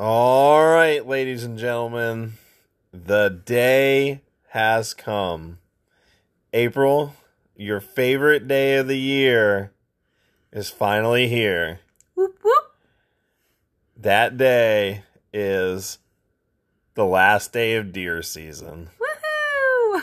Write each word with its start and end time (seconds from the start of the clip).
All 0.00 0.64
right, 0.64 1.04
ladies 1.04 1.42
and 1.42 1.58
gentlemen, 1.58 2.34
the 2.92 3.30
day 3.44 4.20
has 4.50 4.94
come. 4.94 5.58
April, 6.52 7.16
your 7.56 7.80
favorite 7.80 8.46
day 8.46 8.76
of 8.76 8.86
the 8.86 8.96
year, 8.96 9.72
is 10.52 10.70
finally 10.70 11.26
here. 11.26 11.80
Whoop 12.14 12.38
whoop. 12.44 12.76
That 13.96 14.36
day 14.36 15.02
is 15.32 15.98
the 16.94 17.04
last 17.04 17.52
day 17.52 17.74
of 17.74 17.92
deer 17.92 18.22
season. 18.22 18.90
Woohoo! 19.00 20.02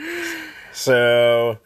So 0.72 1.60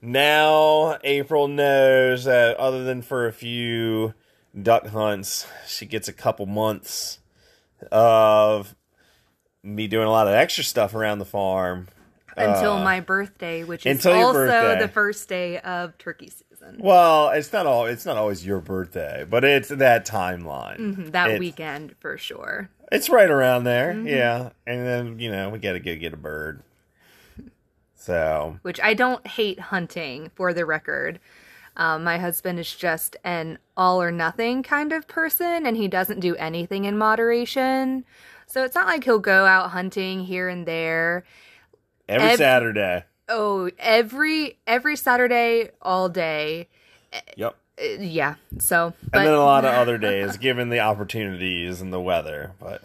now 0.00 0.96
April 1.04 1.46
knows 1.46 2.24
that 2.24 2.56
other 2.56 2.84
than 2.84 3.02
for 3.02 3.26
a 3.26 3.34
few 3.34 4.14
duck 4.60 4.86
hunts, 4.88 5.46
she 5.66 5.86
gets 5.86 6.08
a 6.08 6.12
couple 6.12 6.46
months 6.46 7.18
of 7.90 8.74
me 9.62 9.86
doing 9.86 10.06
a 10.06 10.10
lot 10.10 10.26
of 10.28 10.34
extra 10.34 10.64
stuff 10.64 10.94
around 10.94 11.18
the 11.18 11.24
farm. 11.24 11.88
Until 12.36 12.72
Uh, 12.72 12.84
my 12.84 12.98
birthday, 13.00 13.62
which 13.62 13.86
is 13.86 14.04
also 14.04 14.76
the 14.78 14.90
first 14.92 15.28
day 15.28 15.58
of 15.60 15.96
turkey 15.98 16.30
season. 16.30 16.78
Well, 16.80 17.28
it's 17.30 17.52
not 17.52 17.64
all 17.66 17.86
it's 17.86 18.04
not 18.04 18.16
always 18.16 18.44
your 18.44 18.60
birthday, 18.60 19.24
but 19.28 19.44
it's 19.44 19.68
that 19.68 20.04
timeline. 20.06 20.78
Mhm, 20.78 21.12
that 21.12 21.26
It's- 21.28 21.40
weekend 21.40 21.94
for 22.00 22.18
sure. 22.18 22.70
It's 22.90 23.08
right 23.08 23.30
around 23.30 23.64
there, 23.64 23.92
yeah. 23.92 24.50
And 24.66 24.86
then 24.86 25.18
you 25.20 25.30
know 25.30 25.48
we 25.50 25.58
got 25.58 25.72
to 25.72 25.80
go 25.80 25.94
get 25.94 26.12
a 26.12 26.16
bird. 26.16 26.62
So 27.96 28.58
Which 28.62 28.80
I 28.82 28.94
don't 28.94 29.26
hate 29.26 29.58
hunting, 29.60 30.30
for 30.34 30.52
the 30.52 30.66
record. 30.66 31.20
Um, 31.76 32.04
my 32.04 32.18
husband 32.18 32.58
is 32.60 32.72
just 32.74 33.16
an 33.24 33.58
all 33.76 34.00
or 34.00 34.10
nothing 34.12 34.62
kind 34.62 34.92
of 34.92 35.08
person, 35.08 35.66
and 35.66 35.76
he 35.76 35.88
doesn't 35.88 36.20
do 36.20 36.36
anything 36.36 36.84
in 36.84 36.96
moderation. 36.96 38.04
So 38.46 38.62
it's 38.62 38.74
not 38.76 38.86
like 38.86 39.02
he'll 39.04 39.18
go 39.18 39.44
out 39.46 39.70
hunting 39.70 40.20
here 40.24 40.48
and 40.48 40.66
there. 40.66 41.24
every 42.08 42.28
Ev- 42.30 42.38
Saturday, 42.38 43.04
Oh, 43.28 43.70
every 43.78 44.58
every 44.66 44.96
Saturday, 44.96 45.70
all 45.82 46.08
day. 46.08 46.68
yep. 47.36 47.56
Uh, 47.80 47.84
yeah. 47.98 48.34
So, 48.58 48.92
but 49.10 49.18
and 49.20 49.26
then 49.28 49.34
a 49.34 49.38
lot 49.44 49.64
of 49.64 49.72
other 49.72 49.98
days, 50.10 50.36
given 50.36 50.68
the 50.68 50.78
opportunities 50.80 51.80
and 51.80 51.92
the 51.92 52.00
weather. 52.00 52.52
But 52.60 52.82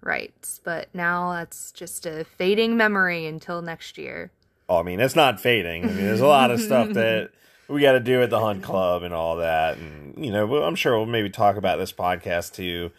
right. 0.00 0.32
But 0.64 0.88
now 0.94 1.32
that's 1.32 1.72
just 1.72 2.06
a 2.06 2.24
fading 2.24 2.76
memory 2.76 3.26
until 3.26 3.60
next 3.60 3.98
year. 3.98 4.30
oh, 4.70 4.78
I 4.78 4.82
mean, 4.84 5.00
it's 5.00 5.16
not 5.16 5.40
fading. 5.40 5.84
I 5.84 5.88
mean, 5.88 6.06
there's 6.06 6.20
a 6.22 6.26
lot 6.26 6.50
of 6.50 6.60
stuff 6.60 6.88
that 6.94 7.30
we 7.70 7.80
got 7.80 7.92
to 7.92 8.00
do 8.00 8.22
at 8.22 8.30
the 8.30 8.40
hunt 8.40 8.62
club 8.62 9.04
and 9.04 9.14
all 9.14 9.36
that, 9.36 9.78
and 9.78 10.22
you 10.22 10.32
know, 10.32 10.62
I'm 10.62 10.74
sure 10.74 10.96
we'll 10.96 11.06
maybe 11.06 11.30
talk 11.30 11.56
about 11.56 11.78
this 11.78 11.92
podcast 11.92 12.54
too. 12.54 12.90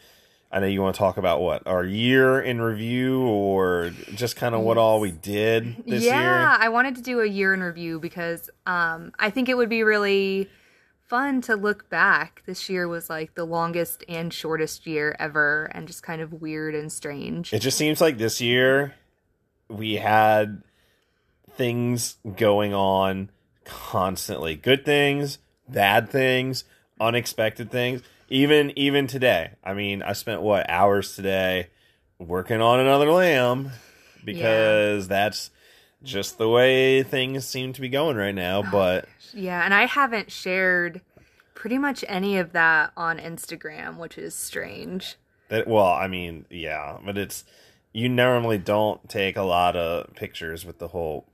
I 0.50 0.60
know 0.60 0.68
you 0.68 0.82
want 0.82 0.96
to 0.96 1.00
talk 1.00 1.18
about 1.18 1.42
what 1.42 1.66
our 1.68 1.84
year 1.84 2.42
in 2.42 2.62
review, 2.62 3.22
or 3.22 3.92
just 4.16 4.36
kind 4.38 4.56
of 4.56 4.62
what 4.62 4.78
all 4.78 5.00
we 5.00 5.12
did 5.12 5.84
this 5.86 6.04
yeah, 6.04 6.22
year. 6.22 6.32
Yeah, 6.32 6.58
I 6.60 6.70
wanted 6.70 6.96
to 6.96 7.02
do 7.02 7.20
a 7.20 7.26
year 7.26 7.54
in 7.54 7.62
review 7.62 8.00
because 8.00 8.50
um, 8.66 9.12
I 9.20 9.30
think 9.30 9.50
it 9.50 9.56
would 9.56 9.70
be 9.70 9.84
really 9.84 10.50
fun 11.08 11.42
to 11.42 11.56
look 11.56 11.90
back. 11.90 12.44
This 12.46 12.70
year 12.70 12.88
was 12.88 13.10
like 13.10 13.36
the 13.36 13.46
longest 13.46 14.06
and 14.08 14.34
shortest 14.34 14.88
year 14.88 15.16
ever, 15.20 15.66
and 15.74 15.86
just 15.86 16.02
kind 16.02 16.22
of 16.22 16.42
weird 16.42 16.76
and 16.76 16.92
strange. 16.92 17.54
It 17.54 17.60
just 17.60 17.78
seems 17.78 18.00
like 18.00 18.18
this 18.18 18.40
year 18.40 18.96
we 19.70 19.96
had 19.96 20.64
things 21.56 22.18
going 22.38 22.74
on 22.74 23.30
constantly. 23.66 24.56
Good 24.56 24.86
things, 24.86 25.40
bad 25.68 26.10
things, 26.10 26.64
unexpected 27.00 27.72
things. 27.72 28.02
Even 28.30 28.78
even 28.78 29.08
today. 29.08 29.52
I 29.64 29.74
mean, 29.74 30.02
I 30.02 30.14
spent 30.14 30.42
what 30.42 30.70
hours 30.70 31.16
today 31.16 31.68
working 32.18 32.62
on 32.62 32.80
another 32.80 33.12
lamb 33.12 33.72
because 34.24 35.08
that's 35.08 35.50
just 36.04 36.38
the 36.38 36.50
way 36.50 37.04
things 37.04 37.46
seem 37.46 37.74
to 37.74 37.82
be 37.82 37.90
going 37.90 38.18
right 38.18 38.34
now, 38.34 38.64
oh, 38.66 38.70
but 38.72 39.08
Yeah, 39.34 39.64
and 39.64 39.74
I 39.74 39.86
haven't 39.86 40.32
shared 40.32 41.02
pretty 41.54 41.78
much 41.78 42.04
any 42.08 42.38
of 42.38 42.54
that 42.54 42.92
on 42.98 43.20
Instagram, 43.20 43.98
which 43.98 44.18
is 44.18 44.34
strange. 44.34 45.16
That 45.50 45.68
well, 45.68 45.86
I 45.86 46.08
mean, 46.08 46.46
yeah, 46.50 46.98
but 47.04 47.18
it's 47.18 47.44
you 47.94 48.08
normally 48.08 48.58
don't 48.58 49.08
take 49.10 49.36
a 49.36 49.44
lot 49.44 49.76
of 49.76 50.14
pictures 50.16 50.66
with 50.66 50.80
the 50.80 50.88
whole 50.88 51.26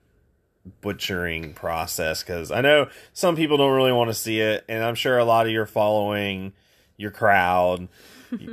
butchering 0.81 1.53
process 1.53 2.23
because 2.23 2.51
I 2.51 2.61
know 2.61 2.89
some 3.13 3.35
people 3.35 3.57
don't 3.57 3.75
really 3.75 3.91
want 3.91 4.09
to 4.09 4.13
see 4.13 4.39
it, 4.39 4.65
and 4.67 4.83
I'm 4.83 4.95
sure 4.95 5.17
a 5.17 5.25
lot 5.25 5.45
of 5.45 5.51
your 5.51 5.65
following, 5.65 6.53
your 6.97 7.11
crowd, 7.11 7.87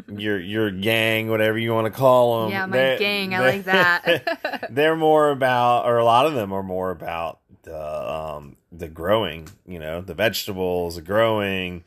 your 0.08 0.38
your 0.41 0.70
gang, 0.70 1.28
whatever 1.28 1.58
you 1.58 1.72
want 1.72 1.92
to 1.92 1.98
call 1.98 2.42
them, 2.42 2.50
Yeah, 2.50 2.66
my 2.66 2.97
gang, 2.97 3.34
I 3.34 3.41
like 3.41 3.64
that. 3.64 4.69
they're 4.70 4.97
more 4.97 5.30
about, 5.30 5.86
or 5.86 5.98
a 5.98 6.04
lot 6.04 6.26
of 6.26 6.34
them 6.34 6.53
are 6.53 6.62
more 6.62 6.91
about 6.91 7.41
the 7.62 8.12
um 8.12 8.56
the 8.70 8.88
growing, 8.88 9.48
you 9.66 9.78
know, 9.78 10.00
the 10.00 10.14
vegetables, 10.14 10.97
the 10.97 11.03
growing, 11.03 11.84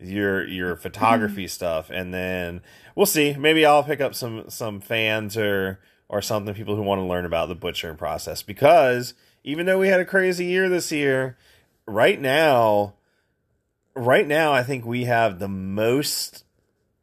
your 0.00 0.46
your 0.46 0.76
photography 0.76 1.48
stuff, 1.48 1.90
and 1.90 2.12
then 2.12 2.60
we'll 2.94 3.06
see. 3.06 3.34
Maybe 3.34 3.64
I'll 3.66 3.82
pick 3.82 4.00
up 4.00 4.14
some 4.14 4.48
some 4.48 4.80
fans 4.80 5.36
or 5.36 5.80
or 6.08 6.22
something, 6.22 6.54
people 6.54 6.76
who 6.76 6.82
want 6.82 7.00
to 7.00 7.04
learn 7.04 7.24
about 7.24 7.48
the 7.48 7.54
butchering 7.54 7.96
process 7.96 8.42
because 8.42 9.14
even 9.46 9.64
though 9.64 9.78
we 9.78 9.88
had 9.88 10.00
a 10.00 10.04
crazy 10.04 10.44
year 10.44 10.68
this 10.68 10.90
year, 10.90 11.38
right 11.86 12.20
now, 12.20 12.94
right 13.94 14.26
now 14.26 14.52
I 14.52 14.64
think 14.64 14.84
we 14.84 15.04
have 15.04 15.38
the 15.38 15.48
most 15.48 16.44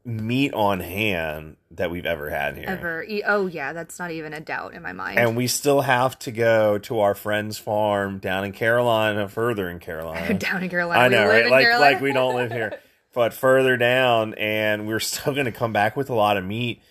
meat 0.06 0.54
on 0.54 0.82
hand 0.82 1.56
that 1.72 1.90
we've 1.90 2.06
ever 2.06 2.30
had 2.30 2.58
here. 2.58 2.66
Ever. 2.68 3.06
Oh, 3.26 3.48
yeah, 3.48 3.72
that's 3.72 3.98
not 3.98 4.12
even 4.12 4.34
a 4.34 4.42
doubt 4.42 4.74
in 4.74 4.84
my 4.84 4.92
mind. 4.92 5.18
And 5.18 5.38
we 5.38 5.48
still 5.48 5.82
have 5.82 6.20
to 6.20 6.32
go 6.32 6.78
to 6.80 7.00
our 7.00 7.16
friend's 7.16 7.58
farm 7.58 8.20
down 8.20 8.44
in 8.44 8.52
Carolina, 8.52 9.30
further 9.30 9.70
in 9.70 9.80
Carolina. 9.80 10.34
Down 10.38 10.62
in 10.62 10.70
Carolina. 10.70 11.02
I 11.02 11.08
know, 11.08 11.26
right? 11.26 11.50
Like, 11.50 11.64
Carolina. 11.64 11.94
like 11.94 12.02
we 12.02 12.12
don't 12.12 12.36
live 12.36 12.52
here, 12.52 12.78
but 13.14 13.34
further 13.34 13.78
down, 13.78 14.34
and 14.34 14.86
we're 14.86 15.00
still 15.00 15.34
going 15.34 15.46
to 15.46 15.52
come 15.54 15.72
back 15.72 15.96
with 15.96 16.10
a 16.10 16.14
lot 16.14 16.36
of 16.36 16.44
meat. 16.44 16.82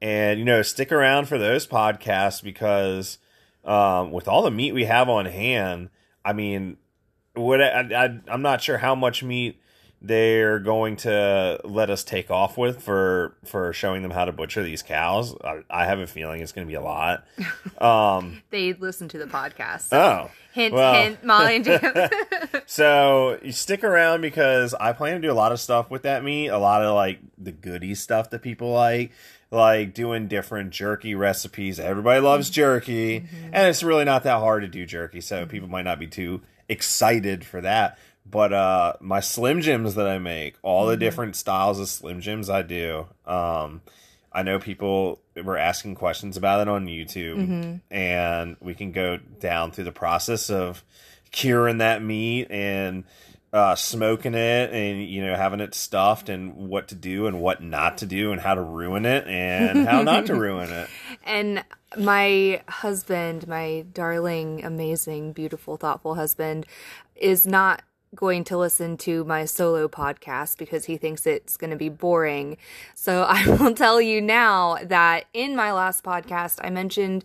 And 0.00 0.38
you 0.38 0.44
know, 0.44 0.62
stick 0.62 0.92
around 0.92 1.26
for 1.26 1.36
those 1.36 1.66
podcasts 1.66 2.42
because 2.42 3.18
um, 3.64 4.10
with 4.10 4.28
all 4.28 4.42
the 4.42 4.50
meat 4.50 4.72
we 4.72 4.84
have 4.84 5.08
on 5.08 5.26
hand, 5.26 5.90
I 6.24 6.32
mean, 6.32 6.76
what 7.34 7.62
I, 7.62 7.80
I, 7.80 8.20
I'm 8.28 8.42
not 8.42 8.62
sure 8.62 8.78
how 8.78 8.94
much 8.94 9.22
meat 9.22 9.60
they're 10.02 10.58
going 10.58 10.96
to 10.96 11.60
let 11.64 11.90
us 11.90 12.02
take 12.02 12.30
off 12.30 12.56
with 12.56 12.82
for 12.82 13.34
for 13.44 13.72
showing 13.72 14.02
them 14.02 14.10
how 14.10 14.24
to 14.24 14.32
butcher 14.32 14.62
these 14.62 14.82
cows. 14.82 15.34
I, 15.44 15.62
I 15.68 15.84
have 15.84 15.98
a 15.98 16.06
feeling 16.06 16.40
it's 16.40 16.52
going 16.52 16.66
to 16.66 16.70
be 16.70 16.76
a 16.76 16.80
lot. 16.80 17.26
Um, 17.80 18.42
They 18.50 18.74
listen 18.74 19.08
to 19.08 19.18
the 19.18 19.24
podcast. 19.24 19.88
So 19.88 19.98
oh, 19.98 20.30
hint, 20.52 20.74
well. 20.74 20.92
hint, 20.92 21.24
Molly 21.24 21.56
and 21.56 21.64
Jacob. 21.64 22.12
So 22.66 23.38
you 23.42 23.52
stick 23.52 23.82
around 23.84 24.20
because 24.20 24.74
I 24.74 24.92
plan 24.92 25.14
to 25.14 25.20
do 25.20 25.32
a 25.32 25.34
lot 25.34 25.52
of 25.52 25.60
stuff 25.60 25.90
with 25.90 26.02
that 26.02 26.22
meat, 26.22 26.48
a 26.48 26.58
lot 26.58 26.82
of 26.82 26.94
like 26.94 27.20
the 27.38 27.52
goody 27.52 27.94
stuff 27.94 28.30
that 28.30 28.42
people 28.42 28.70
like, 28.72 29.12
like 29.50 29.94
doing 29.94 30.28
different 30.28 30.70
jerky 30.70 31.14
recipes. 31.14 31.80
Everybody 31.80 32.20
loves 32.20 32.50
jerky, 32.50 33.24
and 33.52 33.68
it's 33.68 33.82
really 33.82 34.04
not 34.04 34.24
that 34.24 34.38
hard 34.38 34.62
to 34.62 34.68
do 34.68 34.84
jerky, 34.84 35.20
so 35.20 35.46
people 35.46 35.68
might 35.68 35.84
not 35.84 35.98
be 35.98 36.06
too 36.06 36.42
excited 36.68 37.44
for 37.44 37.60
that. 37.62 37.98
But 38.30 38.52
uh 38.52 38.92
my 39.00 39.20
Slim 39.20 39.60
Jims 39.60 39.94
that 39.94 40.06
I 40.06 40.18
make, 40.18 40.56
all 40.62 40.86
the 40.86 40.96
different 40.96 41.36
styles 41.36 41.80
of 41.80 41.88
Slim 41.88 42.20
Jims 42.20 42.48
I 42.48 42.62
do. 42.62 43.06
Um 43.26 43.82
I 44.32 44.42
know 44.42 44.58
people 44.60 45.20
were 45.34 45.56
asking 45.56 45.96
questions 45.96 46.36
about 46.36 46.60
it 46.60 46.68
on 46.68 46.86
YouTube, 46.86 47.80
and 47.90 48.56
we 48.60 48.74
can 48.74 48.92
go 48.92 49.16
down 49.16 49.72
through 49.72 49.84
the 49.84 49.92
process 49.92 50.50
of 50.50 50.84
curing 51.32 51.78
that 51.78 52.02
meat 52.02 52.46
and 52.50 53.04
uh, 53.52 53.74
smoking 53.74 54.34
it, 54.34 54.70
and 54.72 55.02
you 55.04 55.26
know 55.26 55.34
having 55.34 55.58
it 55.58 55.74
stuffed, 55.74 56.28
and 56.28 56.54
what 56.54 56.88
to 56.88 56.94
do 56.94 57.26
and 57.26 57.40
what 57.40 57.60
not 57.60 57.98
to 57.98 58.06
do, 58.06 58.30
and 58.30 58.40
how 58.40 58.54
to 58.54 58.62
ruin 58.62 59.04
it 59.04 59.26
and 59.26 59.88
how 59.88 60.02
not 60.02 60.26
to 60.26 60.34
ruin 60.36 60.70
it. 60.70 60.88
and 61.24 61.64
my 61.98 62.62
husband, 62.68 63.48
my 63.48 63.84
darling, 63.92 64.64
amazing, 64.64 65.32
beautiful, 65.32 65.76
thoughtful 65.76 66.14
husband, 66.14 66.66
is 67.16 67.46
not 67.46 67.82
going 68.14 68.44
to 68.44 68.58
listen 68.58 68.96
to 68.96 69.24
my 69.24 69.44
solo 69.44 69.88
podcast 69.88 70.58
because 70.58 70.84
he 70.86 70.96
thinks 70.96 71.26
it's 71.26 71.56
going 71.56 71.70
to 71.70 71.76
be 71.76 71.88
boring. 71.88 72.56
So 72.94 73.22
I 73.28 73.46
will 73.46 73.74
tell 73.74 74.00
you 74.00 74.20
now 74.20 74.78
that 74.82 75.26
in 75.32 75.54
my 75.56 75.72
last 75.72 76.04
podcast, 76.04 76.58
I 76.62 76.70
mentioned 76.70 77.24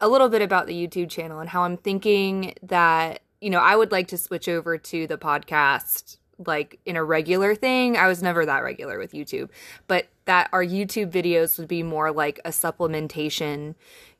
a 0.00 0.08
little 0.08 0.28
bit 0.28 0.42
about 0.42 0.66
the 0.66 0.74
YouTube 0.74 1.10
channel 1.10 1.40
and 1.40 1.48
how 1.48 1.62
I'm 1.62 1.76
thinking 1.76 2.54
that, 2.62 3.20
you 3.40 3.50
know, 3.50 3.60
I 3.60 3.76
would 3.76 3.92
like 3.92 4.08
to 4.08 4.18
switch 4.18 4.48
over 4.48 4.78
to 4.78 5.06
the 5.06 5.16
podcast 5.16 6.18
like 6.46 6.80
in 6.84 6.96
a 6.96 7.04
regular 7.04 7.54
thing. 7.54 7.96
I 7.96 8.08
was 8.08 8.22
never 8.22 8.44
that 8.46 8.64
regular 8.64 8.98
with 8.98 9.12
YouTube, 9.12 9.50
but 9.86 10.08
that 10.24 10.48
our 10.52 10.64
YouTube 10.64 11.10
videos 11.10 11.58
would 11.58 11.68
be 11.68 11.82
more 11.82 12.10
like 12.10 12.40
a 12.44 12.50
supplementation 12.50 13.74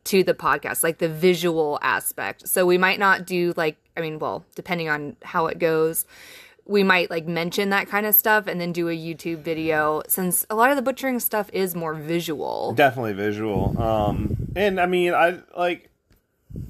to 0.04 0.24
the 0.24 0.34
podcast, 0.34 0.82
like 0.82 0.98
the 0.98 1.08
visual 1.08 1.78
aspect. 1.82 2.48
So 2.48 2.66
we 2.66 2.78
might 2.78 2.98
not 2.98 3.26
do 3.26 3.54
like, 3.56 3.76
I 3.96 4.00
mean, 4.00 4.18
well, 4.18 4.44
depending 4.54 4.88
on 4.88 5.16
how 5.22 5.46
it 5.46 5.58
goes, 5.58 6.06
we 6.64 6.82
might 6.84 7.10
like 7.10 7.26
mention 7.26 7.70
that 7.70 7.88
kind 7.88 8.06
of 8.06 8.14
stuff 8.14 8.46
and 8.46 8.60
then 8.60 8.72
do 8.72 8.88
a 8.88 8.96
YouTube 8.96 9.38
video 9.38 10.02
since 10.06 10.46
a 10.48 10.54
lot 10.54 10.70
of 10.70 10.76
the 10.76 10.82
butchering 10.82 11.18
stuff 11.20 11.50
is 11.52 11.74
more 11.74 11.94
visual. 11.94 12.72
Definitely 12.74 13.14
visual. 13.14 13.80
Um, 13.82 14.36
and 14.56 14.80
I 14.80 14.86
mean, 14.86 15.12
I 15.14 15.40
like. 15.56 15.88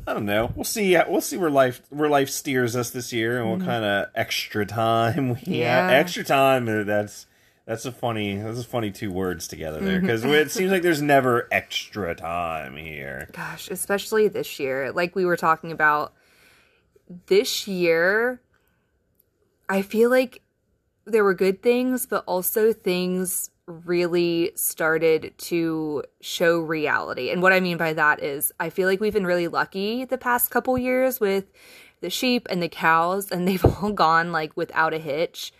I 0.06 0.14
don't 0.14 0.26
know. 0.26 0.52
We'll 0.54 0.62
see. 0.64 0.96
We'll 1.08 1.20
see 1.20 1.36
where 1.36 1.50
life 1.50 1.82
where 1.90 2.08
life 2.08 2.30
steers 2.30 2.76
us 2.76 2.90
this 2.90 3.12
year, 3.12 3.40
and 3.40 3.50
what 3.50 3.60
kind 3.60 3.84
of 3.84 4.06
extra 4.14 4.64
time 4.64 5.28
we 5.30 5.34
Mm-hmm. 5.36 5.52
Yeah. 5.54 5.88
have. 5.88 5.90
Extra 5.90 6.22
time. 6.24 6.68
uh, 6.68 6.84
That's 6.84 7.26
that's 7.66 7.84
a 7.84 7.90
funny. 7.92 8.36
That's 8.36 8.60
a 8.60 8.64
funny 8.64 8.92
two 8.92 9.10
words 9.10 9.48
together 9.48 9.80
there 9.80 9.96
Mm-hmm. 9.98 10.06
because 10.06 10.24
it 10.24 10.50
seems 10.52 10.70
like 10.70 10.82
there's 10.82 11.02
never 11.02 11.48
extra 11.50 12.14
time 12.14 12.76
here. 12.76 13.28
Gosh, 13.32 13.68
especially 13.70 14.28
this 14.28 14.60
year. 14.60 14.92
Like 14.92 15.16
we 15.16 15.24
were 15.24 15.36
talking 15.36 15.72
about 15.72 16.12
this 17.26 17.66
year, 17.66 18.40
I 19.68 19.82
feel 19.82 20.10
like 20.10 20.42
there 21.04 21.24
were 21.24 21.34
good 21.34 21.62
things, 21.62 22.06
but 22.06 22.24
also 22.26 22.72
things 22.72 23.50
really 23.66 24.52
started 24.54 25.32
to 25.38 26.02
show 26.20 26.58
reality. 26.58 27.30
And 27.30 27.42
what 27.42 27.52
I 27.52 27.60
mean 27.60 27.76
by 27.76 27.92
that 27.92 28.22
is 28.22 28.52
I 28.58 28.70
feel 28.70 28.88
like 28.88 29.00
we've 29.00 29.12
been 29.12 29.26
really 29.26 29.48
lucky 29.48 30.04
the 30.04 30.18
past 30.18 30.50
couple 30.50 30.76
years 30.76 31.20
with 31.20 31.44
the 32.00 32.10
sheep 32.10 32.46
and 32.50 32.62
the 32.62 32.68
cows 32.68 33.30
and 33.30 33.46
they've 33.48 33.64
all 33.64 33.92
gone 33.92 34.32
like 34.32 34.56
without 34.56 34.94
a 34.94 34.98
hitch. 34.98 35.52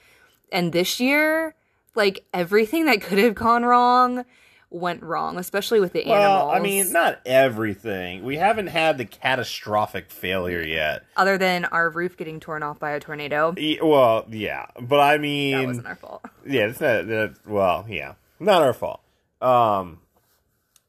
And 0.50 0.72
this 0.72 1.00
year, 1.00 1.54
like 1.94 2.24
everything 2.32 2.86
that 2.86 3.00
could 3.00 3.18
have 3.18 3.34
gone 3.34 3.64
wrong 3.64 4.24
went 4.72 5.02
wrong, 5.02 5.38
especially 5.38 5.80
with 5.80 5.92
the 5.92 6.02
Well, 6.06 6.50
animals. 6.50 6.52
I 6.56 6.60
mean, 6.60 6.92
not 6.92 7.20
everything. 7.26 8.24
We 8.24 8.36
haven't 8.36 8.68
had 8.68 8.98
the 8.98 9.04
catastrophic 9.04 10.10
failure 10.10 10.62
yet. 10.62 11.04
other 11.16 11.36
than 11.38 11.64
our 11.66 11.90
roof 11.90 12.16
getting 12.16 12.40
torn 12.40 12.62
off 12.62 12.78
by 12.78 12.92
a 12.92 13.00
tornado. 13.00 13.54
E- 13.58 13.78
Well, 13.82 14.26
yeah, 14.30 14.66
but 14.80 14.98
I 15.00 15.18
mean, 15.18 15.58
That 15.58 15.66
wasn't 15.66 15.86
our 15.86 15.96
fault. 15.96 16.22
yeah, 16.46 16.66
it's 16.66 16.80
not 16.80 17.06
that. 17.06 17.34
Well, 17.46 17.84
yeah, 17.88 18.14
not 18.40 18.62
our 18.62 18.72
fault. 18.72 19.00
Um, 19.40 20.00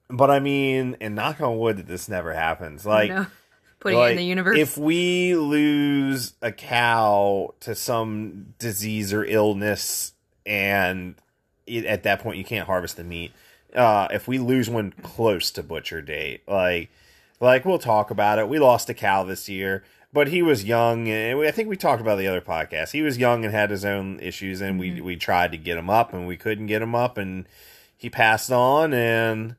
but 0.10 0.30
I 0.32 0.40
mean, 0.40 0.96
and 1.02 1.16
knock 1.16 1.42
on 1.42 1.58
wood 1.58 1.78
that 1.78 1.88
this 1.88 2.08
never 2.08 2.34
happens. 2.34 2.86
Like, 2.86 3.10
no. 3.10 3.26
Putting 3.80 4.00
like, 4.00 4.10
it 4.10 4.12
in 4.12 4.18
the 4.18 4.24
universe. 4.26 4.58
if 4.58 4.78
we 4.78 5.36
lose 5.36 6.36
a 6.42 6.54
cow 6.54 7.54
to 7.60 7.76
some 7.76 8.54
disease 8.58 9.12
or 9.12 9.26
illness, 9.26 10.14
and 10.46 11.16
it, 11.68 11.84
at 11.86 12.04
that 12.04 12.20
point 12.22 12.38
you 12.38 12.46
can't 12.46 12.66
harvest 12.66 12.96
the 12.96 13.04
meat. 13.04 13.34
Uh, 13.76 14.08
if 14.12 14.28
we 14.28 14.38
lose 14.40 14.70
one 14.70 14.94
close 15.04 15.52
to 15.52 15.64
butcher 15.64 16.02
date, 16.02 16.42
like, 16.48 16.90
like 17.40 17.66
we'll 17.66 17.80
talk 17.80 18.12
about 18.12 18.40
it. 18.40 18.48
We 18.48 18.60
lost 18.60 18.90
a 18.90 18.94
cow 18.94 19.24
this 19.24 19.50
year, 19.50 19.84
but 20.12 20.28
he 20.28 20.42
was 20.42 20.64
young, 20.64 21.08
and 21.10 21.40
we- 21.40 21.48
I 21.48 21.52
think 21.52 21.70
we 21.70 21.76
talked 21.78 22.02
about 22.02 22.18
the 22.18 22.28
other 22.28 22.42
podcast. 22.42 22.92
He 22.92 23.02
was 23.02 23.18
young 23.18 23.44
and 23.44 23.54
had 23.54 23.72
his 23.72 23.84
own 23.86 24.20
issues, 24.20 24.62
and 24.62 24.80
we 24.80 25.02
we 25.02 25.16
tried 25.16 25.52
to 25.54 25.58
get 25.58 25.78
him 25.78 25.90
up, 25.90 26.14
and 26.14 26.28
we 26.28 26.38
couldn't 26.38 26.68
get 26.68 26.82
him 26.82 26.94
up, 26.96 27.18
and 27.18 27.46
he 27.98 28.10
passed 28.10 28.52
on, 28.52 28.94
and. 28.94 29.56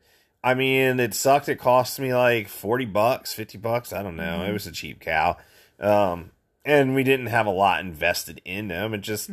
I 0.47 0.53
mean, 0.53 1.01
it 1.01 1.15
sucked. 1.15 1.49
It 1.49 1.57
cost 1.57 1.99
me 1.99 2.15
like 2.15 2.49
40 2.49 2.85
bucks, 2.85 3.33
50 3.33 3.57
bucks. 3.57 3.95
I 3.95 4.03
don't 4.03 4.15
know. 4.15 4.43
It 4.45 4.53
was 4.53 4.67
a 4.67 4.73
cheap 4.73 5.01
cow. 5.01 5.39
Um, 5.81 6.33
and 6.67 6.95
we 6.95 7.03
didn't 7.03 7.29
have 7.29 7.47
a 7.47 7.51
lot 7.51 7.81
invested 7.81 8.43
in 8.45 8.69
them. 8.69 8.93
It 8.93 9.01
just 9.01 9.31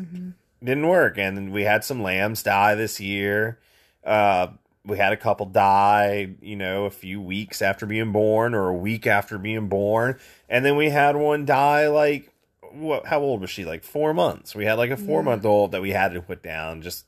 didn't 0.63 0.87
work. 0.87 1.17
And 1.17 1.51
we 1.51 1.63
had 1.65 1.83
some 1.83 2.01
lambs 2.01 2.43
die 2.43 2.75
this 2.75 3.01
year. 3.01 3.59
Uh, 4.05 4.47
we 4.85 4.97
had 4.97 5.13
a 5.13 5.17
couple 5.17 5.45
die, 5.45 6.29
you 6.41 6.55
know, 6.55 6.85
a 6.85 6.91
few 6.91 7.21
weeks 7.21 7.61
after 7.61 7.85
being 7.85 8.11
born 8.11 8.53
or 8.53 8.67
a 8.67 8.77
week 8.77 9.05
after 9.05 9.37
being 9.37 9.67
born. 9.67 10.19
And 10.49 10.65
then 10.65 10.75
we 10.75 10.89
had 10.89 11.15
one 11.15 11.45
die 11.45 11.87
like, 11.87 12.31
what, 12.71 13.05
how 13.05 13.19
old 13.19 13.41
was 13.41 13.49
she? 13.49 13.65
Like 13.65 13.83
four 13.83 14.13
months. 14.13 14.55
We 14.55 14.65
had 14.65 14.75
like 14.75 14.91
a 14.91 14.97
four 14.97 15.23
month 15.23 15.45
old 15.45 15.71
that 15.71 15.81
we 15.81 15.91
had 15.91 16.13
to 16.13 16.21
put 16.21 16.41
down 16.41 16.81
just, 16.81 17.05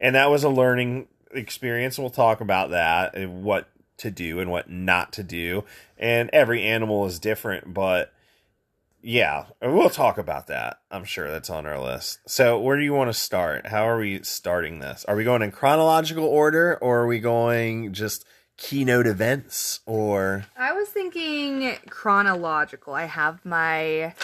and 0.00 0.14
that 0.14 0.30
was 0.30 0.42
a 0.42 0.48
learning 0.48 1.06
experience. 1.32 1.98
We'll 1.98 2.10
talk 2.10 2.40
about 2.40 2.70
that 2.70 3.14
and 3.14 3.44
what 3.44 3.68
to 3.98 4.10
do 4.10 4.40
and 4.40 4.50
what 4.50 4.68
not 4.68 5.12
to 5.12 5.22
do. 5.22 5.64
And 5.98 6.28
every 6.32 6.64
animal 6.64 7.06
is 7.06 7.20
different, 7.20 7.72
but 7.72 8.12
yeah, 9.02 9.46
we'll 9.60 9.90
talk 9.90 10.16
about 10.16 10.46
that. 10.46 10.78
I'm 10.90 11.04
sure 11.04 11.30
that's 11.30 11.50
on 11.50 11.66
our 11.66 11.80
list. 11.80 12.20
So, 12.26 12.58
where 12.60 12.76
do 12.76 12.84
you 12.84 12.94
want 12.94 13.08
to 13.08 13.14
start? 13.14 13.66
How 13.66 13.88
are 13.88 13.98
we 13.98 14.22
starting 14.22 14.78
this? 14.78 15.04
Are 15.06 15.16
we 15.16 15.24
going 15.24 15.42
in 15.42 15.50
chronological 15.50 16.24
order 16.24 16.78
or 16.80 17.00
are 17.00 17.06
we 17.06 17.18
going 17.18 17.92
just 17.92 18.24
keynote 18.56 19.06
events 19.06 19.80
or 19.86 20.46
I 20.56 20.72
was 20.72 20.88
thinking 20.88 21.76
chronological. 21.88 22.94
I 22.94 23.04
have 23.04 23.44
my 23.44 24.14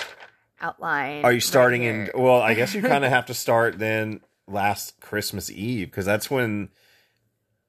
outline. 0.61 1.25
are 1.25 1.33
you 1.33 1.41
starting 1.41 1.83
right 1.83 2.11
in 2.15 2.23
well, 2.23 2.41
I 2.41 2.55
guess 2.55 2.75
you 2.75 2.83
kind 2.95 3.05
of 3.05 3.11
have 3.11 3.27
to 3.27 3.35
start 3.35 3.79
then 3.79 4.21
last 4.47 5.01
Christmas 5.01 5.51
Eve 5.51 5.89
because 5.89 6.07
that's 6.07 6.31
when 6.31 6.69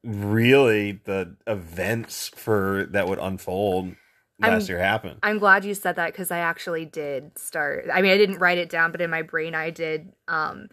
really 0.03 1.01
the 1.03 1.35
events 1.47 2.29
for 2.29 2.87
that 2.91 3.07
would 3.07 3.19
unfold 3.19 3.95
last 4.39 4.51
I'm- 4.51 4.61
year 4.69 4.79
happened. 4.79 5.19
I'm 5.23 5.39
glad 5.39 5.65
you 5.65 5.73
said 5.73 5.95
that 5.97 6.11
because 6.11 6.31
I 6.31 6.39
actually 6.39 6.85
did 6.85 7.37
start. 7.37 7.87
I 7.93 8.01
mean, 8.01 8.11
I 8.11 8.17
didn't 8.17 8.39
write 8.39 8.57
it 8.57 8.69
down, 8.69 8.91
but 8.91 9.01
in 9.01 9.09
my 9.09 9.21
brain 9.21 9.55
I 9.55 9.69
did. 9.69 10.13
Um, 10.27 10.69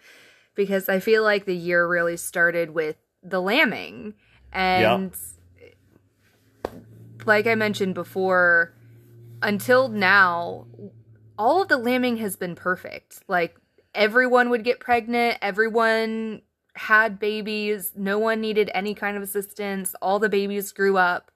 because 0.55 0.89
I 0.89 1.01
feel 1.01 1.23
like 1.23 1.45
the 1.45 1.55
year 1.55 1.87
really 1.87 2.17
started 2.17 2.71
with 2.71 2.97
the 3.23 3.41
lambing, 3.43 4.15
and 4.53 5.15
like 7.27 7.47
I 7.47 7.55
mentioned 7.55 7.95
before, 7.95 8.73
until 9.43 9.89
now, 9.89 10.67
all 11.39 11.63
of 11.63 11.69
the 11.69 11.77
lambing 11.77 12.19
has 12.19 12.37
been 12.37 12.55
perfect. 12.55 13.23
Like 13.29 13.57
everyone 13.95 14.49
would 14.51 14.65
get 14.65 14.81
pregnant, 14.81 15.39
everyone 15.43 16.43
had 16.75 17.19
babies, 17.19 17.93
no 17.97 18.19
one 18.19 18.41
needed 18.41 18.71
any 18.75 18.95
kind 18.95 19.17
of 19.17 19.23
assistance. 19.23 19.95
All 20.01 20.19
the 20.19 20.29
babies 20.29 20.73
grew 20.73 20.97
up. 20.97 21.31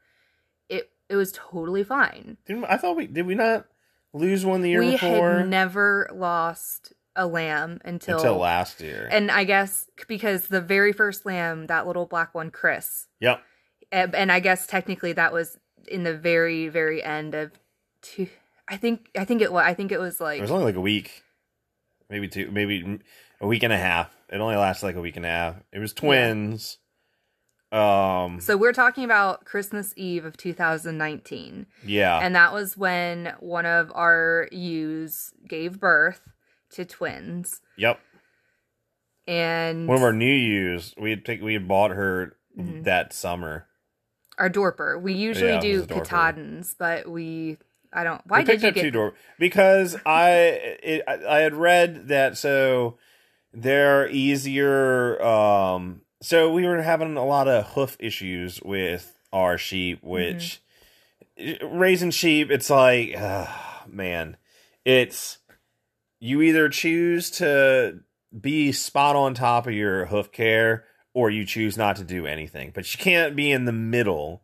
It 1.10 1.16
was 1.16 1.32
totally 1.32 1.82
fine. 1.82 2.36
Didn't, 2.46 2.64
I 2.66 2.76
thought 2.76 2.96
we 2.96 3.08
did 3.08 3.26
we 3.26 3.34
not 3.34 3.66
lose 4.12 4.46
one 4.46 4.62
the 4.62 4.70
year 4.70 4.78
we 4.80 4.92
before 4.92 5.38
had 5.38 5.48
never 5.48 6.08
lost 6.14 6.92
a 7.16 7.26
lamb 7.26 7.80
until, 7.84 8.18
until 8.18 8.36
last 8.36 8.80
year. 8.80 9.08
and 9.10 9.30
I 9.30 9.42
guess 9.42 9.86
because 10.06 10.46
the 10.46 10.60
very 10.60 10.92
first 10.92 11.26
lamb, 11.26 11.66
that 11.66 11.86
little 11.86 12.06
black 12.06 12.32
one, 12.32 12.50
Chris, 12.50 13.08
yep. 13.18 13.42
Eh, 13.90 14.02
and, 14.02 14.14
and 14.14 14.32
I 14.32 14.38
guess 14.38 14.68
technically 14.68 15.12
that 15.14 15.32
was 15.32 15.58
in 15.88 16.04
the 16.04 16.16
very 16.16 16.68
very 16.68 17.02
end 17.02 17.34
of 17.34 17.50
two. 18.02 18.28
I 18.68 18.76
think 18.76 19.10
I 19.18 19.24
think 19.24 19.42
it 19.42 19.52
was 19.52 19.64
I 19.64 19.74
think 19.74 19.90
it 19.90 19.98
was 19.98 20.20
like 20.20 20.38
It 20.38 20.42
was 20.42 20.52
only 20.52 20.66
like 20.66 20.76
a 20.76 20.80
week, 20.80 21.24
maybe 22.08 22.28
two, 22.28 22.52
maybe 22.52 23.00
a 23.40 23.46
week 23.48 23.64
and 23.64 23.72
a 23.72 23.78
half. 23.78 24.16
It 24.28 24.40
only 24.40 24.54
lasted 24.54 24.86
like 24.86 24.96
a 24.96 25.00
week 25.00 25.16
and 25.16 25.26
a 25.26 25.28
half. 25.28 25.56
It 25.72 25.80
was 25.80 25.92
twins. 25.92 26.78
Um. 27.72 28.40
so 28.40 28.56
we're 28.56 28.72
talking 28.72 29.04
about 29.04 29.44
Christmas 29.44 29.92
Eve 29.96 30.24
of 30.24 30.36
2019. 30.36 31.66
Yeah. 31.86 32.18
And 32.18 32.34
that 32.34 32.52
was 32.52 32.76
when 32.76 33.34
one 33.38 33.64
of 33.66 33.92
our 33.94 34.48
ewes 34.50 35.32
gave 35.48 35.78
birth 35.78 36.20
to 36.72 36.84
twins. 36.84 37.60
yep. 37.76 38.00
And 39.26 39.86
One 39.86 39.96
of 39.98 40.02
our 40.02 40.12
new 40.12 40.32
ewes, 40.32 40.94
we 40.98 41.10
had 41.10 41.24
picked, 41.24 41.42
we 41.42 41.52
had 41.54 41.68
bought 41.68 41.92
her 41.92 42.36
Mhm. 42.58 42.84
that 42.84 43.12
summer. 43.12 43.66
our 44.38 44.48
dorper. 44.48 44.98
We 45.00 45.12
usually 45.12 45.50
Yeah, 45.52 45.60
do. 45.60 45.86
Katahdins, 45.86 46.74
but 46.78 47.06
we 47.06 47.58
I 47.92 48.04
don't 48.04 48.22
why 48.26 48.38
we 48.38 48.44
did 48.44 48.52
picked 48.52 48.62
you 48.62 48.68
up 48.70 48.74
get 48.74 48.80
two 48.82 48.90
door 48.90 49.14
because 49.38 49.96
I 50.06 50.30
it, 50.82 51.02
I 51.06 51.26
I 51.26 51.38
had 51.40 51.54
read 51.54 52.08
that 52.08 52.38
so 52.38 52.96
they're 53.52 54.08
easier. 54.08 55.20
Um, 55.22 56.00
so 56.22 56.52
we 56.52 56.66
were 56.66 56.82
having 56.82 57.16
a 57.16 57.24
lot 57.24 57.48
of 57.48 57.68
hoof 57.68 57.96
issues 57.98 58.60
with 58.62 59.18
our 59.32 59.56
sheep, 59.56 60.02
which 60.02 60.60
raising 61.62 62.10
sheep, 62.10 62.50
it's 62.50 62.70
like, 62.70 63.16
uh, 63.16 63.46
man, 63.88 64.36
it's 64.84 65.38
you 66.20 66.42
either 66.42 66.68
choose 66.68 67.30
to 67.30 68.00
be 68.38 68.72
spot 68.72 69.16
on 69.16 69.34
top 69.34 69.66
of 69.66 69.72
your 69.72 70.06
hoof 70.06 70.30
care 70.30 70.84
or 71.14 71.30
you 71.30 71.44
choose 71.44 71.76
not 71.76 71.96
to 71.96 72.04
do 72.04 72.26
anything, 72.26 72.70
but 72.74 72.92
you 72.92 72.98
can't 72.98 73.34
be 73.34 73.50
in 73.50 73.64
the 73.64 73.72
middle. 73.72 74.42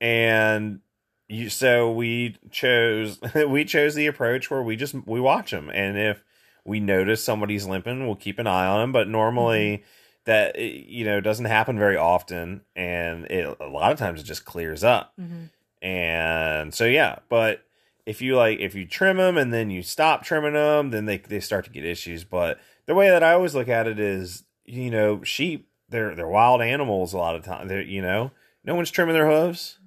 And 0.00 0.80
you, 1.26 1.48
so 1.48 1.90
we 1.90 2.36
chose, 2.50 3.18
we 3.48 3.64
chose 3.64 3.94
the 3.94 4.06
approach 4.06 4.50
where 4.50 4.62
we 4.62 4.76
just, 4.76 4.94
we 5.06 5.20
watch 5.20 5.50
them. 5.50 5.70
And 5.70 5.98
if 5.98 6.22
we 6.64 6.80
notice 6.80 7.24
somebody's 7.24 7.66
limping, 7.66 8.06
we'll 8.06 8.16
keep 8.16 8.38
an 8.38 8.46
eye 8.46 8.66
on 8.66 8.80
them. 8.80 8.92
But 8.92 9.08
normally, 9.08 9.82
that 10.28 10.58
you 10.58 11.04
know 11.04 11.20
doesn't 11.20 11.46
happen 11.46 11.78
very 11.78 11.96
often 11.96 12.60
and 12.76 13.24
it 13.26 13.56
a 13.60 13.66
lot 13.66 13.90
of 13.92 13.98
times 13.98 14.20
it 14.20 14.24
just 14.24 14.44
clears 14.44 14.84
up. 14.84 15.12
Mhm. 15.20 15.48
and 15.82 16.74
so 16.74 16.84
yeah 16.84 17.16
but 17.28 17.62
if 18.06 18.20
you 18.22 18.36
like 18.36 18.58
if 18.60 18.74
you 18.74 18.84
trim 18.86 19.16
them 19.16 19.36
and 19.38 19.52
then 19.54 19.70
you 19.70 19.82
stop 19.82 20.22
trimming 20.24 20.52
them 20.54 20.90
then 20.90 21.04
they 21.06 21.18
they 21.18 21.40
start 21.40 21.64
to 21.64 21.70
get 21.70 21.84
issues. 21.84 22.24
But 22.24 22.58
the 22.86 22.94
way 22.94 23.08
that 23.10 23.22
i 23.22 23.32
always 23.32 23.54
look 23.54 23.68
at 23.68 23.86
it 23.86 23.98
is 23.98 24.44
you 24.64 24.90
know 24.90 25.22
sheep 25.24 25.68
they're 25.88 26.14
they're 26.14 26.28
wild 26.28 26.60
animals 26.62 27.12
a 27.14 27.18
lot 27.18 27.34
of 27.34 27.42
time. 27.44 27.66
They're 27.68 27.80
you 27.82 28.02
know 28.02 28.30
no 28.64 28.74
one's 28.74 28.90
trimming 28.90 29.14
their 29.14 29.30
hooves. 29.30 29.78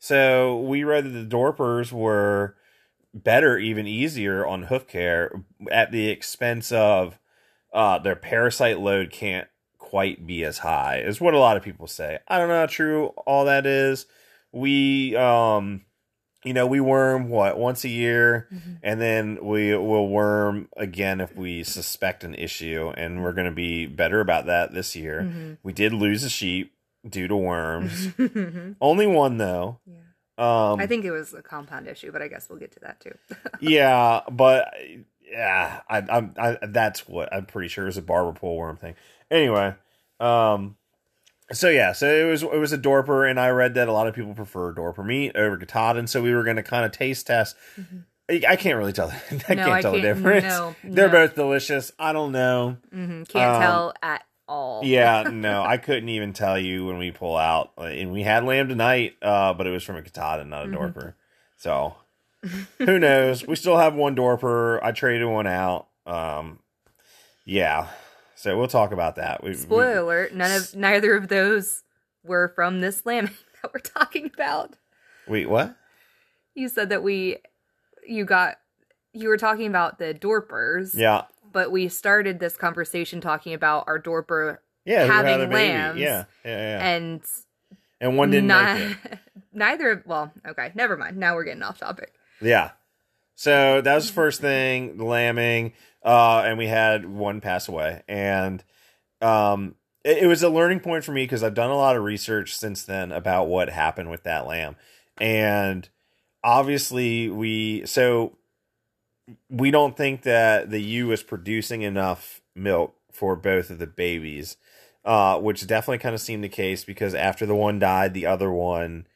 So 0.00 0.58
we 0.60 0.82
read 0.84 1.04
that 1.04 1.10
the 1.10 1.24
dorpers 1.36 1.92
were 1.92 2.56
better, 3.14 3.58
even 3.58 3.86
easier 3.86 4.46
on 4.46 4.64
hoof 4.64 4.86
care 4.86 5.30
at 5.70 5.90
the 5.92 6.08
expense 6.08 6.70
of 6.72 7.18
uh, 7.72 7.98
their 7.98 8.16
parasite 8.16 8.78
load 8.80 9.10
can't 9.10 9.48
quite 9.88 10.26
be 10.26 10.44
as 10.44 10.58
high, 10.58 10.98
is 10.98 11.20
what 11.20 11.34
a 11.34 11.38
lot 11.38 11.56
of 11.56 11.62
people 11.62 11.86
say. 11.86 12.18
I 12.28 12.38
don't 12.38 12.48
know 12.48 12.60
how 12.60 12.66
true 12.66 13.06
all 13.26 13.46
that 13.46 13.64
is. 13.66 14.06
We, 14.52 15.16
um, 15.16 15.82
you 16.44 16.52
know, 16.52 16.66
we 16.66 16.80
worm 16.80 17.28
what 17.28 17.58
once 17.58 17.84
a 17.84 17.88
year, 17.88 18.48
Mm-hmm. 18.52 18.72
and 18.82 19.00
then 19.00 19.38
we 19.42 19.74
will 19.76 20.08
worm 20.08 20.68
again 20.76 21.20
if 21.20 21.34
we 21.34 21.64
suspect 21.64 22.22
an 22.24 22.34
issue, 22.34 22.92
and 22.96 23.22
we're 23.22 23.32
going 23.32 23.46
to 23.48 23.54
be 23.54 23.86
better 23.86 24.20
about 24.20 24.46
that 24.46 24.72
this 24.72 24.94
year. 24.94 25.22
Mm-hmm. 25.22 25.54
We 25.62 25.72
did 25.72 25.92
lose 25.92 26.22
a 26.24 26.30
sheep 26.30 26.72
due 27.08 27.28
to 27.28 27.36
worms. 27.36 28.08
Only 28.80 29.06
one 29.06 29.38
though. 29.38 29.80
Yeah. 29.86 29.94
Um, 30.38 30.78
I 30.78 30.86
think 30.86 31.04
it 31.04 31.10
was 31.10 31.34
a 31.34 31.42
compound 31.42 31.88
issue, 31.88 32.12
but 32.12 32.22
I 32.22 32.28
guess 32.28 32.48
we'll 32.48 32.60
get 32.60 32.70
to 32.72 32.80
that 32.80 33.00
too. 33.00 33.14
yeah, 33.60 34.20
but 34.30 34.72
yeah, 35.30 35.80
I, 35.88 35.98
I'm 36.08 36.34
I, 36.38 36.58
that's 36.66 37.06
what 37.08 37.32
I'm 37.32 37.46
pretty 37.46 37.68
sure 37.68 37.84
it 37.84 37.88
was 37.88 37.96
a 37.96 38.02
barber 38.02 38.32
pole 38.38 38.56
worm 38.56 38.76
thing. 38.76 38.94
Anyway, 39.30 39.74
um, 40.20 40.76
so 41.52 41.68
yeah, 41.68 41.92
so 41.92 42.06
it 42.12 42.28
was 42.28 42.42
it 42.42 42.58
was 42.58 42.72
a 42.72 42.78
dorper, 42.78 43.28
and 43.28 43.38
I 43.40 43.50
read 43.50 43.74
that 43.74 43.88
a 43.88 43.92
lot 43.92 44.06
of 44.06 44.14
people 44.14 44.34
prefer 44.34 44.72
dorper 44.74 45.04
meat 45.04 45.36
over 45.36 45.56
Katahdin, 45.56 46.06
so 46.06 46.22
we 46.22 46.34
were 46.34 46.44
going 46.44 46.56
to 46.56 46.62
kind 46.62 46.84
of 46.84 46.92
taste 46.92 47.26
test. 47.26 47.56
I 48.30 48.42
I 48.48 48.56
can't 48.56 48.76
really 48.76 48.92
tell. 48.92 49.08
I 49.30 49.34
can't 49.36 49.42
Mm-hmm. 49.58 49.70
I 49.70 49.82
tell 49.82 49.92
the 49.92 50.00
can't- 50.02 50.16
difference. 50.16 50.44
no, 50.44 50.74
They're 50.84 51.06
no. 51.08 51.12
both 51.26 51.34
delicious. 51.34 51.92
I 51.98 52.12
don't 52.12 52.32
know. 52.32 52.76
hmm 52.92 53.22
Can't 53.24 53.56
Um, 53.56 53.62
tell 53.62 53.94
at 54.02 54.24
all. 54.48 54.84
Yeah, 54.84 55.22
no, 55.32 55.62
I 55.62 55.76
couldn't 55.78 56.08
even 56.10 56.32
tell 56.34 56.58
you 56.58 56.84
when 56.86 56.98
we 56.98 57.10
pull 57.10 57.36
out. 57.36 57.72
And 57.78 58.12
we 58.12 58.22
had 58.22 58.44
lamb 58.44 58.68
tonight, 58.68 59.16
uh, 59.22 59.54
but 59.54 59.66
it 59.66 59.70
was 59.70 59.82
from 59.84 59.96
a 59.96 60.02
Katahdin, 60.02 60.48
not 60.50 60.64
a 60.66 60.68
Mm-hmm. 60.68 60.98
Dorper. 60.98 61.14
So 61.56 61.94
who 62.78 62.98
knows? 62.98 63.46
We 63.46 63.56
still 63.56 63.76
have 63.78 63.94
one 63.94 64.14
Dorper. 64.16 64.78
I 64.82 64.92
traded 64.92 65.26
one 65.28 65.46
out. 65.46 65.88
Um, 66.06 66.60
yeah. 67.44 67.88
So 68.36 68.56
we'll 68.56 68.68
talk 68.68 68.92
about 68.92 69.16
that. 69.16 69.42
We, 69.42 69.54
Spoiler 69.54 69.92
we- 69.92 69.98
alert: 69.98 70.34
none 70.34 70.52
of 70.52 70.74
neither 70.76 71.14
of 71.16 71.28
those 71.28 71.82
were 72.24 72.48
from 72.54 72.80
this 72.80 73.04
lambing 73.04 73.34
that 73.62 73.72
we're 73.72 73.80
talking 73.80 74.30
about. 74.34 74.76
wait, 75.26 75.48
what? 75.48 75.74
You 76.54 76.68
said 76.68 76.88
that 76.90 77.02
we, 77.02 77.36
you 78.06 78.24
got, 78.24 78.56
you 79.12 79.28
were 79.28 79.36
talking 79.36 79.66
about 79.68 79.98
the 80.00 80.12
Dorpers, 80.12 80.92
Yeah. 80.94 81.22
but 81.52 81.70
we 81.70 81.88
started 81.88 82.40
this 82.40 82.56
conversation 82.56 83.20
talking 83.20 83.54
about 83.54 83.84
our 83.86 84.00
Dorper, 84.00 84.58
Yeah, 84.84 85.04
Having 85.06 85.50
lambs. 85.50 86.00
Yeah, 86.00 86.24
yeah, 86.44 86.50
yeah. 86.78 86.88
And, 86.88 87.20
and 88.00 88.16
one 88.16 88.30
didn't 88.32 88.48
ni- 88.48 88.96
neither. 89.52 89.90
of 89.92 90.02
Well, 90.06 90.32
okay, 90.48 90.72
never 90.74 90.96
mind. 90.96 91.16
Now 91.16 91.36
we're 91.36 91.44
getting 91.44 91.62
off 91.62 91.78
topic. 91.78 92.12
Yeah. 92.40 92.72
So 93.34 93.80
that 93.80 93.94
was 93.94 94.08
the 94.08 94.14
first 94.14 94.40
thing, 94.40 94.96
the 94.96 95.04
lambing, 95.04 95.72
uh, 96.04 96.42
and 96.44 96.58
we 96.58 96.66
had 96.66 97.08
one 97.08 97.40
pass 97.40 97.68
away, 97.68 98.02
and 98.08 98.64
um, 99.20 99.76
it, 100.04 100.24
it 100.24 100.26
was 100.26 100.42
a 100.42 100.48
learning 100.48 100.80
point 100.80 101.04
for 101.04 101.12
me 101.12 101.22
because 101.22 101.44
I've 101.44 101.54
done 101.54 101.70
a 101.70 101.76
lot 101.76 101.96
of 101.96 102.02
research 102.02 102.56
since 102.56 102.82
then 102.82 103.12
about 103.12 103.46
what 103.46 103.68
happened 103.68 104.10
with 104.10 104.24
that 104.24 104.46
lamb, 104.46 104.74
and 105.20 105.88
obviously 106.42 107.28
we 107.28 107.86
so 107.86 108.36
we 109.48 109.70
don't 109.70 109.96
think 109.96 110.22
that 110.22 110.70
the 110.70 110.80
ewe 110.82 111.12
is 111.12 111.22
producing 111.22 111.82
enough 111.82 112.40
milk 112.56 112.94
for 113.12 113.36
both 113.36 113.70
of 113.70 113.78
the 113.78 113.86
babies, 113.86 114.56
uh, 115.04 115.38
which 115.38 115.66
definitely 115.66 115.98
kind 115.98 116.14
of 116.14 116.20
seemed 116.20 116.42
the 116.42 116.48
case 116.48 116.84
because 116.84 117.14
after 117.14 117.46
the 117.46 117.54
one 117.54 117.78
died, 117.78 118.14
the 118.14 118.26
other 118.26 118.50
one 118.50 119.06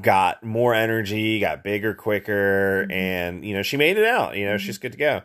got 0.00 0.42
more 0.42 0.74
energy, 0.74 1.40
got 1.40 1.62
bigger 1.64 1.94
quicker, 1.94 2.86
Mhm. 2.88 2.92
and 2.92 3.44
you 3.44 3.54
know 3.54 3.62
she 3.62 3.76
made 3.76 3.96
it 3.98 4.06
out. 4.06 4.36
You 4.36 4.46
know 4.46 4.54
Mhm. 4.54 4.60
she's 4.60 4.78
good 4.78 4.92
to 4.92 4.98
go. 4.98 5.22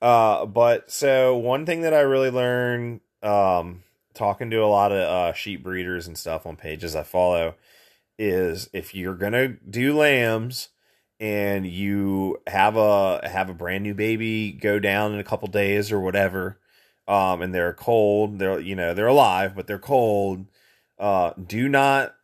Uh, 0.00 0.46
but 0.46 0.90
so 0.90 1.36
one 1.36 1.64
thing 1.66 1.82
that 1.82 1.94
I 1.94 2.00
really 2.00 2.30
learned, 2.30 3.00
um, 3.22 3.84
talking 4.14 4.50
to 4.50 4.56
a 4.58 4.66
lot 4.66 4.92
of 4.92 4.98
uh, 4.98 5.32
sheep 5.32 5.62
breeders 5.62 6.06
and 6.06 6.18
stuff 6.18 6.44
on 6.46 6.56
pages 6.56 6.96
I 6.96 7.02
follow, 7.04 7.54
is 8.18 8.68
if 8.72 8.94
you're 8.94 9.14
gonna 9.14 9.48
do 9.48 9.96
lambs 9.96 10.68
and 11.20 11.66
you 11.66 12.38
have 12.48 12.76
a 12.76 13.26
have 13.28 13.48
a 13.50 13.54
brand 13.54 13.84
new 13.84 13.94
baby 13.94 14.52
go 14.52 14.78
down 14.78 15.12
in 15.14 15.20
a 15.20 15.24
couple 15.24 15.48
days 15.48 15.92
or 15.92 16.00
whatever, 16.00 16.58
um, 17.08 17.42
and 17.42 17.54
they're 17.54 17.72
cold, 17.74 18.38
they're 18.38 18.60
you 18.60 18.74
know 18.76 18.94
they're 18.94 19.06
alive 19.06 19.54
but 19.54 19.66
they're 19.66 19.78
cold. 19.78 20.46
Uh, 20.98 21.32
do 21.34 21.68
not 21.68 22.14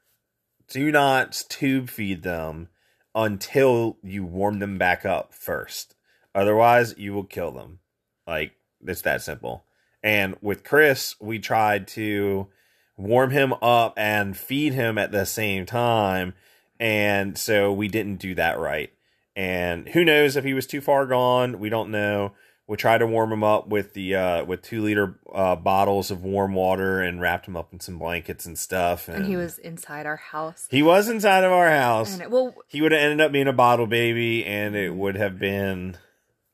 do 0.68 0.90
not 0.92 1.44
tube 1.48 1.90
feed 1.90 2.22
them 2.22 2.68
until 3.14 3.96
you 4.02 4.25
warm 4.25 4.58
them 4.58 4.78
back 4.78 5.04
up 5.04 5.34
first. 5.34 5.94
Otherwise, 6.34 6.94
you 6.98 7.12
will 7.12 7.25
kill 7.25 7.50
them. 7.50 7.80
Like 8.26 8.52
it's 8.87 9.02
that 9.02 9.22
simple. 9.22 9.64
And 10.02 10.37
with 10.40 10.64
Chris, 10.64 11.16
we 11.20 11.38
tried 11.38 11.88
to 11.88 12.48
warm 12.96 13.30
him 13.30 13.54
up 13.62 13.94
and 13.96 14.37
feed 14.37 14.75
him 14.75 14.98
at 14.98 15.12
the 15.12 15.25
same 15.25 15.66
time, 15.66 16.34
and 16.78 17.37
so 17.37 17.72
we 17.72 17.88
didn't 17.88 18.16
do 18.16 18.34
that 18.34 18.58
right. 18.58 18.92
And 19.34 19.88
who 19.88 20.04
knows 20.04 20.37
if 20.37 20.44
he 20.44 20.54
was 20.54 20.66
too 20.66 20.80
far 20.80 21.06
gone? 21.06 21.58
We 21.58 21.68
don't 21.68 21.90
know. 21.90 22.32
We 22.68 22.76
tried 22.76 22.98
to 22.98 23.06
warm 23.06 23.32
him 23.32 23.42
up 23.42 23.66
with 23.68 23.94
the 23.94 24.14
uh, 24.14 24.44
with 24.44 24.60
two 24.62 24.82
liter 24.82 25.18
uh, 25.34 25.56
bottles 25.56 26.10
of 26.10 26.22
warm 26.22 26.52
water 26.54 27.00
and 27.00 27.18
wrapped 27.20 27.48
him 27.48 27.56
up 27.56 27.72
in 27.72 27.80
some 27.80 27.98
blankets 27.98 28.44
and 28.44 28.58
stuff. 28.58 29.08
And 29.08 29.25
he 29.25 29.37
was 29.37 29.56
inside 29.58 30.04
our 30.04 30.16
house. 30.18 30.66
he 30.70 30.82
was 30.82 31.08
inside 31.08 31.44
of 31.44 31.50
our 31.52 31.70
house. 31.70 32.12
And 32.12 32.22
it, 32.22 32.30
well, 32.30 32.54
He 32.68 32.82
would 32.82 32.92
have 32.92 33.00
ended 33.00 33.22
up 33.22 33.32
being 33.32 33.48
a 33.48 33.54
bottle 33.54 33.87
baby, 33.87 34.44
and 34.44 34.76
it 34.76 34.94
would 34.94 35.16
have 35.16 35.38
been 35.38 35.96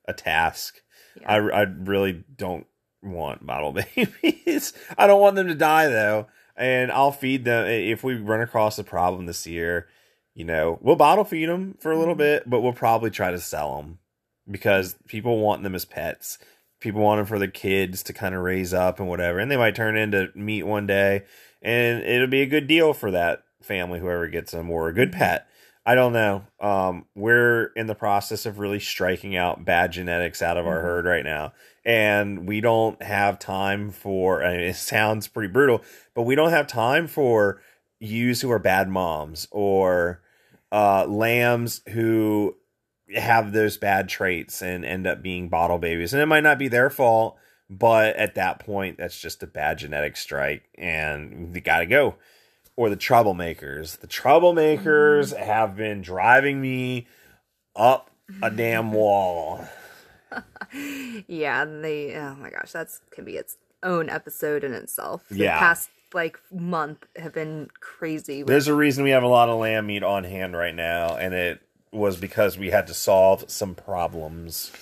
a 0.06 0.12
task. 0.12 0.80
Yeah. 1.20 1.32
I, 1.32 1.36
I 1.36 1.62
really 1.62 2.24
don't 2.36 2.66
want 3.02 3.44
bottle 3.44 3.72
babies. 4.22 4.72
I 4.96 5.08
don't 5.08 5.20
want 5.20 5.34
them 5.34 5.48
to 5.48 5.54
die 5.56 5.88
though, 5.88 6.28
and 6.56 6.92
I'll 6.92 7.10
feed 7.12 7.44
them 7.44 7.66
if 7.66 8.04
we 8.04 8.14
run 8.14 8.40
across 8.40 8.78
a 8.78 8.84
problem 8.84 9.26
this 9.26 9.48
year. 9.48 9.88
You 10.32 10.44
know, 10.44 10.78
we'll 10.80 10.94
bottle 10.96 11.24
feed 11.24 11.48
them 11.48 11.76
for 11.80 11.90
a 11.90 11.98
little 11.98 12.14
Mhm. 12.14 12.18
bit, 12.18 12.42
but 12.50 12.60
we'll 12.60 12.72
probably 12.72 13.10
try 13.10 13.30
to 13.32 13.38
sell 13.40 13.76
them 13.78 13.98
because 14.50 14.96
people 15.08 15.38
want 15.38 15.62
them 15.62 15.74
as 15.74 15.84
pets. 15.84 16.38
People 16.80 17.00
want 17.02 17.18
them 17.18 17.26
for 17.26 17.38
the 17.38 17.48
kids 17.48 18.02
to 18.04 18.12
kind 18.12 18.34
of 18.34 18.42
raise 18.42 18.74
up 18.74 18.98
and 19.00 19.08
whatever, 19.08 19.38
and 19.38 19.50
they 19.50 19.56
might 19.56 19.74
turn 19.74 19.96
into 19.96 20.28
meat 20.34 20.64
one 20.64 20.86
day, 20.86 21.22
and 21.62 22.02
it'll 22.02 22.26
be 22.26 22.42
a 22.42 22.46
good 22.46 22.66
deal 22.66 22.92
for 22.92 23.10
that 23.10 23.42
family, 23.62 24.00
whoever 24.00 24.28
gets 24.28 24.52
them, 24.52 24.70
or 24.70 24.88
a 24.88 24.92
good 24.94 25.10
pet. 25.12 25.46
I 25.86 25.94
don't 25.94 26.12
know. 26.12 26.44
Um, 26.60 27.06
we're 27.14 27.66
in 27.76 27.86
the 27.86 27.94
process 27.94 28.46
of 28.46 28.58
really 28.58 28.80
striking 28.80 29.36
out 29.36 29.64
bad 29.64 29.92
genetics 29.92 30.40
out 30.42 30.56
of 30.56 30.66
our 30.66 30.78
Mhm. 30.78 30.82
herd 30.82 31.04
right 31.06 31.24
now, 31.24 31.52
and 31.84 32.46
we 32.46 32.60
don't 32.60 33.02
have 33.02 33.38
time 33.38 33.90
for. 33.90 34.42
I 34.44 34.56
mean, 34.56 34.60
it 34.60 34.76
sounds 34.76 35.28
pretty 35.28 35.52
brutal, 35.52 35.82
but 36.14 36.22
we 36.22 36.34
don't 36.34 36.50
have 36.50 36.66
time 36.66 37.06
for 37.06 37.60
ewes 38.00 38.40
who 38.42 38.50
are 38.50 38.58
bad 38.58 38.88
moms 38.88 39.48
or 39.50 40.20
uh, 40.72 41.06
lambs 41.06 41.80
who 41.90 42.56
have 43.14 43.52
those 43.52 43.76
bad 43.76 44.08
traits 44.08 44.62
and 44.62 44.84
end 44.84 45.06
up 45.06 45.22
being 45.22 45.48
bottle 45.48 45.78
babies, 45.78 46.12
and 46.12 46.22
it 46.22 46.26
might 46.26 46.42
not 46.42 46.58
be 46.58 46.68
their 46.68 46.90
fault. 46.90 47.36
But 47.70 48.16
at 48.16 48.34
that 48.34 48.58
point, 48.58 48.98
that's 48.98 49.18
just 49.18 49.42
a 49.42 49.46
bad 49.46 49.78
genetic 49.78 50.16
strike, 50.16 50.68
and 50.76 51.52
we 51.52 51.60
got 51.60 51.78
to 51.78 51.86
go 51.86 52.16
or 52.76 52.90
the 52.90 52.96
troublemakers. 52.96 53.98
The 54.00 54.06
troublemakers 54.06 55.32
mm-hmm. 55.32 55.42
have 55.42 55.76
been 55.76 56.02
driving 56.02 56.60
me 56.60 57.06
up 57.76 58.10
a 58.42 58.50
damn 58.50 58.92
wall. 58.92 59.66
yeah, 61.26 61.62
and 61.62 61.84
they. 61.84 62.14
Oh 62.16 62.34
my 62.36 62.50
gosh, 62.50 62.72
that's 62.72 63.00
can 63.10 63.24
be 63.24 63.36
its 63.36 63.56
own 63.82 64.08
episode 64.08 64.64
in 64.64 64.72
itself. 64.72 65.22
The 65.28 65.44
Yeah. 65.44 65.58
past 65.58 65.90
like 66.12 66.38
month 66.52 67.06
have 67.16 67.34
been 67.34 67.68
crazy. 67.80 68.42
There's 68.42 68.68
a 68.68 68.74
reason 68.74 69.04
we 69.04 69.10
have 69.10 69.24
a 69.24 69.28
lot 69.28 69.48
of 69.48 69.58
lamb 69.58 69.86
meat 69.86 70.02
on 70.02 70.24
hand 70.24 70.56
right 70.56 70.74
now, 70.74 71.16
and 71.16 71.34
it 71.34 71.60
was 71.94 72.16
because 72.16 72.58
we 72.58 72.70
had 72.70 72.86
to 72.88 72.94
solve 72.94 73.50
some 73.50 73.74
problems. 73.74 74.72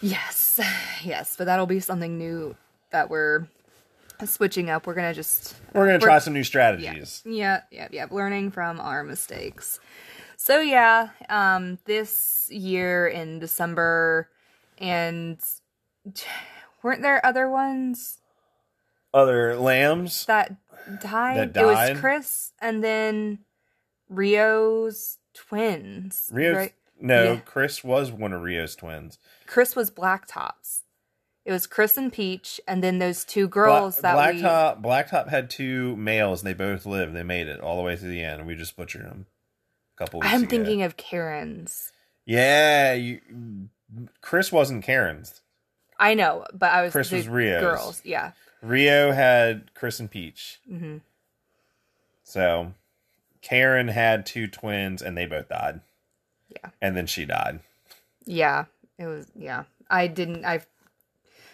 Yes, 0.00 0.60
yes, 1.04 1.36
but 1.36 1.44
that'll 1.44 1.66
be 1.66 1.80
something 1.80 2.18
new 2.18 2.56
that 2.90 3.10
we're 3.10 3.46
switching 4.24 4.70
up. 4.70 4.86
We're 4.86 4.94
gonna 4.94 5.14
just 5.14 5.54
We're 5.72 5.86
gonna 5.86 5.98
try 5.98 6.18
some 6.18 6.32
new 6.32 6.44
strategies. 6.44 7.22
yeah, 7.24 7.62
yeah, 7.70 7.88
yeah. 7.90 8.06
Learning 8.10 8.50
from 8.50 8.80
our 8.80 9.04
mistakes. 9.04 9.80
So 10.36 10.60
yeah, 10.60 11.10
um, 11.28 11.78
this 11.86 12.48
year 12.50 13.06
in 13.06 13.38
December, 13.38 14.28
and 14.78 15.38
weren't 16.82 17.02
there 17.02 17.24
other 17.24 17.48
ones 17.50 18.18
Other 19.12 19.56
lambs. 19.56 20.26
that 20.26 20.56
died? 21.02 21.54
That 21.54 21.62
It 21.62 21.66
was 21.66 22.00
Chris, 22.00 22.52
and 22.60 22.82
then 22.84 23.40
Rio's 24.08 25.18
twins. 25.36 26.28
Rio's 26.32 26.56
right? 26.56 26.74
no, 27.00 27.34
Yeah. 27.34 27.40
Chris 27.44 27.84
was 27.84 28.10
one 28.10 28.32
of 28.32 28.42
Rio's 28.42 28.74
twins. 28.74 29.18
Chris 29.46 29.76
was 29.76 29.90
Blacktops. 29.90 30.82
It 31.44 31.52
was 31.52 31.68
Chris 31.68 31.96
and 31.96 32.12
Peach, 32.12 32.60
and 32.66 32.82
then 32.82 32.98
those 32.98 33.24
two 33.24 33.46
Bla- 33.46 33.52
girls 33.52 34.00
that 34.00 34.16
we. 34.34 34.40
Blacktop 34.40 34.82
Blacktop 34.82 35.28
had 35.28 35.48
two 35.48 35.94
males, 35.96 36.40
and 36.42 36.48
they 36.48 36.54
both 36.54 36.84
lived. 36.86 37.14
They 37.14 37.22
made 37.22 37.46
it 37.46 37.60
all 37.60 37.76
the 37.76 37.82
way 37.84 37.94
to 37.94 38.04
the 38.04 38.20
end, 38.22 38.40
and 38.40 38.46
we 38.48 38.56
just 38.56 38.76
butchered 38.76 39.04
them. 39.04 39.26
A 39.94 40.04
couple. 40.04 40.18
Weeks 40.20 40.32
I'm 40.32 40.40
ago. 40.42 40.50
thinking 40.50 40.82
of 40.82 40.96
Karen's. 40.96 41.92
Yeah, 42.24 42.94
you, 42.94 43.20
Chris 44.20 44.50
wasn't 44.50 44.82
Karen's. 44.82 45.40
I 46.00 46.14
know, 46.14 46.44
but 46.52 46.72
I 46.72 46.82
was 46.82 46.90
Chris 46.92 47.10
the 47.10 47.18
was 47.18 47.28
Rio's. 47.28 47.60
girls. 47.62 48.02
Yeah. 48.04 48.32
Rio 48.60 49.12
had 49.12 49.72
Chris 49.74 50.00
and 50.00 50.10
Peach. 50.10 50.58
hmm 50.68 50.96
So 52.24 52.72
Karen 53.46 53.88
had 53.88 54.26
two 54.26 54.48
twins 54.48 55.02
and 55.02 55.16
they 55.16 55.24
both 55.26 55.48
died. 55.48 55.80
Yeah. 56.48 56.70
And 56.82 56.96
then 56.96 57.06
she 57.06 57.24
died. 57.24 57.60
Yeah. 58.24 58.64
It 58.98 59.06
was 59.06 59.26
yeah. 59.36 59.64
I 59.88 60.08
didn't 60.08 60.44
I 60.44 60.60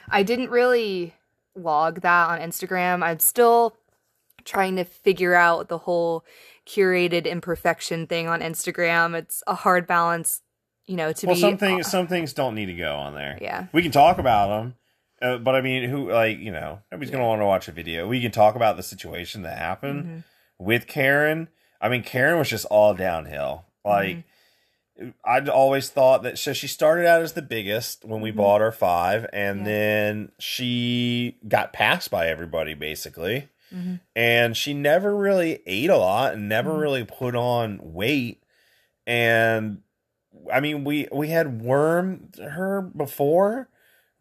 I 0.08 0.22
didn't 0.22 0.50
really 0.50 1.14
log 1.54 2.00
that 2.00 2.28
on 2.30 2.38
Instagram. 2.40 3.02
I'm 3.04 3.18
still 3.18 3.76
trying 4.44 4.76
to 4.76 4.84
figure 4.84 5.34
out 5.34 5.68
the 5.68 5.78
whole 5.78 6.24
curated 6.66 7.26
imperfection 7.26 8.06
thing 8.06 8.26
on 8.26 8.40
Instagram. 8.40 9.14
It's 9.14 9.42
a 9.46 9.54
hard 9.54 9.86
balance, 9.86 10.40
you 10.86 10.96
know, 10.96 11.12
to 11.12 11.26
well, 11.26 11.34
be 11.34 11.40
some 11.40 11.58
things 11.58 11.90
some 11.90 12.06
things 12.06 12.32
don't 12.32 12.54
need 12.54 12.66
to 12.66 12.74
go 12.74 12.94
on 12.96 13.14
there. 13.14 13.38
Yeah. 13.40 13.66
We 13.72 13.82
can 13.82 13.92
talk 13.92 14.16
about 14.18 14.48
them, 14.48 14.74
uh, 15.20 15.38
but 15.38 15.54
I 15.54 15.60
mean, 15.60 15.90
who 15.90 16.10
like 16.10 16.38
you 16.38 16.52
know 16.52 16.80
nobody's 16.90 17.10
gonna 17.10 17.26
want 17.26 17.42
to 17.42 17.46
watch 17.46 17.68
a 17.68 17.72
video. 17.72 18.08
We 18.08 18.22
can 18.22 18.30
talk 18.30 18.54
about 18.54 18.78
the 18.78 18.82
situation 18.82 19.42
that 19.42 19.58
happened 19.58 20.04
Mhm. 20.04 20.24
with 20.58 20.86
Karen. 20.86 21.48
I 21.82 21.88
mean, 21.90 22.02
Karen 22.02 22.38
was 22.38 22.48
just 22.48 22.64
all 22.66 22.94
downhill. 22.94 23.64
Like 23.84 24.08
Mm-hmm. 24.18 25.08
I'd 25.24 25.48
always 25.48 25.88
thought 25.88 26.22
that. 26.22 26.38
So 26.38 26.52
she 26.52 26.68
started 26.68 27.06
out 27.06 27.22
as 27.22 27.32
the 27.32 27.42
biggest 27.42 28.04
when 28.04 28.20
we 28.20 28.30
Mhm. 28.30 28.36
bought 28.36 28.60
our 28.62 28.70
five, 28.70 29.26
and 29.32 29.60
Yeah. 29.60 29.64
then 29.64 30.32
she 30.38 31.38
got 31.48 31.72
passed 31.72 32.10
by 32.10 32.28
everybody 32.28 32.74
basically. 32.74 33.48
Mhm. 33.74 34.00
and 34.14 34.54
she 34.54 34.74
never 34.74 35.16
really 35.16 35.62
ate 35.66 35.88
a 35.88 35.96
lot 35.96 36.34
and 36.34 36.46
never 36.46 36.72
Mhm. 36.72 36.80
really 36.80 37.04
put 37.06 37.34
on 37.34 37.80
weight 37.94 38.42
and 39.06 39.80
i 40.52 40.60
mean 40.60 40.84
we 40.84 41.08
we 41.10 41.28
had 41.28 41.62
wormed 41.62 42.36
her 42.36 42.82
before 42.82 43.70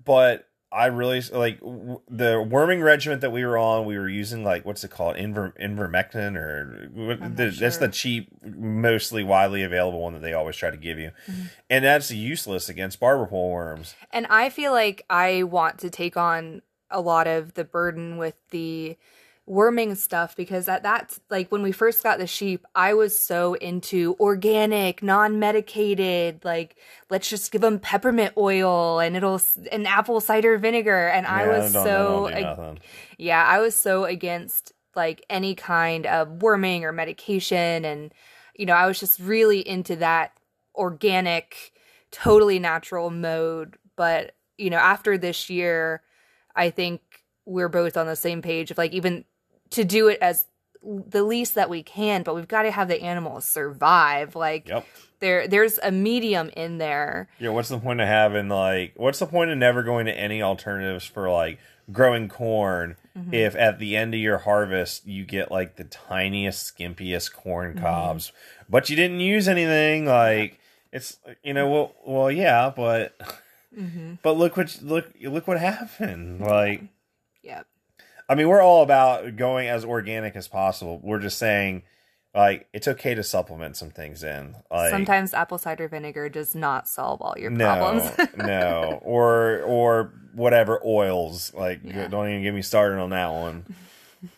but 0.02 0.48
i 0.74 0.86
really 0.86 1.22
like 1.34 1.60
w- 1.60 2.00
the 2.10 2.42
worming 2.42 2.82
regiment 2.82 3.22
that 3.22 3.32
we 3.32 3.44
were 3.46 3.58
on 3.58 3.86
we 3.86 3.98
were 3.98 4.08
using 4.10 4.44
like 4.44 4.66
what's 4.66 4.84
it 4.84 4.92
called? 4.92 5.16
Inver, 5.18 5.52
invermectin 5.60 6.36
or 6.38 6.90
what- 6.94 7.36
the, 7.38 7.46
not 7.48 7.56
that's 7.56 7.78
the 7.78 7.90
cheap 7.90 8.30
mostly 8.56 9.24
widely 9.24 9.64
available 9.64 10.00
one 10.02 10.14
that 10.14 10.22
they 10.22 10.34
always 10.34 10.56
try 10.56 10.70
to 10.72 10.78
give 10.78 10.98
you. 10.98 11.12
Mhm. 11.30 11.50
and 11.70 11.86
that's 11.86 12.10
useless 12.12 12.70
against 12.70 13.00
barber 13.00 13.26
pole 13.26 13.52
worms. 13.52 13.96
And 14.12 14.26
I 14.28 14.50
feel 14.50 14.72
like 14.72 15.04
I 15.10 15.44
want 15.44 15.78
to 15.80 15.90
take 15.90 16.16
on 16.18 16.62
a 16.90 17.02
lot 17.02 17.28
of 17.28 17.54
the 17.56 17.64
burden 17.64 18.18
with 18.18 18.36
the 18.52 18.98
worming 19.52 19.96
stuff 19.96 20.34
because 20.38 20.70
at 20.70 20.84
that 20.84 21.20
like 21.30 21.52
when 21.52 21.62
we 21.62 21.74
first 21.74 22.02
got 22.04 22.18
the 22.20 22.26
sheep, 22.28 22.66
I 22.74 22.94
was 22.94 23.20
so 23.20 23.56
into 23.56 24.16
organic, 24.20 25.04
non-medicated, 25.04 26.46
like 26.46 26.78
let's 27.10 27.30
just 27.30 27.52
give 27.52 27.60
them 27.62 27.78
peppermint 27.80 28.34
oil 28.38 29.00
and 29.00 29.18
it'll 29.18 29.42
and 29.72 29.86
apple 29.88 30.22
cider 30.22 30.58
vinegar. 30.58 31.08
And 31.08 31.28
I 31.28 31.48
was 31.48 31.74
don't- 31.74 31.84
so 31.84 32.28
don't 32.30 32.34
ag- 32.38 32.58
yeah, 33.18 33.44
I 33.46 33.60
was 33.60 33.76
so 33.76 34.06
against 34.06 34.72
like 34.96 35.26
any 35.30 35.54
kind 35.56 36.06
of 36.06 36.42
worming 36.42 36.86
or 36.86 36.92
medication. 36.94 37.84
And 37.86 38.14
you 38.56 38.66
know, 38.66 38.74
I 38.74 38.88
was 38.88 39.00
just 39.00 39.20
really 39.20 39.68
into 39.68 39.98
that 39.98 40.32
organic, 40.76 41.74
totally 42.12 42.60
natural 42.60 43.10
mode, 43.10 43.78
but 43.96 44.36
you 44.58 44.70
know, 44.70 44.78
after 44.78 45.18
this 45.18 45.50
year, 45.50 46.04
I 46.56 46.70
think 46.70 47.02
we're 47.46 47.70
both 47.70 47.98
on 47.98 48.06
the 48.08 48.16
same 48.16 48.42
page 48.42 48.72
of 48.72 48.78
like 48.78 48.94
even 48.94 49.26
to 49.72 49.84
do 49.84 50.08
it 50.08 50.20
as 50.22 50.46
the 50.84 51.24
least 51.24 51.56
that 51.56 51.70
we 51.70 51.84
can, 51.84 52.24
but 52.24 52.34
we've 52.36 52.48
got 52.48 52.64
to 52.64 52.72
have 52.72 52.88
the 52.88 53.02
animals 53.02 53.46
survive. 53.46 54.36
Like 54.36 54.68
yep 54.68 54.86
there 55.20 55.48
there's 55.48 55.78
a 55.84 55.92
medium 55.92 56.50
in 56.58 56.78
there. 56.80 57.28
Yeah, 57.40 57.50
what's 57.50 57.70
the 57.70 57.78
point 57.80 58.02
of 58.02 58.08
having 58.08 58.50
like 58.50 58.94
what's 58.96 59.20
the 59.20 59.28
point 59.28 59.52
of 59.52 59.58
never 59.58 59.84
going 59.84 60.06
to 60.08 60.14
any 60.18 60.42
alternatives 60.42 61.06
for 61.06 61.30
like 61.30 61.60
growing 61.92 62.30
corn 62.30 62.96
Mm-hmm. 63.18 63.34
if 63.34 63.58
at 63.58 63.78
the 63.78 63.98
end 63.98 64.14
of 64.14 64.22
your 64.22 64.38
harvest 64.38 65.06
you 65.06 65.26
get 65.26 65.52
like 65.52 65.76
the 65.76 65.84
tiniest 65.84 66.74
skimpiest 66.78 67.34
corn 67.34 67.74
Mm-hmm. 67.74 67.84
cobs 67.84 68.32
but 68.70 68.90
you 68.90 68.96
didn't 68.96 69.20
use 69.20 69.50
anything 69.50 70.06
like 70.06 70.58
it's 70.94 71.18
you 71.44 71.54
know 71.54 71.70
well 71.70 71.96
well 72.08 72.32
yeah 72.32 72.72
but 72.74 73.20
Mm-hmm. 73.78 74.14
but 74.24 74.38
look 74.38 74.56
what 74.56 74.80
look 74.82 75.12
look 75.24 75.46
what 75.46 75.60
happened 75.60 76.40
like 76.40 76.84
Yep. 77.44 77.68
I 78.32 78.36
mean 78.36 78.48
we're 78.48 78.62
all 78.62 78.82
about 78.82 79.36
going 79.36 79.68
as 79.68 79.84
organic 79.84 80.36
as 80.38 80.48
possible 80.48 81.00
we're 81.04 81.20
just 81.20 81.38
saying 81.38 81.84
like 82.34 82.68
it's 82.74 82.88
okay 82.88 83.14
to 83.14 83.24
supplement 83.24 83.76
some 83.76 83.90
things 83.90 84.24
in 84.24 84.56
like 84.72 84.90
Sometimes 84.90 85.34
apple 85.34 85.58
cider 85.58 85.90
vinegar 85.90 86.30
does 86.30 86.56
not 86.56 86.88
solve 86.88 87.22
all 87.22 87.36
your 87.38 87.52
no, 87.52 87.66
problems. 87.66 88.30
no, 88.38 89.00
or 89.04 89.62
or 89.64 90.14
whatever 90.34 90.80
oils. 90.86 91.54
Like, 91.54 91.82
Yeah. 91.84 92.08
don't 92.08 92.30
even 92.30 92.44
get 92.44 92.54
me 92.54 92.62
started 92.62 93.00
on 93.00 93.10
that 93.10 93.32
one. 93.32 93.66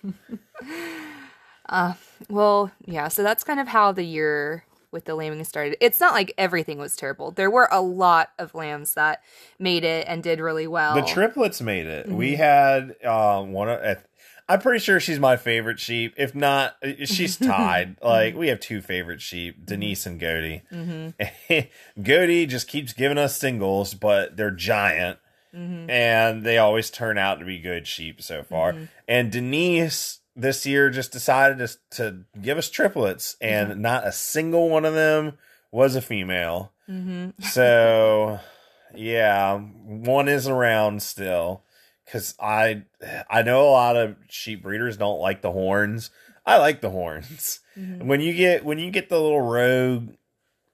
Uh, 1.69 1.93
well, 2.29 2.71
yeah, 2.85 3.07
so 3.07 3.23
that's 3.23 3.43
kind 3.43 3.59
of 3.59 3.69
how 3.69 3.91
the 3.93 4.03
year 4.03 4.65
with 4.93 5.05
the 5.05 5.15
lambing 5.15 5.43
started. 5.43 5.75
It's 5.81 5.99
not 5.99 6.13
like 6.13 6.33
everything 6.37 6.77
was 6.77 6.95
terrible. 6.95 7.31
There 7.31 7.51
were 7.51 7.67
a 7.71 7.81
lot 7.81 8.29
of 8.39 8.53
lambs 8.55 8.93
that 8.93 9.21
made 9.59 9.83
it 9.83 10.05
and 10.07 10.23
did 10.23 10.39
really 10.39 10.67
well. 10.67 10.95
The 10.95 11.01
triplets 11.01 11.59
made 11.61 11.87
it. 11.87 12.05
Mm-hmm. 12.07 12.15
We 12.15 12.35
had 12.35 12.95
um 13.05 13.51
one. 13.51 13.69
of- 13.69 13.97
I'm 14.49 14.59
pretty 14.59 14.79
sure 14.79 14.99
she's 14.99 15.19
my 15.21 15.37
favorite 15.37 15.79
sheep. 15.79 16.15
If 16.17 16.35
not, 16.35 16.75
uh, 16.83 17.05
she's 17.05 17.37
tied. 17.39 17.95
like 18.03 18.35
we 18.35 18.49
have 18.49 18.59
two 18.59 18.81
favorite 18.81 19.21
sheep, 19.21 19.65
Denise 19.65 20.05
and 20.05 20.19
Goaty. 20.19 20.61
Mm-hmm. 20.71 22.01
Goaty 22.03 22.45
just 22.45 22.67
keeps 22.67 22.91
giving 22.93 23.17
us 23.17 23.37
singles, 23.37 23.93
but 23.93 24.37
they're 24.37 24.51
giant. 24.51 25.19
Mm-hmm. 25.55 25.87
and 25.87 26.43
they 26.43 26.57
always 26.57 26.89
turn 26.89 27.19
out 27.19 27.37
to 27.37 27.45
be 27.45 27.59
good 27.59 27.85
sheep 27.85 28.23
so 28.23 28.41
far. 28.41 28.75
And 29.07 29.31
Denise 29.31 30.17
this 30.35 30.65
year 30.65 30.89
just 30.89 31.11
decided 31.11 31.57
to 31.59 31.77
to 31.97 32.19
give 32.41 32.57
us 32.57 32.69
triplets, 32.69 33.35
and 33.41 33.71
Mm-hmm. 33.71 33.81
not 33.81 34.07
a 34.07 34.11
single 34.11 34.69
one 34.69 34.85
of 34.85 34.93
them 34.93 35.37
was 35.71 35.95
a 35.95 36.01
female. 36.01 36.71
hmm 36.87 37.29
So 37.41 38.39
yeah, 38.95 39.57
one 39.57 40.27
is 40.27 40.47
around 40.47 41.01
still 41.03 41.63
because 42.05 42.35
I 42.39 42.83
I 43.29 43.41
know 43.43 43.61
a 43.67 43.71
lot 43.71 43.95
of 43.95 44.15
sheep 44.29 44.63
breeders 44.63 44.97
don't 44.97 45.19
like 45.19 45.41
the 45.41 45.51
horns. 45.51 46.09
I 46.45 46.57
like 46.57 46.81
the 46.81 46.89
horns. 46.89 47.59
Mhm. 47.77 48.03
When 48.05 48.19
you 48.21 48.33
get 48.33 48.65
when 48.65 48.77
you 48.79 48.91
get 48.91 49.09
the 49.09 49.19
little 49.21 49.41
rogue 49.41 50.09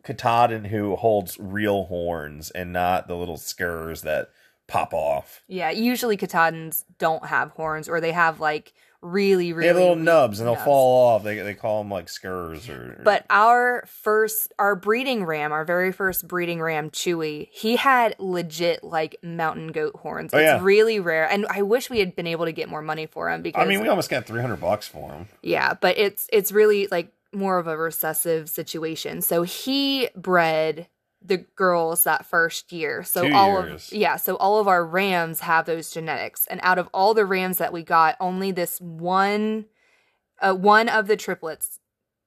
Katahdin 0.03 0.65
who 0.65 0.95
holds 0.95 1.37
real 1.39 1.85
horns 1.85 2.49
and 2.51 2.71
not 2.73 3.07
the 3.07 3.15
little 3.15 3.37
scurs 3.37 4.01
that 4.03 4.29
pop 4.67 4.93
off. 4.93 5.41
Yeah, 5.47 5.69
usually 5.71 6.15
Katahdins 6.17 6.85
don't 6.97 7.25
have 7.25 7.51
horns 7.51 7.89
or 7.89 7.99
they 7.99 8.11
have 8.13 8.39
like 8.39 8.73
really, 9.01 9.53
really 9.53 9.63
They 9.63 9.67
have 9.67 9.77
little 9.77 9.95
weak 9.95 10.03
nubs 10.03 10.39
and 10.39 10.47
they'll 10.47 10.55
nubs. 10.55 10.65
fall 10.65 11.07
off. 11.15 11.23
They 11.23 11.38
they 11.39 11.53
call 11.53 11.81
them 11.81 11.91
like 11.91 12.09
scurs 12.09 12.67
or. 12.69 13.01
But 13.03 13.25
our 13.29 13.83
first, 13.88 14.53
our 14.59 14.75
breeding 14.75 15.25
ram, 15.25 15.51
our 15.51 15.65
very 15.65 15.91
first 15.91 16.27
breeding 16.27 16.62
ram, 16.62 16.89
Chewy, 16.89 17.47
he 17.51 17.75
had 17.75 18.15
legit 18.19 18.83
like 18.83 19.15
mountain 19.23 19.67
goat 19.71 19.95
horns. 19.95 20.33
Oh, 20.33 20.38
it's 20.38 20.45
yeah. 20.45 20.59
really 20.62 20.99
rare, 20.99 21.29
and 21.29 21.45
I 21.49 21.62
wish 21.62 21.89
we 21.89 21.99
had 21.99 22.15
been 22.15 22.27
able 22.27 22.45
to 22.45 22.51
get 22.51 22.69
more 22.69 22.81
money 22.81 23.05
for 23.05 23.29
him 23.29 23.41
because 23.41 23.62
I 23.63 23.65
mean, 23.67 23.81
we 23.81 23.88
almost 23.88 24.09
got 24.09 24.25
three 24.25 24.41
hundred 24.41 24.59
bucks 24.62 24.88
for 24.88 25.12
him. 25.12 25.27
yeah, 25.41 25.73
but 25.73 25.97
it's 25.97 26.27
it's 26.33 26.51
really 26.51 26.88
like 26.88 27.12
more 27.31 27.59
of 27.59 27.67
a 27.67 27.77
recessive 27.77 28.49
situation. 28.49 29.21
So 29.21 29.43
he 29.43 30.09
bred 30.15 30.88
the 31.21 31.38
girls 31.55 32.03
that 32.05 32.25
first 32.25 32.71
year. 32.71 33.03
So 33.03 33.27
Two 33.27 33.34
all 33.34 33.65
years. 33.65 33.91
of 33.91 33.97
yeah, 33.97 34.15
so 34.15 34.36
all 34.38 34.60
of 34.60 34.67
our 34.67 34.86
rams 34.86 35.41
have 35.41 35.65
those 35.65 35.91
genetics. 35.91 36.47
And 36.47 36.60
out 36.63 36.77
of 36.77 36.89
all 36.93 37.13
the 37.13 37.25
rams 37.25 37.58
that 37.58 37.73
we 37.73 37.84
got, 37.84 38.15
only 38.19 38.51
this 38.51 38.79
one 38.79 39.65
uh, 40.41 40.53
one 40.53 40.88
of 40.88 41.08
the 41.08 41.17
triplets 41.17 41.79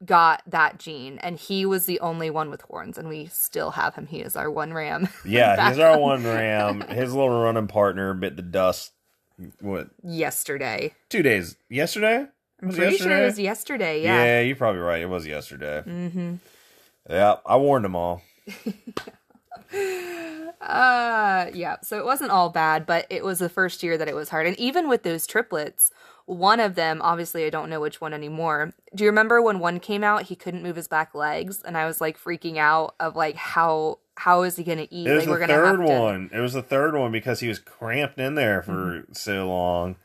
got 0.04 0.42
that 0.46 0.78
gene 0.78 1.16
and 1.18 1.38
he 1.38 1.64
was 1.64 1.86
the 1.86 2.00
only 2.00 2.28
one 2.28 2.50
with 2.50 2.60
horns 2.62 2.98
and 2.98 3.08
we 3.08 3.26
still 3.26 3.70
have 3.70 3.94
him. 3.94 4.06
He 4.06 4.20
is 4.20 4.34
our 4.36 4.50
one 4.50 4.72
ram. 4.74 5.08
Yeah, 5.24 5.68
he's 5.70 5.78
our 5.78 5.98
one 5.98 6.24
ram. 6.24 6.80
His 6.82 7.14
little 7.14 7.30
running 7.42 7.68
partner 7.68 8.12
bit 8.12 8.36
the 8.36 8.42
dust. 8.42 8.92
What? 9.60 9.88
yesterday. 10.04 10.94
Two 11.08 11.22
days. 11.22 11.56
Yesterday. 11.70 12.26
I'm 12.60 12.68
Was 12.68 12.76
pretty 12.76 12.96
sure 12.98 13.10
it 13.16 13.24
was 13.24 13.38
yesterday, 13.38 14.02
Yeah. 14.02 14.22
yeah. 14.24 14.40
you're 14.40 14.54
probably 14.56 14.80
right. 14.82 15.00
It 15.02 15.08
was 15.08 15.26
yesterday. 15.26 15.82
Mm-hmm. 15.86 16.34
Yeah, 17.10 17.36
I 17.46 17.56
warned 17.56 17.84
them 17.84 17.96
all. 17.96 18.22
Uh 20.60 21.46
yeah, 21.54 21.76
so 21.82 21.98
it 21.98 22.04
wasn't 22.04 22.30
all 22.30 22.50
bad, 22.50 22.86
but 22.86 23.06
it 23.10 23.24
was 23.24 23.38
the 23.38 23.48
first 23.48 23.82
year 23.82 23.96
that 23.98 24.08
it 24.08 24.14
was 24.14 24.28
hard. 24.28 24.46
And 24.46 24.58
even 24.58 24.88
with 24.88 25.02
those 25.02 25.26
triplets, 25.26 25.90
one 26.26 26.60
of 26.60 26.74
them, 26.74 27.00
obviously 27.02 27.44
I 27.46 27.50
don't 27.50 27.70
know 27.70 27.80
which 27.80 28.00
one 28.00 28.12
anymore. 28.14 28.72
Do 28.94 29.02
you 29.04 29.10
remember 29.10 29.40
when 29.42 29.58
one 29.58 29.80
came 29.80 30.04
out, 30.04 30.24
he 30.24 30.36
couldn't 30.36 30.62
move 30.62 30.76
his 30.76 30.88
back 30.88 31.14
legs 31.14 31.62
and 31.62 31.76
I 31.76 31.86
was 31.86 32.00
like 32.00 32.18
freaking 32.18 32.58
out 32.58 32.94
of 33.00 33.16
like 33.16 33.36
how 33.36 33.98
how 34.16 34.42
is 34.42 34.56
he 34.56 34.62
going 34.64 34.78
to 34.78 34.94
eat? 34.94 35.06
It 35.06 35.14
was 35.14 35.26
like 35.26 35.40
the 35.40 35.46
third 35.46 35.80
one. 35.80 36.30
It 36.32 36.40
was 36.40 36.52
the 36.52 36.62
third 36.62 36.94
one 36.94 37.10
because 37.10 37.40
he 37.40 37.48
was 37.48 37.58
cramped 37.58 38.18
in 38.18 38.34
there 38.34 38.62
for 38.62 38.72
Mm-hmm. 38.72 39.12
so 39.14 39.48
long. 39.48 39.96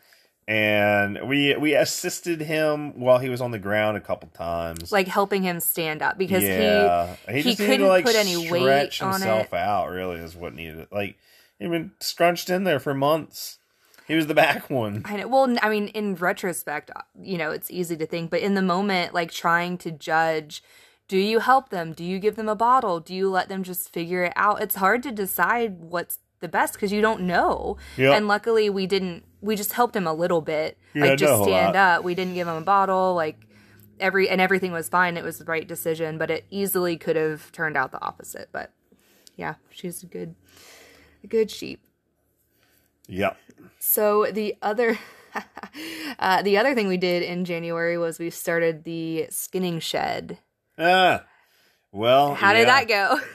And 0.47 1.27
we 1.27 1.55
we 1.57 1.75
assisted 1.75 2.41
him 2.41 2.99
while 2.99 3.19
he 3.19 3.29
was 3.29 3.41
on 3.41 3.51
the 3.51 3.59
ground 3.59 3.97
a 3.97 3.99
couple 3.99 4.29
times. 4.29 4.91
like 4.91 5.07
helping 5.07 5.43
him 5.43 5.59
stand 5.59 6.01
up 6.01 6.17
because 6.17 6.43
yeah, 6.43 7.15
he 7.29 7.43
just 7.43 7.59
needed 7.59 7.71
couldn't 7.71 7.79
to, 7.81 7.87
like, 7.87 8.05
put 8.05 8.15
any 8.15 8.49
weight 8.49 8.61
stretch 8.61 9.01
on 9.01 9.13
himself 9.13 9.53
it. 9.53 9.59
out. 9.59 9.89
Really, 9.89 10.17
is 10.19 10.35
what 10.35 10.53
needed. 10.53 10.87
Like 10.91 11.17
he'd 11.59 11.71
been 11.71 11.91
scrunched 11.99 12.49
in 12.49 12.63
there 12.63 12.79
for 12.79 12.93
months. 12.93 13.59
He 14.07 14.15
was 14.15 14.27
the 14.27 14.33
back 14.33 14.69
one. 14.69 15.01
I 15.03 15.17
know. 15.17 15.27
Well, 15.27 15.57
I 15.61 15.69
mean, 15.69 15.89
in 15.89 16.15
retrospect, 16.15 16.91
uh, 16.95 17.01
you 17.21 17.37
know, 17.37 17.51
it's 17.51 17.69
easy 17.69 17.97
to 17.97 18.05
think, 18.05 18.31
but 18.31 18.39
in 18.39 18.53
the 18.53 18.61
moment, 18.61 19.13
like 19.13 19.31
trying 19.31 19.77
to 19.79 19.91
judge, 19.91 20.63
do 21.09 21.17
you 21.17 21.39
help 21.39 21.69
them? 21.69 21.91
Do 21.91 22.05
you 22.05 22.19
give 22.19 22.37
them 22.37 22.47
a 22.47 22.55
bottle? 22.55 23.01
Do 23.01 23.13
you 23.13 23.29
let 23.29 23.49
them 23.49 23.63
just 23.63 23.91
figure 23.91 24.23
it 24.23 24.33
out? 24.37 24.61
It's 24.61 24.75
hard 24.75 25.03
to 25.03 25.11
decide 25.11 25.81
what's 25.81 26.19
the 26.39 26.47
best 26.47 26.73
because 26.73 26.91
you 26.91 27.01
don't 27.01 27.21
know. 27.21 27.77
Yep. 27.97 28.15
And 28.15 28.27
luckily, 28.27 28.69
we 28.69 28.87
didn't. 28.87 29.23
We 29.41 29.55
just 29.55 29.73
helped 29.73 29.95
him 29.95 30.07
a 30.07 30.13
little 30.13 30.41
bit, 30.41 30.77
Yeah, 30.93 31.05
like 31.05 31.19
just 31.19 31.43
stand 31.43 31.75
up. 31.75 32.03
We 32.03 32.15
didn't 32.15 32.33
give 32.33 32.47
him 32.47 32.55
a 32.55 32.61
bottle, 32.61 33.13
like 33.13 33.39
every 33.99 34.29
and 34.29 34.41
everything 34.41 34.71
was 34.71 34.89
fine. 34.89 35.17
It 35.17 35.23
was 35.23 35.37
the 35.37 35.45
right 35.45 35.67
decision, 35.67 36.17
but 36.17 36.31
it 36.31 36.45
easily 36.49 36.97
could 36.97 37.15
have 37.15 37.51
turned 37.51 37.77
out 37.77 37.91
the 37.91 38.03
opposite. 38.03 38.49
But 38.51 38.71
yeah, 39.35 39.55
she's 39.69 40.03
a 40.03 40.07
good, 40.07 40.35
a 41.23 41.27
good 41.27 41.51
sheep. 41.51 41.81
Yep. 43.07 43.37
So 43.79 44.27
the 44.31 44.55
other 44.61 44.97
uh, 46.19 46.41
the 46.41 46.57
other 46.57 46.73
thing 46.75 46.87
we 46.87 46.97
did 46.97 47.23
in 47.23 47.45
January 47.45 47.97
was 47.97 48.19
we 48.19 48.29
started 48.29 48.83
the 48.83 49.27
skinning 49.29 49.79
shed. 49.79 50.39
Ah, 50.77 51.25
well, 51.91 52.35
How 52.35 52.53
did 52.53 52.67
that 52.67 52.87
go? 52.87 53.19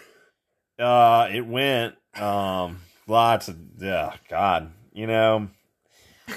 Uh, 0.78 1.28
it 1.30 1.46
went 1.46 1.94
um 2.14 2.80
lots 3.06 3.48
of 3.48 3.56
yeah, 3.78 4.14
God, 4.28 4.72
you 4.92 5.06
know. 5.06 5.48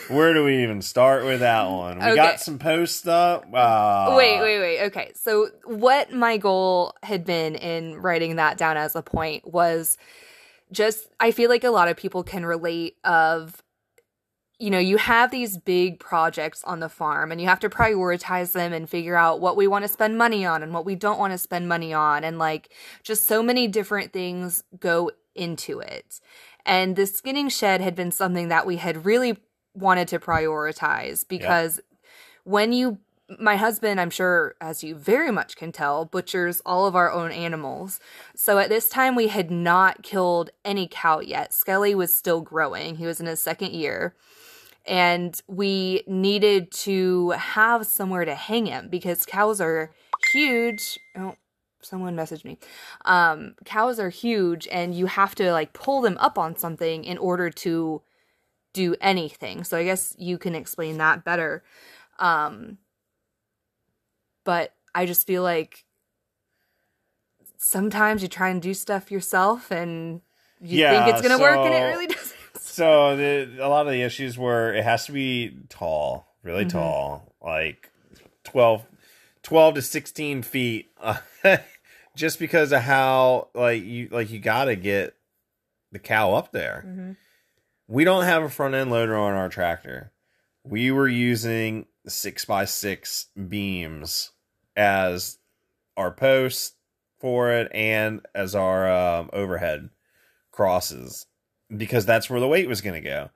Where 0.09 0.33
do 0.33 0.43
we 0.43 0.61
even 0.63 0.81
start 0.81 1.25
with 1.25 1.39
that 1.39 1.67
one? 1.67 1.97
We 1.97 2.05
Okay. 2.05 2.15
got 2.15 2.39
some 2.39 2.59
posts 2.59 3.07
up. 3.07 3.45
Uh, 3.53 4.13
wait, 4.15 4.39
wait, 4.39 4.59
wait. 4.59 4.81
Okay. 4.85 5.11
So 5.15 5.49
what 5.65 6.11
my 6.13 6.37
goal 6.37 6.93
had 7.01 7.25
been 7.25 7.55
in 7.55 7.95
writing 7.95 8.35
that 8.35 8.57
down 8.57 8.77
as 8.77 8.95
a 8.95 9.01
point 9.01 9.51
was 9.51 9.97
just 10.71 11.07
I 11.19 11.31
feel 11.31 11.49
like 11.49 11.63
a 11.63 11.69
lot 11.69 11.87
of 11.87 11.97
people 11.97 12.23
can 12.23 12.45
relate 12.45 12.97
of 13.03 13.61
you 14.57 14.69
know, 14.69 14.79
you 14.79 14.95
have 14.97 15.31
these 15.31 15.57
big 15.57 15.99
projects 15.99 16.63
on 16.63 16.79
the 16.79 16.87
farm 16.87 17.29
and 17.31 17.41
you 17.41 17.47
have 17.47 17.59
to 17.59 17.69
prioritize 17.69 18.53
them 18.53 18.71
and 18.71 18.89
figure 18.89 19.17
out 19.17 19.41
what 19.41 19.57
we 19.57 19.67
want 19.67 19.83
to 19.83 19.89
spend 19.89 20.17
money 20.17 20.45
on 20.45 20.63
and 20.63 20.73
what 20.73 20.85
we 20.85 20.95
don't 20.95 21.19
want 21.19 21.33
to 21.33 21.37
spend 21.37 21.67
money 21.67 21.93
on. 21.93 22.23
And 22.23 22.39
like 22.39 22.69
just 23.03 23.27
so 23.27 23.43
many 23.43 23.67
different 23.67 24.13
things 24.13 24.63
go 24.79 25.11
into 25.35 25.79
it. 25.79 26.21
And 26.65 26.95
the 26.95 27.05
skinning 27.05 27.49
shed 27.49 27.81
had 27.81 27.95
been 27.95 28.11
something 28.11 28.47
that 28.47 28.65
we 28.65 28.77
had 28.77 29.05
really 29.05 29.37
wanted 29.73 30.07
to 30.07 30.19
prioritize 30.19 31.27
because 31.27 31.79
when 32.43 32.73
you 32.73 32.99
my 33.39 33.55
husband, 33.55 33.99
I'm 33.99 34.11
sure, 34.11 34.55
as 34.61 34.83
you 34.83 34.95
very 34.95 35.31
much 35.31 35.55
can 35.55 35.71
tell, 35.71 36.05
butchers 36.05 36.61
all 36.65 36.85
of 36.85 36.95
our 36.95 37.11
own 37.11 37.31
animals. 37.31 37.99
So 38.35 38.59
at 38.59 38.69
this 38.69 38.87
time, 38.87 39.15
we 39.15 39.29
had 39.29 39.49
not 39.49 40.03
killed 40.03 40.51
any 40.63 40.87
cow 40.89 41.21
yet. 41.21 41.53
Skelly 41.53 41.95
was 41.95 42.13
still 42.13 42.41
growing. 42.41 42.97
He 42.97 43.05
was 43.07 43.19
in 43.19 43.25
his 43.25 43.39
second 43.39 43.73
year. 43.73 44.15
And 44.85 45.41
we 45.47 46.03
needed 46.05 46.71
to 46.71 47.31
have 47.31 47.87
somewhere 47.87 48.25
to 48.25 48.35
hang 48.35 48.67
him 48.67 48.89
because 48.89 49.25
cows 49.25 49.59
are 49.59 49.91
huge. 50.31 50.99
Oh, 51.17 51.35
someone 51.85 52.15
messaged 52.15 52.45
me. 52.45 52.57
Um, 53.05 53.55
cows 53.65 53.99
are 53.99 54.09
huge, 54.09 54.67
and 54.71 54.95
you 54.95 55.05
have 55.07 55.35
to 55.35 55.51
like 55.51 55.73
pull 55.73 56.01
them 56.01 56.17
up 56.19 56.37
on 56.37 56.55
something 56.55 57.03
in 57.03 57.17
order 57.17 57.49
to 57.49 58.01
do 58.73 58.95
anything. 59.01 59.63
So 59.63 59.77
I 59.77 59.83
guess 59.83 60.15
you 60.17 60.37
can 60.37 60.55
explain 60.55 60.97
that 60.97 61.23
better. 61.23 61.63
Um, 62.19 62.77
but 64.43 64.73
I 64.93 65.05
just 65.05 65.25
feel 65.27 65.43
like 65.43 65.85
sometimes 67.57 68.21
you 68.21 68.27
try 68.27 68.49
and 68.49 68.61
do 68.61 68.73
stuff 68.73 69.11
yourself 69.11 69.71
and 69.71 70.21
you 70.61 70.77
Yeah, 70.77 70.89
think 70.89 71.07
it's 71.07 71.21
going 71.21 71.31
to 71.37 71.41
work 71.41 71.65
and 71.65 71.73
it 71.73 71.83
really 71.83 72.07
doesn't. 72.15 72.35
So 72.59 73.15
the, 73.15 73.57
a 73.61 73.67
lot 73.69 73.87
of 73.87 73.93
the 73.93 74.01
issues 74.01 74.37
were 74.37 74.73
it 74.73 74.83
has 74.83 75.05
to 75.05 75.11
be 75.11 75.55
tall, 75.69 76.27
really 76.43 76.65
Mm-hmm. 76.65 76.71
tall, 76.71 77.33
like 77.41 77.89
12, 78.43 78.85
12 79.43 79.75
to 79.75 79.81
sixteen 79.81 80.41
feet, 80.41 80.91
just 82.15 82.39
because 82.39 82.71
of 82.71 82.81
how 82.81 83.49
like 83.53 83.83
you 83.83 84.09
like 84.11 84.29
you 84.29 84.39
got 84.39 84.65
to 84.65 84.75
get 84.75 85.15
the 85.91 85.99
cow 85.99 86.33
up 86.33 86.51
there. 86.51 86.83
Mm-hmm. 86.87 87.11
We 87.87 88.03
don't 88.03 88.23
have 88.23 88.43
a 88.43 88.49
front 88.49 88.75
end 88.75 88.91
loader 88.91 89.15
on 89.15 89.33
our 89.33 89.49
tractor. 89.49 90.11
We 90.63 90.91
were 90.91 91.07
using 91.07 91.85
six 92.07 92.45
by 92.45 92.65
six 92.65 93.27
beams 93.47 94.31
as 94.75 95.37
our 95.95 96.11
posts 96.11 96.73
for 97.19 97.51
it 97.51 97.71
and 97.73 98.25
as 98.33 98.55
our 98.55 98.91
um, 98.91 99.29
overhead 99.31 99.89
crosses 100.51 101.27
because 101.75 102.05
that's 102.05 102.29
where 102.29 102.39
the 102.39 102.47
weight 102.47 102.67
was 102.67 102.81
going 102.81 103.01
to 103.01 103.07
go. 103.07 103.29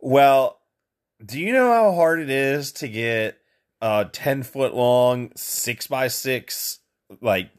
Well, 0.00 0.60
do 1.24 1.40
you 1.40 1.52
know 1.52 1.72
how 1.72 1.92
hard 1.92 2.20
it 2.20 2.30
is 2.30 2.72
to 2.72 2.88
get 2.88 3.38
a 3.80 4.08
10 4.10 4.42
foot 4.42 4.74
long, 4.74 5.30
six 5.36 5.86
by 5.86 6.08
six, 6.08 6.78
like 7.20 7.50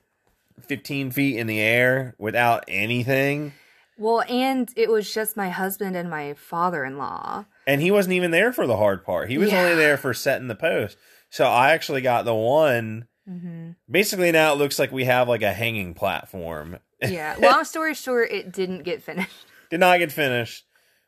15 0.66 1.12
feet 1.12 1.38
in 1.38 1.48
the 1.48 1.60
air 1.60 2.16
without 2.18 2.64
anything? 2.68 3.54
Well, 3.98 4.24
and 4.30 4.72
it 4.78 4.90
was 4.90 5.14
just 5.14 5.36
my 5.36 5.50
husband 5.50 5.96
and 5.98 6.10
my 6.10 6.34
father 6.36 6.86
in 6.86 6.98
law. 6.98 7.46
And 7.68 7.82
he 7.82 7.92
wasn't 7.92 8.14
even 8.14 8.32
there 8.32 8.54
for 8.54 8.66
the 8.66 8.78
hard 8.78 9.04
part. 9.04 9.30
He 9.30 9.38
was 9.38 9.52
Yeah. 9.52 9.62
only 9.64 9.76
there 9.76 9.98
for 9.98 10.14
setting 10.14 10.48
the 10.48 10.56
post. 10.56 10.98
So 11.30 11.46
I 11.46 11.72
actually 11.74 12.02
got 12.02 12.24
the 12.26 12.34
one. 12.34 13.08
Mm-hmm. 13.30 13.72
Basically, 13.92 14.32
now 14.32 14.54
it 14.54 14.58
looks 14.58 14.80
like 14.80 14.92
we 14.92 15.06
have 15.06 15.28
like 15.28 15.42
a 15.42 15.54
hanging 15.54 15.94
platform. 15.94 16.80
Yeah. 17.02 17.36
Long 17.40 17.64
story 17.64 17.94
short, 17.94 18.30
it 18.30 18.52
didn't 18.52 18.84
get 18.84 19.02
finished. 19.02 19.32
Did 19.70 19.80
not 19.80 20.00
get 20.00 20.12
finished. 20.12 20.66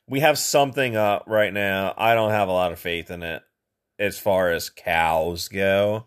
We 0.08 0.22
have 0.22 0.38
something 0.38 0.96
up 0.96 1.26
right 1.28 1.52
now. 1.52 1.94
I 1.98 2.14
don't 2.16 2.32
have 2.32 2.48
a 2.48 2.54
lot 2.54 2.72
of 2.72 2.80
faith 2.80 3.12
in 3.12 3.24
it 3.24 3.42
as 4.00 4.18
far 4.18 4.52
as 4.52 4.70
cows 4.70 5.50
go. 5.50 6.06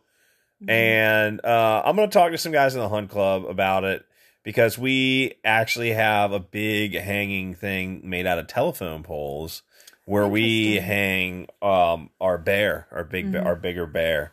And 0.69 1.45
uh, 1.45 1.83
I'm 1.85 1.97
going 1.97 2.09
to 2.09 2.13
talk 2.13 2.31
to 2.33 2.39
some 2.39 2.53
guys 2.53 2.75
in 2.75 2.81
the 2.81 2.89
hunt 2.89 3.11
club 3.11 3.45
about 3.45 3.85
it 3.85 4.05
because 4.43 4.79
we 4.79 5.35
actually 5.45 5.91
have 5.93 6.33
a 6.33 6.41
big 6.41 6.95
hanging 6.95 7.55
thing 7.55 8.03
made 8.05 8.27
out 8.27 8.39
of 8.39 8.47
telephone 8.47 9.03
poles 9.03 9.63
where 10.07 10.29
we 10.29 10.77
hang 10.77 11.49
um, 11.63 12.11
our 12.21 12.37
bear, 12.39 12.87
our 12.91 13.05
big, 13.05 13.33
Mhm. 13.33 13.45
our 13.45 13.57
bigger 13.57 13.87
bear. 13.87 14.33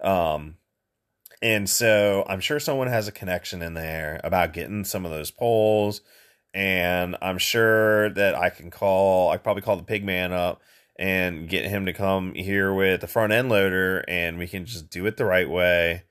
Um, 0.00 0.56
and 1.42 1.68
so 1.68 2.24
I'm 2.28 2.40
sure 2.40 2.58
someone 2.60 2.86
has 2.88 3.08
a 3.08 3.12
connection 3.12 3.62
in 3.62 3.74
there 3.74 4.20
about 4.24 4.52
getting 4.52 4.84
some 4.84 5.04
of 5.04 5.10
those 5.10 5.30
poles. 5.30 6.00
And 6.54 7.16
I'm 7.20 7.38
sure 7.38 8.10
that 8.10 8.34
I 8.34 8.50
can 8.50 8.70
call, 8.70 9.30
I 9.30 9.36
probably 9.38 9.62
call 9.62 9.76
the 9.76 9.82
pig 9.82 10.04
man 10.04 10.32
up 10.32 10.60
and 10.96 11.48
get 11.48 11.64
him 11.64 11.86
to 11.86 11.92
come 11.92 12.34
here 12.34 12.72
with 12.72 13.00
the 13.00 13.06
front 13.06 13.32
end 13.32 13.48
loader 13.48 14.04
and 14.08 14.38
we 14.38 14.46
can 14.46 14.66
just 14.66 14.90
do 14.90 15.06
it 15.06 15.16
the 15.16 15.24
right 15.24 15.48
way. 15.48 16.04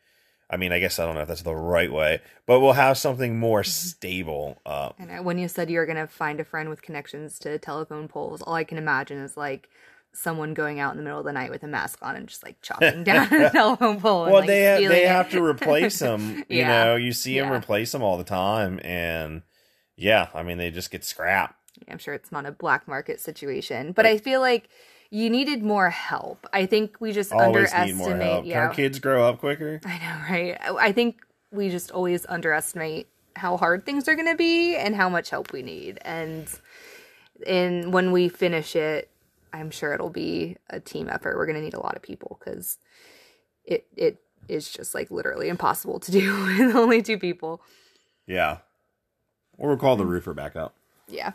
I 0.50 0.58
mean, 0.58 0.74
I 0.74 0.80
guess 0.80 1.00
I 1.00 1.06
don't 1.06 1.16
know 1.16 1.22
if 1.22 1.30
that's 1.30 1.44
the 1.44 1.56
right 1.56 1.92
way, 1.92 2.20
but 2.46 2.60
we'll 2.60 2.74
have 2.74 2.98
something 2.98 3.40
more 3.40 3.62
mm-hmm. 3.62 3.70
stable 3.70 4.60
up. 4.66 4.98
And 5.00 5.24
when 5.24 5.38
you 5.38 5.48
said 5.48 5.70
you 5.70 5.80
were 5.80 5.86
going 5.86 5.98
to 5.98 6.08
find 6.08 6.40
a 6.40 6.44
friend 6.44 6.70
with 6.70 6.82
connections 6.82 7.40
to 7.40 7.58
telephone 7.58 8.10
poles, 8.10 8.42
all 8.42 8.56
I 8.56 8.66
can 8.66 8.78
imagine 8.78 9.20
is 9.20 9.38
like 9.38 9.70
someone 10.14 10.54
going 10.54 10.80
out 10.80 10.92
in 10.92 10.98
the 10.98 11.04
middle 11.04 11.20
of 11.20 11.26
the 11.26 11.32
night 11.32 11.52
with 11.52 11.64
a 11.64 11.68
mask 11.68 12.00
on 12.02 12.18
and 12.18 12.28
just 12.28 12.44
like 12.44 12.62
chopping 12.62 13.04
down 13.06 13.34
a 13.34 13.50
telephone 13.50 14.02
pole. 14.02 14.24
and, 14.24 14.34
Well, 14.34 14.42
like, 14.42 14.48
they 14.48 14.62
have, 14.64 14.80
they 14.80 15.06
it. 15.06 15.08
have 15.08 15.30
to 15.32 15.44
replace 15.44 16.00
them. 16.00 16.44
You 16.50 16.66
know, 16.66 16.96
you 16.96 17.14
see 17.14 17.40
them 17.40 17.52
replace 17.52 17.94
them 17.94 18.04
all 18.04 18.18
the 18.18 18.26
time, 18.26 18.80
and 18.84 19.42
yeah, 19.96 20.28
I 20.34 20.44
mean, 20.44 20.58
they 20.58 20.70
just 20.70 20.92
get 20.92 21.06
scrapped. 21.06 21.61
I'm 21.90 21.98
sure 21.98 22.14
it's 22.14 22.32
not 22.32 22.46
a 22.46 22.52
black 22.52 22.88
market 22.88 23.20
situation, 23.20 23.92
but 23.92 24.06
I 24.06 24.18
feel 24.18 24.40
like 24.42 24.70
you 25.10 25.30
needed 25.30 25.62
more 25.64 25.90
help. 25.90 26.48
I 26.54 26.66
think 26.66 27.02
we 27.02 27.12
just 27.12 27.32
Always 27.34 27.48
need 27.74 27.80
underestimate. 27.80 27.96
more 27.96 28.16
help. 28.18 28.44
Can 28.44 28.50
Yeah, 28.52 28.68
our 28.68 28.74
kids 28.74 29.00
grow 29.00 29.28
up 29.28 29.40
quicker? 29.40 29.82
I 29.86 29.98
know, 30.00 30.22
right? 30.30 30.58
I 30.62 30.88
I 30.88 30.92
think 30.92 31.22
we 31.52 31.70
just 31.70 31.92
always 31.92 32.26
underestimate 32.30 33.08
how 33.36 33.58
hard 33.58 33.86
things 33.86 34.08
are 34.08 34.16
going 34.16 34.28
to 34.28 34.36
be 34.36 34.76
and 34.76 34.96
how 34.96 35.10
much 35.10 35.30
help 35.30 35.52
we 35.52 35.62
need. 35.64 36.00
And 36.04 36.48
and 37.46 37.92
when 37.94 38.12
we 38.12 38.30
finish 38.30 38.76
it, 38.76 39.10
I'm 39.54 39.72
sure 39.72 39.94
it'll 39.94 40.10
be 40.10 40.58
a 40.70 40.80
team 40.80 41.10
effort. 41.10 41.36
We're 41.38 41.46
going 41.46 41.58
to 41.58 41.62
need 41.62 41.74
a 41.74 41.80
lot 41.82 41.96
of 41.96 42.02
people 42.02 42.38
because 42.40 42.78
it 43.66 43.86
it 43.98 44.22
is 44.48 44.70
just 44.70 44.96
like 44.96 45.12
literally 45.12 45.50
impossible 45.50 46.00
to 46.00 46.12
do 46.20 46.44
with 46.58 46.76
only 46.76 47.02
two 47.02 47.18
people. 47.18 47.62
Yeah. 48.28 48.60
Or 49.58 49.70
we'll 49.70 49.78
call 49.78 49.96
the 49.98 50.06
roofer 50.06 50.34
back 50.34 50.56
up. 50.56 50.74
Yeah. 51.08 51.34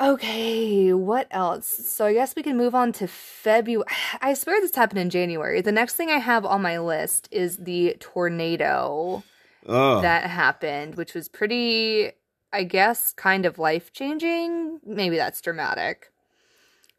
Okay, 0.00 0.94
what 0.94 1.26
else? 1.30 1.66
So 1.66 2.06
I 2.06 2.14
guess 2.14 2.34
we 2.34 2.42
can 2.42 2.56
move 2.56 2.74
on 2.74 2.90
to 2.92 3.06
February. 3.06 3.84
I 4.22 4.32
swear 4.34 4.60
this 4.60 4.74
happened 4.74 4.98
in 5.00 5.10
January. 5.10 5.60
The 5.60 5.72
next 5.72 5.94
thing 5.96 6.10
I 6.10 6.18
have 6.18 6.46
on 6.46 6.62
my 6.62 6.78
list 6.78 7.28
is 7.30 7.58
the 7.58 7.96
tornado 8.00 9.22
Oh, 9.66 10.00
that 10.00 10.24
happened, 10.30 10.94
which 10.94 11.12
was 11.12 11.28
pretty, 11.28 12.12
I 12.50 12.64
guess, 12.64 13.12
kind 13.12 13.44
of 13.44 13.58
life 13.58 13.92
changing. 13.92 14.80
Maybe 14.86 15.16
that's 15.16 15.40
dramatic. 15.42 16.10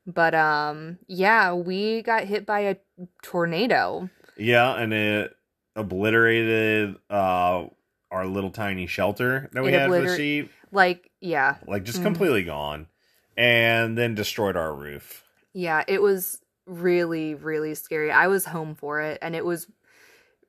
But 0.05 0.35
um 0.35 0.99
yeah, 1.07 1.53
we 1.53 2.03
got 2.03 2.25
hit 2.25 2.45
by 2.45 2.59
a 2.61 2.75
tornado. 3.23 4.09
Yeah, 4.37 4.73
and 4.75 4.93
it 4.93 5.35
obliterated 5.75 6.97
uh 7.09 7.65
our 8.11 8.25
little 8.25 8.51
tiny 8.51 8.85
shelter 8.87 9.49
that 9.53 9.63
we 9.63 9.69
It 9.69 9.79
had 9.79 9.89
for 9.89 10.01
the 10.01 10.17
sheep. 10.17 10.51
Like, 10.71 11.09
yeah. 11.21 11.55
Like 11.65 11.83
just 11.83 11.99
Mhm. 11.99 12.03
completely 12.03 12.43
gone. 12.43 12.87
And 13.41 13.97
then 13.97 14.13
destroyed 14.13 14.55
our 14.55 14.71
roof. 14.71 15.23
Yeah, 15.53 15.83
it 15.87 16.01
was 16.01 16.41
really 16.67 17.33
really 17.33 17.73
scary. 17.73 18.11
I 18.11 18.27
was 18.27 18.45
home 18.45 18.75
for 18.75 19.01
it 19.01 19.17
and 19.21 19.35
it 19.35 19.43
was 19.43 19.65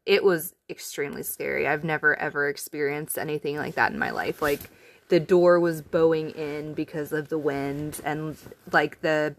it 0.04 0.22
was 0.22 0.54
extremely 0.68 1.22
scary. 1.22 1.66
I've 1.66 1.84
never 1.84 2.18
ever 2.18 2.48
experienced 2.48 3.16
anything 3.16 3.56
like 3.56 3.76
that 3.76 3.92
in 3.92 3.98
my 3.98 4.10
life. 4.10 4.42
Like 4.42 4.60
the 5.08 5.20
door 5.20 5.58
was 5.58 5.80
bowing 5.80 6.30
in 6.30 6.74
because 6.74 7.12
of 7.12 7.30
the 7.30 7.38
wind 7.38 8.00
and 8.04 8.36
like 8.72 9.00
the 9.00 9.34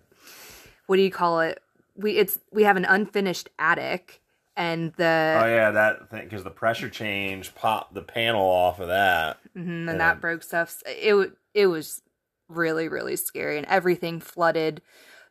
what 0.88 0.96
do 0.96 1.04
you 1.04 1.12
call 1.12 1.40
it? 1.42 1.62
We 1.96 2.18
it's 2.18 2.40
we 2.52 2.64
have 2.64 2.76
an 2.76 2.86
unfinished 2.86 3.50
attic 3.60 4.20
and 4.58 4.94
the 4.94 5.34
Oh 5.40 5.46
yeah, 5.46 5.70
that 5.70 6.10
thing 6.10 6.24
because 6.24 6.44
the 6.44 6.50
pressure 6.50 6.90
change 6.90 7.54
popped 7.54 7.94
the 7.94 8.02
panel 8.02 8.42
off 8.46 8.80
of 8.80 8.88
that. 8.88 9.38
Mhm, 9.56 9.68
and 9.68 9.88
Yeah. 9.90 9.98
that 9.98 10.22
broke 10.22 10.42
stuff. 10.42 10.82
It 10.88 11.34
it 11.54 11.68
was 11.68 12.02
really 12.48 12.88
really 12.88 13.16
scary, 13.16 13.58
and 13.58 13.68
everything 13.68 14.20
flooded 14.20 14.82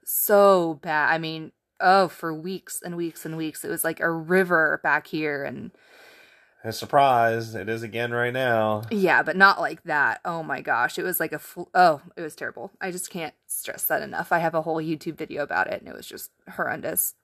so 0.05 0.79
bad. 0.83 1.13
I 1.13 1.19
mean, 1.19 1.53
oh, 1.81 2.09
for 2.09 2.33
weeks 2.35 2.81
and 2.85 2.97
weeks 2.97 3.25
and 3.25 3.37
weeks, 3.37 3.65
it 3.65 3.69
was 3.69 3.85
like 3.85 4.01
a 4.01 4.11
river 4.11 4.81
back 4.83 5.07
here, 5.07 5.45
and 5.45 5.71
A 6.65 6.73
surprise! 6.73 7.55
It 7.55 7.69
is 7.69 7.83
again 7.83 8.13
right 8.13 8.33
now. 8.33 8.83
yeah, 8.91 9.23
but 9.23 9.37
not 9.37 9.61
like 9.61 9.83
that. 9.85 10.21
Oh 10.25 10.43
my 10.43 10.61
gosh, 10.61 10.99
it 10.99 11.03
was 11.05 11.21
like 11.21 11.33
a 11.33 11.39
fl- 11.39 11.63
oh, 11.75 12.01
it 12.17 12.23
was 12.23 12.35
terrible. 12.37 12.71
I 12.81 12.91
just 12.91 13.11
can't 13.11 13.35
stress 13.47 13.85
that 13.87 14.03
enough. 14.03 14.33
I 14.33 14.39
have 14.39 14.55
a 14.55 14.63
whole 14.63 14.77
YouTube 14.79 15.17
video 15.17 15.43
about 15.43 15.67
it, 15.69 15.81
and 15.81 15.89
it 15.89 15.95
was 15.97 16.07
just 16.07 16.31
horrendous. 16.57 17.15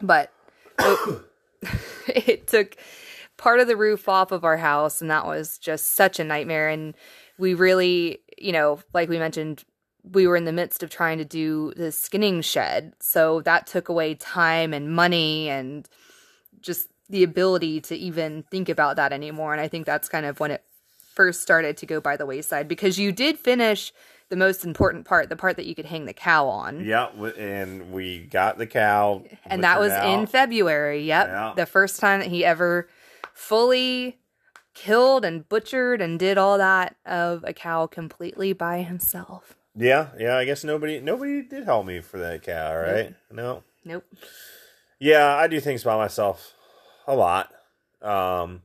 But 0.00 0.32
it, 0.78 1.22
it 2.06 2.46
took 2.46 2.76
part 3.36 3.60
of 3.60 3.66
the 3.68 3.76
roof 3.76 4.08
off 4.08 4.30
of 4.32 4.44
our 4.44 4.56
house, 4.58 5.00
and 5.00 5.10
that 5.10 5.26
was 5.26 5.58
just 5.58 5.94
such 5.94 6.18
a 6.20 6.24
nightmare. 6.24 6.68
And 6.68 6.94
we 7.36 7.54
really, 7.54 8.20
you 8.40 8.52
know, 8.52 8.80
like 8.92 9.08
we 9.08 9.18
mentioned, 9.18 9.64
we 10.02 10.26
were 10.26 10.36
in 10.36 10.44
the 10.44 10.52
midst 10.52 10.82
of 10.82 10.90
trying 10.90 11.18
to 11.18 11.24
do 11.24 11.72
the 11.76 11.92
skinning 11.92 12.40
shed, 12.40 12.94
so 13.00 13.40
that 13.42 13.66
took 13.66 13.88
away 13.88 14.14
time 14.14 14.72
and 14.72 14.94
money 14.94 15.48
and 15.48 15.88
just 16.60 16.88
the 17.08 17.22
ability 17.22 17.80
to 17.80 17.96
even 17.96 18.44
think 18.50 18.68
about 18.68 18.96
that 18.96 19.12
anymore. 19.12 19.52
And 19.52 19.60
I 19.60 19.68
think 19.68 19.86
that's 19.86 20.08
kind 20.08 20.26
of 20.26 20.40
when 20.40 20.50
it 20.50 20.62
first 21.14 21.40
started 21.42 21.76
to 21.78 21.86
go 21.86 22.00
by 22.00 22.16
the 22.16 22.26
wayside 22.26 22.68
because 22.68 22.98
you 22.98 23.12
did 23.12 23.38
finish 23.38 23.92
the 24.28 24.36
most 24.36 24.64
important 24.64 25.04
part, 25.06 25.28
the 25.28 25.36
part 25.36 25.56
that 25.56 25.66
you 25.66 25.74
could 25.74 25.86
hang 25.86 26.04
the 26.04 26.12
cow 26.12 26.48
on. 26.48 26.84
Yeah, 26.84 27.06
w- 27.14 27.34
and 27.34 27.92
we 27.92 28.18
got 28.18 28.58
the 28.58 28.66
cow, 28.66 29.24
and 29.46 29.64
that 29.64 29.80
was 29.80 29.90
butchered 29.90 30.20
in. 30.20 30.26
February. 30.26 31.04
Yep. 31.04 31.26
Yeah. 31.28 31.52
The 31.56 31.66
first 31.66 31.98
time 31.98 32.20
that 32.20 32.28
he 32.28 32.44
ever 32.44 32.88
fully 33.32 34.18
killed 34.78 35.24
and 35.24 35.48
butchered 35.48 36.00
and 36.00 36.18
did 36.18 36.38
all 36.38 36.56
that 36.58 36.96
of 37.04 37.42
a 37.44 37.52
cow 37.52 37.86
completely 37.86 38.52
by 38.52 38.82
himself. 38.82 39.56
Yeah, 39.74 40.10
yeah. 40.18 40.36
I 40.36 40.44
guess 40.44 40.62
nobody 40.62 41.00
nobody 41.00 41.42
did 41.42 41.64
help 41.64 41.86
me 41.86 42.00
for 42.00 42.18
that 42.18 42.42
cow, 42.42 42.76
right? 42.76 43.14
No. 43.30 43.64
Nope. 43.84 44.04
Yeah, 45.00 45.34
I 45.36 45.48
do 45.48 45.60
things 45.60 45.82
by 45.82 45.96
myself 45.96 46.54
a 47.06 47.14
lot. 47.14 47.52
Um 48.02 48.62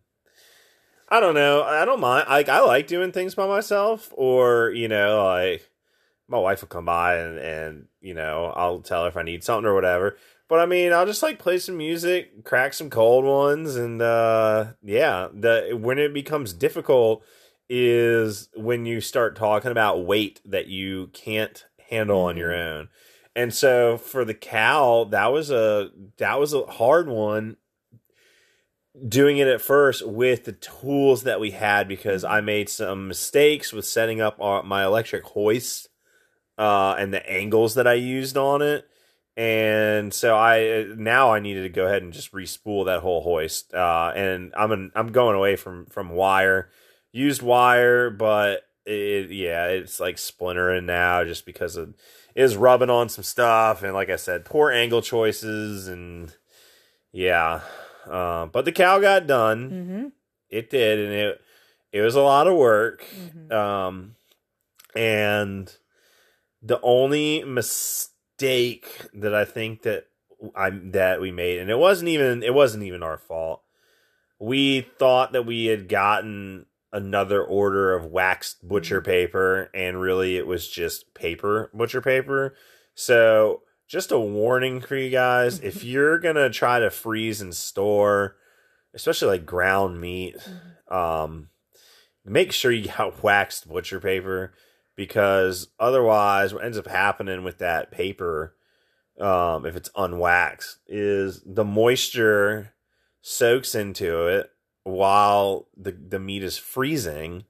I 1.10 1.20
don't 1.20 1.36
know. 1.36 1.64
I 1.64 1.86
don't 1.86 2.00
mind. 2.00 2.28
Like 2.30 2.50
I 2.50 2.62
like 2.62 2.88
doing 2.88 3.12
things 3.12 3.36
by 3.36 3.48
myself 3.48 4.12
or, 4.16 4.72
you 4.72 4.88
know, 4.88 5.24
like 5.26 5.70
my 6.28 6.38
wife 6.38 6.62
will 6.62 6.68
come 6.68 6.86
by 6.86 7.18
and 7.18 7.38
and, 7.40 7.88
you 8.02 8.14
know, 8.14 8.54
I'll 8.56 8.80
tell 8.80 9.04
her 9.04 9.10
if 9.10 9.18
I 9.18 9.24
need 9.24 9.44
something 9.44 9.68
or 9.68 9.74
whatever. 9.74 10.18
But 10.54 10.60
I 10.60 10.68
mean, 10.68 10.94
I'll 10.94 11.08
just 11.08 11.24
like 11.24 11.40
play 11.40 11.58
some 11.58 11.78
music, 11.78 12.44
crack 12.44 12.76
some 12.76 12.92
cold 12.92 13.26
ones 13.26 13.76
and 13.76 14.00
uh 14.00 14.74
yeah, 14.84 15.30
the 15.34 15.76
when 15.76 15.98
it 15.98 16.14
becomes 16.14 16.54
difficult 16.54 17.26
is 17.68 18.50
when 18.56 18.86
you 18.86 19.02
start 19.02 19.36
talking 19.36 19.72
about 19.72 20.06
weight 20.06 20.42
that 20.46 20.68
you 20.68 21.08
can't 21.08 21.66
handle 21.90 22.20
on 22.20 22.38
your 22.38 22.54
own. 22.54 22.90
And 23.36 23.52
so 23.52 23.98
for 23.98 24.24
the 24.24 24.36
cow, 24.36 25.06
that 25.06 25.32
was 25.32 25.50
a 25.50 25.90
that 26.18 26.40
was 26.40 26.54
a 26.54 26.68
hard 26.68 27.10
one 27.10 27.58
doing 29.08 29.40
it 29.40 29.48
at 29.48 29.60
first 29.60 30.08
with 30.08 30.44
the 30.44 30.52
tools 30.52 31.24
that 31.24 31.40
we 31.40 31.50
had 31.50 31.88
because 31.88 32.24
I 32.24 32.42
made 32.42 32.70
some 32.70 33.08
mistakes 33.08 33.74
with 33.74 33.88
setting 33.88 34.22
up 34.22 34.38
my 34.38 34.86
electric 34.86 35.24
hoist 35.24 35.90
uh, 36.60 36.94
and 37.00 37.12
the 37.12 37.28
angles 37.28 37.74
that 37.74 37.88
I 37.88 37.94
used 37.94 38.38
on 38.38 38.62
it. 38.62 38.88
And 39.36 40.14
so 40.14 40.36
I 40.38 40.86
now 40.96 41.34
I 41.34 41.40
needed 41.40 41.64
to 41.64 41.70
go 41.70 41.86
ahead 41.88 42.04
and 42.04 42.14
just 42.14 42.32
respool 42.34 42.86
that 42.86 43.02
whole 43.02 43.22
hoist. 43.22 43.74
Uh, 43.74 44.12
and 44.16 44.54
I'm 44.56 44.72
an, 44.72 44.92
I'm 44.96 45.12
going 45.12 45.36
away 45.36 45.56
from 45.56 45.88
from 45.88 46.10
wire, 46.10 46.70
used 47.12 47.42
wire, 47.42 48.12
but 48.12 48.62
it 48.86 49.32
yeah 49.32 49.68
it's 49.68 50.00
like 50.00 50.18
splintering 50.18 50.86
now 50.86 51.24
just 51.24 51.46
because 51.46 51.78
of 51.78 51.96
is 52.36 52.58
rubbing 52.58 52.90
on 52.90 53.08
some 53.10 53.24
stuff 53.24 53.82
and 53.82 53.94
like 53.94 54.10
I 54.10 54.18
said, 54.18 54.46
poor 54.46 54.72
angle 54.72 55.02
choices 55.02 55.88
and 55.88 56.36
yeah. 57.12 57.62
Uh, 58.08 58.48
but 58.48 58.66
the 58.66 58.72
cow 58.72 59.00
got 59.00 59.28
done. 59.28 59.70
Mm-hmm. 59.72 60.08
It 60.50 60.70
did, 60.70 61.00
and 61.00 61.14
it 61.14 61.42
it 61.92 62.02
was 62.02 62.16
a 62.16 62.22
lot 62.22 62.48
of 62.48 62.56
work. 62.56 63.04
Mhm. 63.16 63.52
Um, 63.52 64.16
and 64.96 65.74
the 66.62 66.80
only 66.82 67.44
mistake 67.44 68.13
that 68.38 69.34
I 69.34 69.46
think 69.46 69.84
that 69.84 70.08
I 70.56 70.70
that 70.70 71.22
we 71.22 71.32
made, 71.32 71.60
and 71.60 71.70
it 71.70 71.78
wasn't 71.78 72.10
even 72.10 72.44
it 72.44 72.54
wasn't 72.54 72.84
even 72.84 73.04
our 73.04 73.18
fault. 73.18 73.62
We 74.40 74.82
thought 75.00 75.32
that 75.34 75.46
we 75.46 75.68
had 75.68 75.88
gotten 75.88 76.66
another 76.92 77.44
order 77.44 77.96
of 77.96 78.06
waxed 78.06 78.68
butcher 78.68 79.02
paper, 79.02 79.70
and 79.74 80.02
really 80.02 80.38
it 80.38 80.48
was 80.48 80.68
just 80.68 81.14
paper 81.14 81.70
butcher 81.74 82.02
paper. 82.02 82.56
So 82.96 83.62
just 83.88 84.12
a 84.12 84.20
warning 84.20 84.82
for 84.82 84.96
you 84.96 85.10
guys: 85.10 85.60
if 85.60 85.84
you're 85.84 86.20
gonna 86.20 86.50
try 86.50 86.80
to 86.80 86.90
freeze 86.90 87.42
and 87.42 87.56
store, 87.56 88.36
especially 88.94 89.30
like 89.30 89.46
ground 89.46 90.02
meat, 90.02 90.36
um, 90.90 91.50
make 92.26 92.52
sure 92.52 92.72
you 92.72 92.88
got 92.88 93.24
waxed 93.24 93.70
butcher 93.70 94.00
paper 94.00 94.54
because 94.96 95.70
otherwise 95.80 96.54
what 96.54 96.64
ends 96.64 96.78
up 96.78 96.88
happening 96.88 97.44
with 97.44 97.58
that 97.60 97.92
paper 97.92 98.56
um 99.20 99.66
if 99.66 99.76
it's 99.76 99.92
unwaxed 99.96 100.78
is 100.88 101.42
the 101.46 101.64
moisture 101.64 102.74
soaks 103.22 103.76
into 103.76 104.28
it 104.28 104.52
while 104.84 105.68
the 105.78 105.92
the 105.92 106.20
meat 106.20 106.44
is 106.44 106.58
freezing 106.58 107.46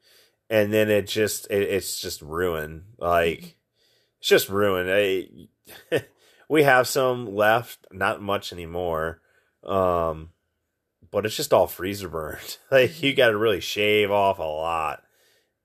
and 0.50 0.72
then 0.72 0.90
it 0.90 1.08
just 1.08 1.48
it, 1.50 1.64
it's 1.64 2.00
just 2.00 2.22
ruined. 2.22 2.84
Like 2.98 3.58
it's 4.20 4.30
just 4.30 4.50
ruined. 4.50 4.90
I, 4.92 6.04
we 6.50 6.64
have 6.64 6.88
some 6.88 7.36
left 7.36 7.88
not 7.92 8.22
much 8.22 8.54
anymore 8.54 9.22
um 9.64 10.30
but 11.10 11.26
it's 11.26 11.36
just 11.36 11.54
all 11.54 11.68
freezer 11.68 12.10
burned. 12.10 12.58
Like 12.72 13.02
you 13.02 13.14
got 13.14 13.30
to 13.30 13.38
really 13.38 13.62
shave 13.62 14.12
off 14.12 14.40
a 14.40 14.44
lot 14.44 15.04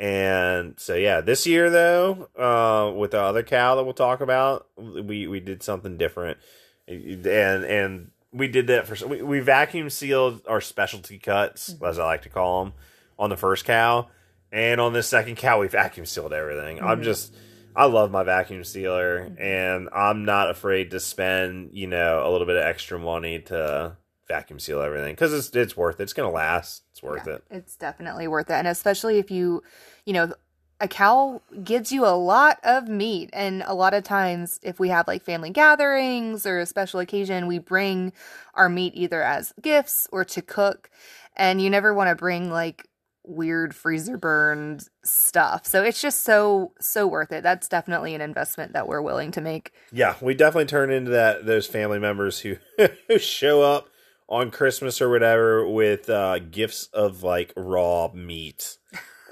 and 0.01 0.75
so 0.79 0.95
yeah, 0.95 1.21
this 1.21 1.47
year 1.47 1.71
though, 1.71 2.29
uh, 2.39 2.93
with 2.97 3.11
the 3.13 3.21
other 3.21 3.43
cow 3.43 3.75
that 3.77 3.85
we'll 3.85 3.95
talk 3.95 4.21
about, 4.21 4.67
we 4.77 5.27
we 5.27 5.41
did 5.41 5.63
something 5.63 5.97
different, 5.97 6.39
and 6.87 7.27
and 7.27 8.11
we 8.33 8.47
did 8.49 8.67
that 8.69 8.87
for 8.87 9.07
we, 9.07 9.23
we 9.23 9.41
vacuum 9.41 9.91
sealed 9.91 10.43
our 10.47 10.61
specialty 10.61 11.19
cuts, 11.19 11.75
as 11.85 11.99
I 11.99 12.05
like 12.05 12.23
to 12.23 12.29
call 12.29 12.65
them, 12.65 12.75
on 13.19 13.31
the 13.31 13.37
first 13.37 13.65
cow, 13.65 14.09
and 14.53 14.81
on 14.81 14.93
this 14.93 15.09
second 15.09 15.37
cow 15.37 15.61
we 15.61 15.69
vacuum 15.69 16.07
sealed 16.07 16.33
everything. 16.33 16.81
I'm 16.81 17.01
Mhm. 17.01 17.05
just 17.05 17.35
I 17.75 17.85
love 17.87 18.11
my 18.11 18.23
vacuum 18.25 18.65
sealer, 18.65 19.29
and 19.39 19.89
I'm 19.93 20.25
not 20.25 20.51
afraid 20.51 20.91
to 20.93 21.01
spend 21.01 21.71
you 21.73 21.87
know 21.87 22.23
a 22.25 22.31
little 22.31 22.47
bit 22.47 22.57
of 22.57 22.63
extra 22.65 22.99
money 22.99 23.41
to 23.41 23.97
vacuum 24.29 24.59
seal 24.59 24.81
everything 24.83 25.15
because 25.15 25.33
it's 25.33 25.49
it's 25.57 25.77
worth 25.77 26.01
it. 26.01 26.05
It's 26.05 26.13
gonna 26.13 26.31
last. 26.31 26.83
It's 26.93 27.03
worth 27.03 27.27
Yeah, 27.27 27.35
it. 27.35 27.45
It's 27.51 27.77
definitely 27.77 28.29
worth 28.29 28.51
it. 28.51 28.55
And 28.55 28.69
especially 28.69 29.19
if 29.19 29.31
you, 29.31 29.63
you 30.05 30.13
know, 30.13 30.33
a 30.81 30.89
cow 30.89 31.43
gives 31.65 31.91
you 31.91 32.07
a 32.07 32.15
lot 32.17 32.59
of 32.63 32.89
meat. 32.89 33.31
And 33.33 33.65
a 33.67 33.75
lot 33.75 33.95
of 33.95 34.05
times, 34.05 34.61
if 34.63 34.79
we 34.79 34.91
have 34.91 35.09
like 35.09 35.25
family 35.25 35.51
gatherings 35.51 36.47
or 36.47 36.61
a 36.61 36.67
special 36.67 37.01
occasion, 37.01 37.47
we 37.47 37.59
bring 37.59 38.13
our 38.55 38.69
meat 38.69 38.93
either 38.95 39.23
as 39.23 39.53
gifts 39.61 40.09
or 40.13 40.25
to 40.27 40.43
cook. 40.43 40.91
And 41.37 41.61
you 41.61 41.71
never 41.71 41.93
want 41.95 42.11
to 42.11 42.15
bring 42.15 42.51
like 42.51 42.87
weird 43.25 43.75
freezer 43.75 44.17
burned 44.17 44.89
stuff. 45.05 45.67
So 45.67 45.83
it's 45.83 46.01
just 46.01 46.23
so, 46.23 46.73
so 46.81 47.07
worth 47.07 47.33
it. 47.33 47.43
That's 47.43 47.69
definitely 47.69 48.15
an 48.15 48.21
investment 48.21 48.73
that 48.73 48.89
we're 48.89 49.03
willing 49.03 49.33
to 49.33 49.41
make. 49.41 49.73
Yeah, 49.93 50.15
we 50.21 50.35
definitely 50.35 50.67
turn 50.67 50.91
into 50.91 51.11
that 51.11 51.45
those 51.45 51.67
family 51.67 51.99
members 51.99 52.41
who 52.41 52.57
who 53.09 53.19
show 53.19 53.63
up 53.63 53.89
on 54.29 54.51
Christmas 54.51 55.01
or 55.01 55.09
whatever 55.09 55.67
with 55.67 56.11
uh, 56.11 56.39
gifts 56.39 56.89
of 56.93 57.23
like 57.23 57.53
raw 57.57 58.11
meat 58.13 58.77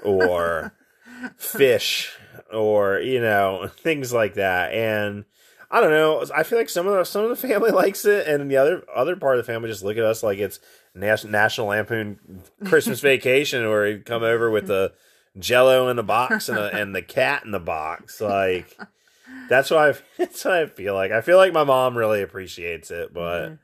or 0.03 0.73
fish 1.37 2.17
or 2.51 2.99
you 2.99 3.21
know 3.21 3.69
things 3.77 4.11
like 4.11 4.35
that. 4.35 4.73
And 4.73 5.25
I 5.69 5.81
don't 5.81 5.91
know. 5.91 6.23
I 6.33 6.43
feel 6.43 6.57
like 6.57 6.69
some 6.69 6.87
of 6.87 6.93
the 6.93 7.03
some 7.03 7.23
of 7.23 7.29
the 7.29 7.47
family 7.47 7.71
likes 7.71 8.05
it, 8.05 8.27
and 8.27 8.49
the 8.49 8.57
other 8.57 8.83
other 8.93 9.15
part 9.15 9.37
of 9.37 9.45
the 9.45 9.51
family 9.51 9.69
just 9.69 9.83
look 9.83 9.97
at 9.97 10.03
us 10.03 10.23
like 10.23 10.39
it's 10.39 10.59
Nas- 10.95 11.25
National 11.25 11.67
Lampoon 11.67 12.19
Christmas 12.65 12.99
Vacation, 13.01 13.63
or 13.65 13.85
he'd 13.85 14.05
come 14.05 14.23
over 14.23 14.49
with 14.49 14.67
the 14.67 14.93
Jello 15.37 15.89
in 15.89 15.95
the 15.95 16.03
box 16.03 16.49
and, 16.49 16.57
a, 16.57 16.75
and 16.75 16.95
the 16.95 17.01
cat 17.03 17.45
in 17.45 17.51
the 17.51 17.59
box. 17.59 18.19
Like 18.19 18.77
that's 19.49 19.69
what 19.69 19.79
I 19.79 19.99
that's 20.17 20.43
what 20.43 20.53
I 20.55 20.65
feel 20.65 20.95
like. 20.95 21.11
I 21.11 21.21
feel 21.21 21.37
like 21.37 21.53
my 21.53 21.63
mom 21.63 21.97
really 21.97 22.23
appreciates 22.23 22.89
it, 22.89 23.13
but. 23.13 23.41
Mm-hmm. 23.45 23.55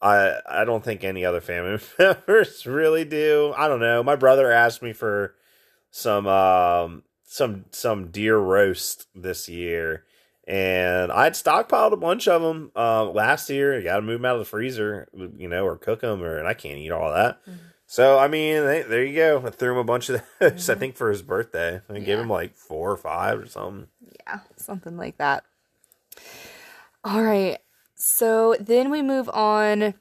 I 0.00 0.40
I 0.48 0.64
don't 0.64 0.84
think 0.84 1.04
any 1.04 1.24
other 1.24 1.40
family 1.40 1.80
members 1.98 2.66
really 2.66 3.04
do. 3.04 3.52
I 3.56 3.68
don't 3.68 3.80
know. 3.80 4.02
My 4.02 4.16
brother 4.16 4.50
asked 4.50 4.82
me 4.82 4.92
for 4.92 5.34
some 5.90 6.26
um 6.26 7.02
some 7.24 7.66
some 7.70 8.10
deer 8.10 8.38
roast 8.38 9.06
this 9.14 9.48
year, 9.48 10.04
and 10.46 11.12
I'd 11.12 11.34
stockpiled 11.34 11.92
a 11.92 11.96
bunch 11.96 12.26
of 12.28 12.42
them 12.42 12.72
uh, 12.74 13.04
last 13.04 13.50
year. 13.50 13.78
I 13.78 13.82
got 13.82 13.96
to 13.96 14.02
move 14.02 14.20
them 14.20 14.24
out 14.24 14.36
of 14.36 14.40
the 14.40 14.44
freezer, 14.46 15.08
you 15.36 15.48
know, 15.48 15.64
or 15.64 15.76
cook 15.76 16.00
them, 16.00 16.22
or 16.22 16.38
and 16.38 16.48
I 16.48 16.54
can't 16.54 16.78
eat 16.78 16.90
all 16.90 17.12
that. 17.12 17.42
Mm-hmm. 17.42 17.58
So 17.86 18.18
I 18.18 18.28
mean, 18.28 18.64
they, 18.64 18.82
there 18.82 19.04
you 19.04 19.16
go. 19.16 19.42
I 19.46 19.50
threw 19.50 19.72
him 19.72 19.78
a 19.78 19.84
bunch 19.84 20.08
of 20.08 20.22
those. 20.38 20.70
I 20.70 20.74
think 20.74 20.96
for 20.96 21.10
his 21.10 21.22
birthday, 21.22 21.80
I 21.88 21.98
gave 22.00 22.18
him 22.18 22.28
like 22.28 22.56
four 22.56 22.90
or 22.90 22.96
five 22.96 23.38
or 23.40 23.46
something. 23.46 23.88
Yeah, 24.26 24.40
something 24.56 24.96
like 24.96 25.18
that. 25.18 25.44
All 27.04 27.22
right. 27.22 27.58
So 27.98 28.56
then 28.60 28.90
we 28.90 29.02
move 29.02 29.28
on 29.30 29.94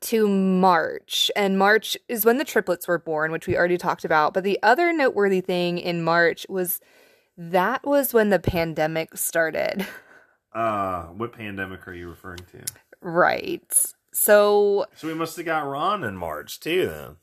to 0.00 0.28
March, 0.28 1.30
and 1.36 1.58
March 1.58 1.96
is 2.08 2.24
when 2.24 2.38
the 2.38 2.44
triplets 2.44 2.88
were 2.88 2.98
born, 2.98 3.32
which 3.32 3.46
we 3.46 3.56
already 3.56 3.76
talked 3.78 4.04
about. 4.04 4.32
But 4.32 4.44
the 4.44 4.58
other 4.62 4.92
noteworthy 4.92 5.40
thing 5.40 5.78
in 5.78 6.02
March 6.02 6.46
was 6.48 6.80
that 7.36 7.86
was 7.86 8.14
when 8.14 8.30
the 8.30 8.38
pandemic 8.38 9.16
started. 9.16 9.86
Uh, 10.54 11.04
what 11.08 11.32
pandemic 11.32 11.86
are 11.86 11.92
you 11.92 12.08
referring 12.08 12.38
to? 12.52 12.64
Right. 13.02 13.62
So 14.12 14.86
So 14.96 15.06
we 15.06 15.14
must 15.14 15.36
have 15.36 15.44
got 15.46 15.66
Ron 15.66 16.02
in 16.04 16.16
March 16.16 16.58
too, 16.58 16.86
then. 16.86 17.16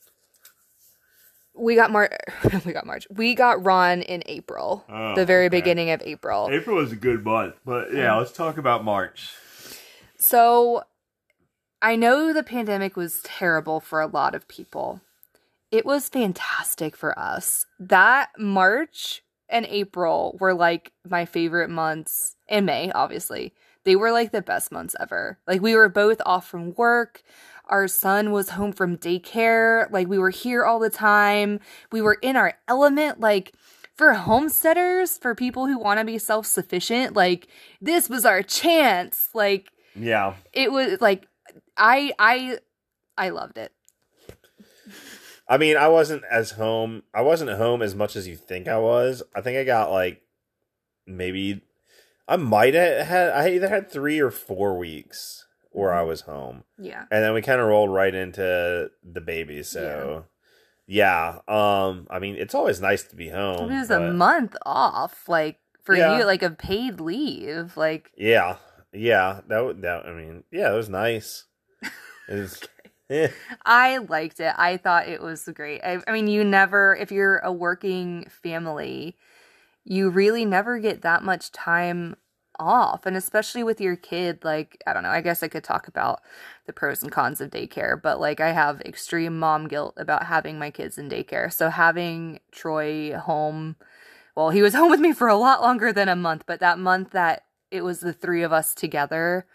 we 1.55 1.75
got 1.75 1.91
Mar 1.91 2.09
we 2.65 2.71
got 2.71 2.85
March. 2.85 3.07
We 3.09 3.33
got 3.33 3.65
Ron 3.65 4.03
in 4.03 4.21
April. 4.27 4.85
Oh, 4.87 5.15
the 5.15 5.25
very 5.25 5.47
okay. 5.47 5.57
beginning 5.57 5.89
of 5.89 6.01
April. 6.05 6.49
April 6.51 6.75
was 6.77 6.91
a 6.91 6.95
good 6.95 7.23
month, 7.25 7.55
but 7.65 7.93
yeah, 7.93 8.15
let's 8.15 8.31
talk 8.31 8.57
about 8.57 8.83
March. 8.83 9.31
So 10.27 10.81
I 11.83 11.95
know 11.95 12.33
the 12.33 12.41
pandemic 12.41 12.95
was 12.95 13.21
terrible 13.21 13.79
for 13.79 14.01
a 14.01 14.07
lot 14.07 14.33
of 14.33 14.47
people. 14.47 15.01
It 15.69 15.85
was 15.85 16.09
fantastic 16.09 16.97
for 16.97 17.17
us. 17.19 17.67
That 17.79 18.29
March 18.35 19.21
and 19.49 19.67
April 19.67 20.35
were 20.39 20.55
like 20.55 20.93
my 21.07 21.25
favorite 21.25 21.69
months, 21.69 22.37
and 22.49 22.65
May, 22.65 22.91
obviously. 22.93 23.53
They 23.83 23.95
were 23.95 24.11
like 24.11 24.31
the 24.31 24.41
best 24.41 24.71
months 24.71 24.95
ever. 24.99 25.37
Like, 25.45 25.61
we 25.61 25.75
were 25.75 25.89
both 25.89 26.19
off 26.25 26.47
from 26.47 26.73
work. 26.73 27.21
Our 27.65 27.87
son 27.87 28.31
was 28.31 28.49
home 28.49 28.71
from 28.71 28.97
daycare. 28.97 29.91
Like, 29.91 30.07
we 30.07 30.17
were 30.17 30.31
here 30.31 30.65
all 30.65 30.79
the 30.79 30.89
time. 30.89 31.59
We 31.91 32.01
were 32.01 32.17
in 32.23 32.35
our 32.35 32.55
element. 32.67 33.19
Like, 33.19 33.53
for 33.93 34.13
homesteaders, 34.13 35.19
for 35.19 35.35
people 35.35 35.67
who 35.67 35.77
want 35.77 35.99
to 35.99 36.05
be 36.05 36.17
self 36.17 36.47
sufficient, 36.47 37.15
like, 37.15 37.47
this 37.79 38.09
was 38.09 38.25
our 38.25 38.41
chance. 38.41 39.29
Like, 39.35 39.71
Yeah. 39.95 40.35
it 40.53 40.71
was 40.71 40.99
like 41.01 41.27
I 41.77 42.13
I 42.19 42.59
I 43.17 43.29
loved 43.29 43.57
it. 43.57 43.71
I 45.47 45.57
mean, 45.57 45.77
I 45.77 45.87
wasn't 45.89 46.23
as 46.31 46.51
home. 46.51 47.03
I 47.13 47.21
wasn't 47.21 47.51
at 47.51 47.57
home 47.57 47.81
as 47.81 47.93
much 47.93 48.15
as 48.15 48.27
you 48.27 48.35
think 48.35 48.67
I 48.67 48.79
was. 48.79 49.21
I 49.35 49.41
think 49.41 49.57
I 49.57 49.63
got 49.63 49.91
like 49.91 50.21
maybe 51.05 51.61
I 52.27 52.35
might 52.37 52.73
have 52.73 53.05
had. 53.05 53.29
I 53.29 53.49
either 53.51 53.67
had 53.69 53.91
three 53.91 54.19
or 54.19 54.31
four 54.31 54.77
weeks 54.77 55.45
where 55.69 55.93
I 55.93 56.01
was 56.03 56.21
home, 56.21 56.63
Yeah. 56.79 57.03
and 57.11 57.23
then 57.23 57.33
we 57.33 57.41
kind 57.41 57.59
of 57.61 57.67
rolled 57.67 57.91
right 57.91 58.15
into 58.15 58.89
the 59.03 59.21
baby. 59.21 59.61
So 59.61 60.25
yeah. 60.87 61.39
um, 61.47 62.07
I 62.09 62.19
mean, 62.19 62.35
it's 62.37 62.55
always 62.55 62.79
nice 62.81 63.03
to 63.03 63.15
be 63.15 63.29
home. 63.29 63.69
It 63.71 63.79
was 63.79 63.91
a 63.91 63.99
month 64.13 64.55
off, 64.65 65.27
like 65.29 65.59
for 65.83 65.95
Yeah. 65.95 66.17
you, 66.17 66.25
like 66.25 66.41
a 66.43 66.49
paid 66.49 66.99
leave. 66.99 67.75
Like 67.77 68.09
Yeah, 68.17 68.55
yeah. 68.95 69.41
That 69.47 69.65
would 69.65 69.81
that. 69.81 70.05
I 70.05 70.13
mean, 70.13 70.43
yeah, 70.51 70.71
it 70.73 70.75
was 70.75 70.89
nice. 70.89 71.45
It 72.27 72.33
was, 72.35 72.61
eh. 73.09 73.29
I 73.65 73.97
liked 73.97 74.39
it. 74.39 74.53
I 74.57 74.77
thought 74.77 75.07
it 75.07 75.21
was 75.21 75.47
great. 75.53 75.81
I, 75.81 75.99
I 76.07 76.11
mean, 76.11 76.27
you 76.27 76.43
never, 76.43 76.95
if 76.95 77.11
you're 77.11 77.37
a 77.39 77.51
working 77.51 78.27
family, 78.29 79.17
you 79.83 80.09
really 80.09 80.45
never 80.45 80.79
get 80.79 81.03
that 81.03 81.23
much 81.23 81.51
time 81.51 82.15
off. 82.59 83.05
And 83.05 83.15
especially 83.15 83.63
with 83.63 83.79
your 83.79 83.95
kid, 83.95 84.43
like, 84.43 84.81
I 84.87 84.93
don't 84.93 85.03
know, 85.03 85.09
I 85.09 85.21
guess 85.21 85.43
I 85.43 85.47
could 85.47 85.63
talk 85.63 85.87
about 85.87 86.21
the 86.65 86.73
pros 86.73 87.03
and 87.03 87.11
cons 87.11 87.41
of 87.41 87.51
daycare, 87.51 88.01
but 88.01 88.19
like, 88.19 88.39
I 88.39 88.51
have 88.51 88.81
extreme 88.81 89.37
mom 89.37 89.67
guilt 89.67 89.93
about 89.97 90.25
having 90.25 90.57
my 90.57 90.71
kids 90.71 90.97
in 90.97 91.09
daycare. 91.09 91.51
So 91.51 91.69
having 91.69 92.39
Troy 92.51 93.15
home, 93.17 93.75
well, 94.35 94.49
he 94.49 94.61
was 94.61 94.73
home 94.75 94.89
with 94.89 94.99
me 94.99 95.13
for 95.13 95.27
a 95.27 95.37
lot 95.37 95.61
longer 95.61 95.93
than 95.93 96.09
a 96.09 96.15
month, 96.15 96.43
but 96.47 96.59
that 96.59 96.79
month 96.79 97.11
that 97.11 97.44
it 97.71 97.83
was 97.83 97.99
the 97.99 98.13
three 98.13 98.43
of 98.43 98.53
us 98.53 98.73
together, 98.75 99.45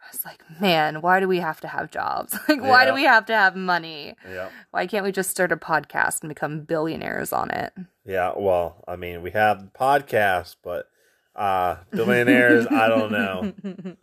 I 0.00 0.06
was 0.12 0.24
like, 0.24 0.42
man, 0.60 1.00
why 1.02 1.20
do 1.20 1.28
we 1.28 1.40
have 1.40 1.60
to 1.62 1.68
have 1.68 1.90
jobs? 1.90 2.36
Like, 2.48 2.62
why 2.62 2.84
do 2.86 2.94
we 2.94 3.04
have 3.04 3.26
to 3.26 3.34
have 3.34 3.56
money? 3.56 4.14
yeah. 4.28 4.48
Why 4.70 4.86
can't 4.86 5.04
we 5.04 5.12
just 5.12 5.30
start 5.30 5.52
a 5.52 5.56
podcast 5.56 6.20
and 6.22 6.28
become 6.28 6.60
billionaires 6.62 7.32
on 7.32 7.50
it? 7.50 7.72
Yeah, 8.04 8.32
well, 8.36 8.82
I 8.86 8.96
mean, 8.96 9.22
we 9.22 9.30
have 9.32 9.70
podcasts, 9.78 10.56
but 10.62 10.88
uh 11.36 11.76
billionaires, 11.90 12.66
I 12.66 12.88
don't 12.88 13.12
know. 13.12 13.52
I 13.64 13.96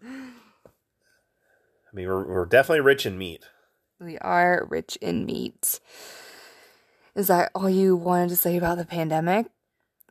mean, 1.95 2.07
we're 2.07 2.25
we're 2.27 2.45
definitely 2.45 2.81
rich 2.81 3.05
in 3.05 3.17
meat. 3.17 3.45
we 3.99 4.17
are 4.19 4.65
rich 4.69 4.97
in 5.01 5.25
meat. 5.25 5.79
Is 7.15 7.27
that 7.27 7.51
all 7.55 7.69
you 7.69 7.95
wanted 7.95 8.29
to 8.29 8.35
say 8.35 8.57
about 8.57 8.77
the 8.77 8.85
pandemic? 8.85 9.47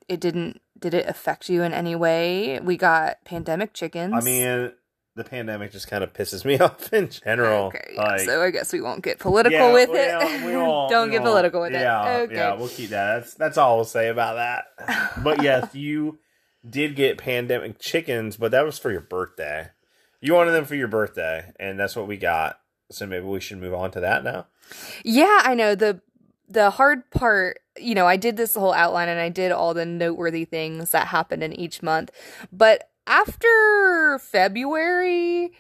It 0.09 0.21
didn't. 0.21 0.61
Did 0.79 0.95
it 0.95 1.07
affect 1.09 1.49
you 1.49 1.63
in 1.63 1.73
any 1.73 1.95
way? 1.95 2.59
We 2.61 2.77
got 2.77 3.25
pandemic 3.25 3.73
chickens. 3.75 4.13
I 4.15 4.21
mean, 4.21 4.73
the 5.17 5.25
pandemic 5.25 5.71
just 5.73 5.87
kind 5.89 6.03
of 6.03 6.13
pisses 6.13 6.45
me 6.45 6.59
off 6.61 6.93
in 6.93 7.09
general. 7.09 7.67
okay. 7.67 7.93
yeah, 7.95 8.03
Like, 8.03 8.21
so 8.21 8.43
I 8.43 8.51
guess 8.51 8.73
we 8.73 8.81
won't 8.81 9.03
get 9.03 9.19
political 9.21 9.59
yeah, 9.59 9.73
with 9.73 9.91
it. 9.93 10.55
won't- 10.57 10.91
Don't 10.91 11.11
get 11.11 11.23
won't. 11.23 11.31
political 11.31 11.61
with 11.61 11.73
it. 11.73 11.77
Okay. 11.87 12.35
Yeah, 12.35 12.55
we'll 12.55 12.69
keep 12.69 12.91
that. 12.91 13.15
That's 13.21 13.35
that's 13.35 13.59
all 13.59 13.77
we'll 13.77 13.85
say 13.85 14.09
about 14.09 14.35
that. 14.35 15.23
But 15.23 15.43
yes, 15.43 15.75
you 15.75 16.19
did 16.69 16.97
get 16.97 17.19
pandemic 17.19 17.79
chickens, 17.79 18.37
but 18.37 18.51
that 18.51 18.65
was 18.65 18.79
for 18.79 18.91
your 18.91 19.01
birthday. 19.03 19.69
You 20.21 20.33
wanted 20.35 20.53
them 20.53 20.65
for 20.65 20.75
your 20.75 20.89
birthday, 20.89 21.53
and 21.61 21.79
that's 21.79 21.95
what 21.95 22.07
we 22.09 22.17
got. 22.17 22.59
So 22.91 23.07
maybe 23.07 23.25
we 23.27 23.41
should 23.41 23.59
move 23.59 23.75
on 23.75 23.91
to 23.93 24.01
that 24.01 24.25
now. 24.25 24.47
Yeah, 25.05 25.41
I 25.45 25.55
know 25.55 25.75
the 25.75 26.01
the 26.49 26.71
hard 26.71 27.11
part, 27.11 27.61
you 27.79 27.95
know, 27.95 28.07
I 28.07 28.17
did 28.17 28.37
this 28.37 28.55
whole 28.55 28.73
outline 28.73 29.09
and 29.09 29.21
I 29.21 29.29
did 29.29 29.51
all 29.53 29.75
the 29.75 29.85
noteworthy 29.87 30.45
things 30.45 30.91
that 30.93 31.09
happened 31.09 31.43
in 31.43 31.53
each 31.53 31.83
month. 31.83 32.11
But 32.53 32.89
after 33.07 34.19
February, 34.23 35.53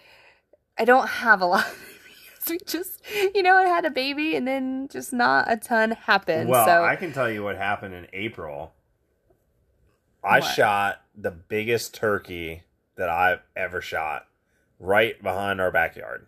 I 0.79 0.85
don't 0.85 1.09
have 1.09 1.40
a 1.40 1.46
lot. 1.55 1.66
Of 1.66 1.72
babies. 1.72 2.48
We 2.50 2.59
just, 2.66 3.03
you 3.35 3.42
know, 3.42 3.55
I 3.57 3.64
had 3.64 3.85
a 3.85 3.90
baby 3.90 4.37
and 4.37 4.46
then 4.46 4.88
just 4.90 5.12
not 5.12 5.50
a 5.50 5.57
ton 5.57 5.92
happened. 5.92 6.50
Well, 6.50 6.66
so 6.66 6.85
I 6.85 6.96
can 6.96 7.12
tell 7.12 7.31
you 7.31 7.42
what 7.42 7.57
happened 7.57 7.94
in 7.94 8.07
April. 8.12 8.74
I 10.22 10.40
What? 10.40 10.44
shot 10.55 11.03
the 11.14 11.31
biggest 11.31 11.94
turkey 11.94 12.62
that 12.96 13.09
I've 13.09 13.40
ever 13.57 13.81
shot 13.81 14.27
right 14.79 15.20
behind 15.22 15.61
our 15.61 15.70
backyard. 15.70 16.27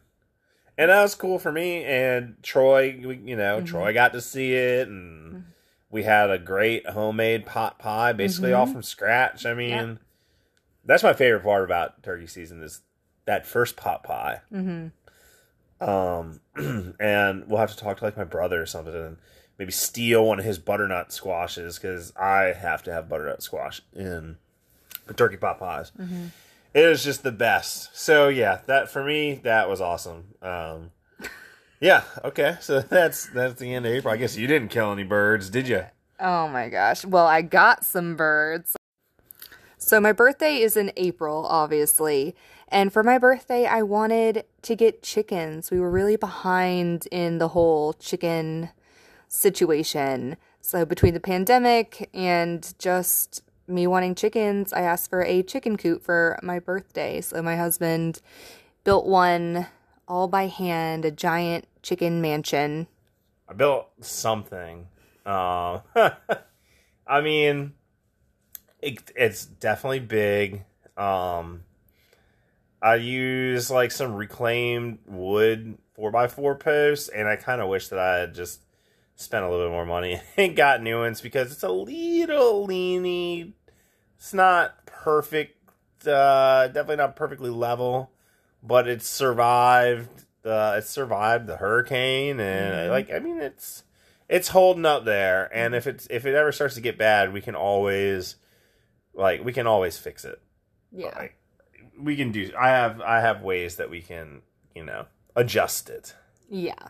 And 0.79 0.91
that 0.91 1.01
was 1.03 1.15
cool 1.15 1.39
for 1.39 1.51
me 1.53 1.85
and 1.85 2.37
Troy, 2.43 2.83
you 3.25 3.37
know, 3.37 3.61
Mhm. 3.61 3.67
Troy 3.67 3.93
got 3.95 4.13
to 4.13 4.21
see 4.21 4.55
it 4.55 4.89
and 4.89 5.45
we 5.91 6.03
had 6.03 6.31
a 6.31 6.39
great 6.39 6.87
homemade 6.89 7.47
pot 7.47 7.79
pie 7.79 8.13
basically 8.13 8.53
all 8.53 8.67
Mhm. 8.67 8.73
from 8.73 8.83
scratch. 8.83 9.47
I 9.47 9.55
mean, 9.55 9.71
Yeah. 9.71 9.95
that's 10.85 11.03
my 11.03 11.13
favorite 11.13 11.43
part 11.45 11.65
about 11.65 12.03
turkey 12.03 12.27
season 12.27 12.63
is 12.63 12.83
that 13.27 13.47
first 13.47 13.77
pot 13.77 14.03
pie. 14.03 14.41
Mhm. 14.53 14.93
Um, 15.81 16.41
and 17.01 17.47
we'll 17.49 17.59
have 17.61 17.71
to 17.71 17.77
talk 17.77 17.99
to 17.99 18.05
like 18.05 18.17
my 18.17 18.25
brother 18.25 18.63
or 18.63 18.67
something, 18.67 18.95
and 18.95 19.17
maybe 19.59 19.73
steal 19.73 20.27
one 20.27 20.39
of 20.39 20.45
his 20.45 20.59
butternut 20.59 21.13
squashes 21.13 21.79
because 21.79 22.15
I 22.17 22.53
have 22.53 22.83
to 22.85 22.93
have 22.93 23.09
butternut 23.09 23.43
squash 23.43 23.83
in 23.93 24.39
the 25.07 25.15
turkey 25.15 25.37
pot 25.37 25.59
pies. 25.59 25.93
Mhm. 25.99 26.31
It 26.75 26.87
was 26.87 27.05
just 27.05 27.23
the 27.23 27.33
best. 27.33 27.97
So 27.97 28.29
yeah, 28.29 28.61
that 28.67 28.89
for 28.91 29.05
me 29.05 29.35
that 29.45 29.69
was 29.69 29.81
awesome. 29.81 30.35
Um, 30.43 30.93
yeah, 31.81 32.05
okay, 32.25 32.57
so 32.61 32.81
that's 32.89 33.27
that's 33.27 33.61
the 33.61 33.75
end 33.75 33.87
of 33.87 33.93
April. 33.93 34.13
I 34.13 34.17
guess 34.17 34.37
you 34.37 34.47
didn't 34.47 34.69
kill 34.69 34.93
any 34.93 35.05
birds, 35.05 35.51
did 35.51 35.69
you? 35.69 35.85
Oh 36.19 36.49
my 36.49 36.69
gosh. 36.69 37.05
Well, 37.05 37.27
I 37.27 37.43
got 37.43 37.85
some 37.85 38.17
birds. 38.17 38.77
So 39.77 40.01
my 40.01 40.13
birthday 40.13 40.57
is 40.57 40.77
in 40.77 40.91
April, 40.97 41.47
obviously. 41.47 42.35
And 42.69 42.93
for 42.93 43.03
my 43.03 43.19
birthday, 43.19 43.67
I 43.67 43.83
wanted 43.83 44.45
to 44.63 44.75
get 44.75 45.03
chickens. 45.03 45.71
We 45.71 45.79
were 45.79 45.91
really 45.91 46.17
behind 46.17 47.07
in 47.13 47.39
the 47.39 47.49
whole 47.49 47.93
chicken 47.93 48.71
situation. 49.29 50.37
So 50.61 50.85
between 50.85 51.15
the 51.15 51.21
pandemic 51.21 52.09
and 52.13 52.75
just 52.79 53.43
me 53.69 53.87
wanting 53.87 54.15
chickens, 54.15 54.73
I 54.73 54.81
asked 54.81 55.11
for 55.11 55.23
a 55.23 55.43
chicken 55.43 55.77
coop 55.77 56.03
for 56.03 56.39
my 56.43 56.59
birthday. 56.59 57.21
So 57.21 57.43
my 57.43 57.57
husband 57.57 58.21
built 58.83 59.07
one 59.07 59.67
all 60.09 60.29
by 60.29 60.47
hand, 60.47 61.05
a 61.05 61.11
giant 61.11 61.67
chicken 61.83 62.21
mansion. 62.21 62.87
I 63.49 63.55
built 63.55 63.89
something. 64.01 64.89
Uh, 65.25 65.81
I 67.07 67.21
mean, 67.21 67.75
it, 68.81 69.11
it's 69.15 69.45
definitely 69.45 70.01
big. 70.01 70.65
Um, 70.97 71.65
I 72.81 72.97
use 72.97 73.71
like 73.71 73.91
some 73.91 74.15
reclaimed 74.15 74.99
wood 75.07 75.79
four 75.95 76.11
by 76.11 76.29
four 76.29 76.57
posts, 76.57 77.09
and 77.09 77.27
I 77.27 77.37
kind 77.37 77.61
of 77.61 77.69
wish 77.69 77.89
that 77.89 77.99
I 77.99 78.19
had 78.19 78.35
just 78.35 78.61
spent 79.17 79.45
a 79.45 79.51
little 79.51 79.67
bit 79.67 79.73
more 79.73 79.87
money 79.87 80.21
and 80.37 80.55
got 80.55 80.83
new 80.83 80.99
ones 80.99 81.21
because 81.21 81.51
it's 81.53 81.63
a 81.63 81.69
little 81.69 82.67
leany. 82.67 83.53
It's 84.19 84.35
not 84.35 84.87
perfect, 84.87 85.59
uh, 86.07 86.69
definitely 86.69 86.97
not 86.97 87.17
perfectly 87.17 87.51
level, 87.51 88.11
but 88.67 88.89
it's 88.89 89.07
survived. 89.07 90.25
Uh, 90.45 90.77
it 90.79 90.87
survived 90.87 91.47
the 91.47 91.57
hurricane, 91.57 92.41
and 92.41 92.75
Mhm. 92.75 92.91
like 92.91 93.11
I 93.13 93.19
mean, 93.19 93.41
it's 93.41 93.85
it's 94.29 94.49
holding 94.49 94.85
up 94.87 95.05
there. 95.05 95.49
And 95.53 95.75
if 95.75 95.87
it's 95.87 96.07
if 96.11 96.27
it 96.27 96.35
ever 96.35 96.53
starts 96.53 96.75
to 96.75 96.81
get 96.81 96.99
bad, 96.99 97.33
we 97.33 97.41
can 97.41 97.55
always 97.55 98.37
like 99.15 99.45
we 99.45 99.53
can 99.53 99.67
always 99.67 99.99
fix 99.99 100.25
it. 100.25 100.41
Yeah. 100.93 101.17
Like, 101.17 101.37
we 101.99 102.17
can 102.17 102.31
do. 102.33 102.51
I 102.59 102.69
have 102.69 103.01
I 103.01 103.21
have 103.21 103.43
ways 103.43 103.77
that 103.77 103.91
we 103.91 104.03
can 104.03 104.43
you 104.75 104.85
know 104.85 105.07
adjust 105.35 105.89
it. 105.91 106.15
Yeah. 106.49 106.89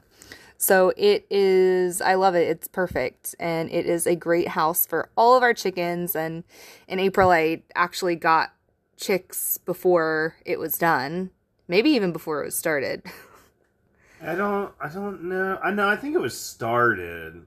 So 0.59 0.93
it 0.97 1.27
is, 1.29 2.01
I 2.01 2.14
love 2.14 2.35
it. 2.35 2.49
It's 2.49 2.66
perfect. 2.66 3.35
And 3.39 3.70
it 3.70 3.85
is 3.85 4.07
a 4.07 4.16
great 4.16 4.49
house 4.49 4.87
for 4.87 5.11
all 5.14 5.37
of 5.37 5.43
our 5.43 5.53
chickens. 5.53 6.16
And 6.16 6.45
in 6.89 6.99
April, 6.99 7.31
I 7.31 7.62
actually 7.74 8.16
got 8.16 8.55
chicks 8.97 9.59
before 9.59 10.37
it 10.47 10.59
was 10.59 10.79
done, 10.79 11.31
maybe 11.69 11.91
even 11.91 12.12
before 12.12 12.43
it 12.43 12.47
was 12.47 12.55
started. 12.55 13.03
I 14.23 14.35
don't. 14.35 14.73
I 14.81 14.89
don't 14.89 15.25
know. 15.25 15.59
I 15.62 15.71
know. 15.71 15.89
I 15.89 15.97
think 15.97 16.14
it 16.14 16.21
was 16.21 16.39
started. 16.39 17.47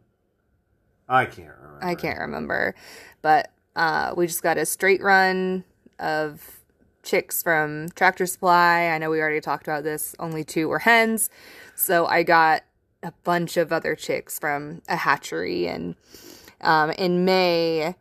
I 1.07 1.25
can't 1.25 1.55
remember. 1.61 1.79
I 1.85 1.95
can't 1.95 2.19
remember. 2.19 2.75
But 3.21 3.51
uh, 3.75 4.13
we 4.15 4.27
just 4.27 4.43
got 4.43 4.57
a 4.57 4.65
straight 4.65 5.01
run 5.01 5.63
of 5.97 6.59
chicks 7.03 7.41
from 7.41 7.89
Tractor 7.95 8.25
Supply. 8.25 8.89
I 8.89 8.97
know 8.99 9.09
we 9.09 9.19
already 9.19 9.41
talked 9.41 9.67
about 9.67 9.83
this. 9.83 10.15
Only 10.19 10.43
two 10.43 10.67
were 10.67 10.79
hens. 10.79 11.29
So 11.75 12.05
I 12.05 12.23
got 12.23 12.63
a 13.01 13.13
bunch 13.23 13.57
of 13.57 13.71
other 13.71 13.95
chicks 13.95 14.37
from 14.37 14.81
a 14.87 14.97
hatchery. 14.97 15.67
And 15.67 15.95
um, 16.61 16.91
in 16.91 17.25
May, 17.25 17.95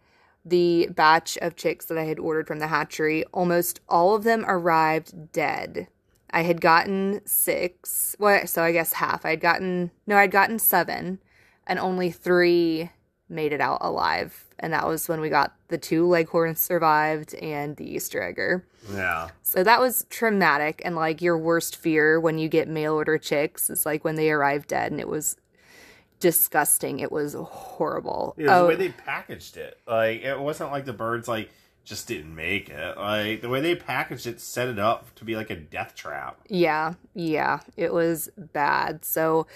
the 0.45 0.89
batch 0.91 1.39
of 1.39 1.57
chicks 1.57 1.87
that 1.87 1.97
I 1.97 2.05
had 2.05 2.19
ordered 2.19 2.47
from 2.47 2.59
the 2.59 2.67
hatchery, 2.67 3.25
almost 3.33 3.81
all 3.89 4.15
of 4.15 4.25
them 4.25 4.45
arrived 4.47 5.33
dead. 5.33 5.89
I 6.31 6.43
had 6.43 6.61
gotten 6.61 7.21
six. 7.25 8.15
Well, 8.19 8.47
so 8.47 8.63
I 8.63 8.73
guess 8.73 8.95
half. 8.95 9.25
I 9.25 9.31
had 9.31 9.41
gotten, 9.41 9.91
no, 10.07 10.17
I'd 10.17 10.31
gotten 10.31 10.59
seven, 10.59 11.21
and 11.67 11.79
only 11.79 12.11
three 12.11 12.91
made 13.29 13.53
it 13.53 13.61
out 13.61 13.79
alive. 13.81 14.45
And 14.59 14.73
that 14.73 14.87
was 14.87 15.09
when 15.09 15.21
we 15.21 15.29
got 15.29 15.55
the 15.69 15.79
two 15.79 16.07
leghorns 16.07 16.61
survived 16.61 17.35
and 17.35 17.77
the 17.77 17.85
Easter 17.85 18.23
egger. 18.23 18.65
Yeah. 18.93 19.29
So 19.43 19.63
that 19.63 19.81
was 19.81 20.07
traumatic 20.11 20.83
and 20.85 20.97
like 20.97 21.23
your 21.23 21.39
worst 21.39 21.77
fear 21.77 22.19
when 22.19 22.39
you 22.39 22.49
get 22.49 22.69
mail 22.69 22.95
order 22.95 23.19
chicks 23.19 23.71
is 23.71 23.87
like 23.87 24.05
when 24.05 24.17
they 24.17 24.31
arrive 24.31 24.67
dead 24.67 24.91
and 24.91 25.01
it 25.01 25.09
was 25.09 25.37
disgusting. 26.21 27.01
It 27.01 27.13
was 27.13 27.35
horrible. 27.35 28.35
It 28.37 28.45
was 28.45 28.51
oh, 28.51 28.63
the 28.63 28.69
way 28.69 28.75
oh. 28.75 28.79
they 28.79 28.89
packaged 28.89 29.57
it. 29.57 29.79
Like 29.87 30.23
it 30.23 30.39
wasn't 30.39 30.73
like 30.73 30.85
the 30.85 30.93
birds 30.93 31.29
like 31.29 31.51
just 31.89 32.07
didn't 32.07 32.35
make 32.35 32.69
it. 32.69 32.97
Like 32.97 33.41
the 33.41 33.49
way 33.49 33.61
they 33.61 33.75
packaged 33.75 34.27
it 34.27 34.41
set 34.41 34.69
it 34.69 34.79
up 34.79 35.15
to 35.17 35.25
be 35.25 35.37
like 35.37 35.51
a 35.51 35.57
death 35.57 35.95
trap. 35.95 36.41
yeah, 36.49 36.95
yeah, 37.15 37.61
it 37.77 37.93
was 37.93 38.31
bad. 38.37 39.05
So 39.05 39.47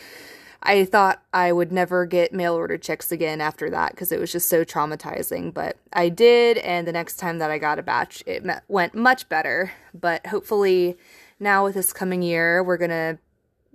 I 0.63 0.85
thought 0.85 1.23
I 1.33 1.53
would 1.53 1.73
never 1.73 2.07
get 2.07 2.33
mail 2.33 2.55
order 2.55 2.79
chicks 2.79 3.11
again 3.13 3.41
after 3.41 3.69
that 3.71 3.91
because 3.91 4.13
it 4.13 4.21
was 4.21 4.33
just 4.33 4.49
so 4.49 4.65
traumatizing. 4.65 5.53
But 5.53 5.77
I 5.93 6.09
did, 6.09 6.59
and 6.59 6.87
the 6.87 6.93
next 6.93 7.17
time 7.17 7.39
that 7.39 7.51
I 7.51 7.59
got 7.59 7.79
a 7.79 7.83
batch, 7.83 8.23
it 8.27 8.45
went 8.69 8.95
much 8.95 9.29
better. 9.29 9.73
But 9.93 10.27
hopefully, 10.27 10.97
now 11.39 11.65
with 11.65 11.75
this 11.75 11.93
coming 11.93 12.23
year, 12.23 12.63
we're 12.63 12.79
gonna 12.79 13.19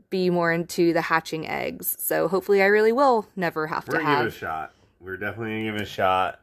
be 0.09 0.29
more 0.29 0.53
into 0.53 0.93
the 0.93 1.01
hatching 1.01 1.47
eggs. 1.47 1.97
So 1.99 2.27
hopefully, 2.27 2.61
I 2.61 2.67
really 2.67 2.93
will 2.93 3.27
never 3.35 3.67
have 3.67 3.87
We're 3.87 3.99
to 3.99 4.03
gonna 4.03 4.17
give 4.17 4.33
it 4.33 4.35
a 4.35 4.39
shot. 4.39 4.73
We're 4.99 5.17
definitely 5.17 5.51
gonna 5.51 5.63
give 5.65 5.75
it 5.75 5.81
a 5.81 5.85
shot. 5.85 6.39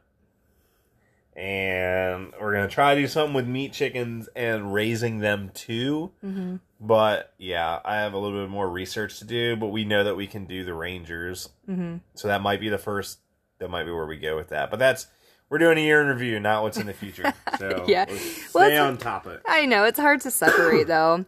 And 1.35 2.31
we're 2.39 2.53
gonna 2.53 2.67
try 2.67 2.95
to 2.95 3.01
do 3.01 3.07
something 3.07 3.33
with 3.33 3.47
meat 3.47 3.73
chickens 3.73 4.29
and 4.35 4.73
raising 4.73 5.19
them 5.19 5.51
too. 5.53 6.11
hmm 6.21 6.55
But 6.79 7.33
yeah, 7.37 7.79
I 7.83 7.95
have 7.97 8.13
a 8.13 8.17
little 8.17 8.41
bit 8.41 8.49
more 8.49 8.69
research 8.69 9.19
to 9.19 9.25
do, 9.25 9.55
but 9.55 9.67
we 9.67 9.83
know 9.85 10.03
that 10.03 10.15
we 10.15 10.27
can 10.27 10.45
do 10.45 10.63
the 10.63 10.73
Rangers. 10.73 11.49
hmm 11.65 11.97
So 12.13 12.27
that 12.29 12.41
might 12.41 12.59
be 12.59 12.69
the 12.69 12.77
first 12.77 13.19
that 13.59 13.69
might 13.69 13.83
be 13.85 13.91
where 13.91 14.05
we 14.05 14.17
go 14.17 14.35
with 14.35 14.49
that. 14.49 14.69
But 14.71 14.79
that's 14.79 15.07
we're 15.49 15.59
doing 15.59 15.77
a 15.77 15.81
year 15.81 16.01
in 16.01 16.07
review, 16.07 16.39
not 16.39 16.63
what's 16.63 16.77
in 16.77 16.85
the 16.87 16.93
future. 16.93 17.33
So 17.57 17.85
Yeah. 17.87 18.05
stay 18.07 18.17
Well, 18.53 18.87
on 18.87 18.97
topic. 18.97 19.39
I 19.47 19.65
know 19.65 19.85
it's 19.85 19.99
hard 19.99 20.19
to 20.21 20.31
separate 20.31 20.87
though. 20.87 21.23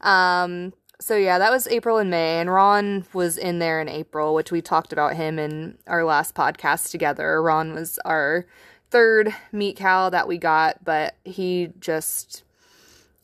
Um, 0.00 0.72
so 1.00 1.16
yeah, 1.16 1.38
that 1.38 1.50
was 1.50 1.66
April 1.66 1.98
and 1.98 2.08
May, 2.10 2.38
and 2.40 2.48
Ron 2.50 3.04
was 3.12 3.36
in 3.36 3.58
there 3.58 3.80
in 3.80 3.88
April, 3.88 4.34
which 4.34 4.52
we 4.52 4.62
talked 4.62 4.92
about 4.92 5.16
him 5.16 5.38
in 5.38 5.76
our 5.88 6.04
last 6.04 6.34
podcast 6.36 6.90
together. 6.92 7.42
Ron 7.42 7.74
was 7.74 7.98
our 8.04 8.46
third 8.90 9.34
meat 9.52 9.76
cow 9.76 10.10
that 10.10 10.28
we 10.28 10.38
got, 10.38 10.84
but 10.84 11.16
he 11.24 11.70
just 11.80 12.42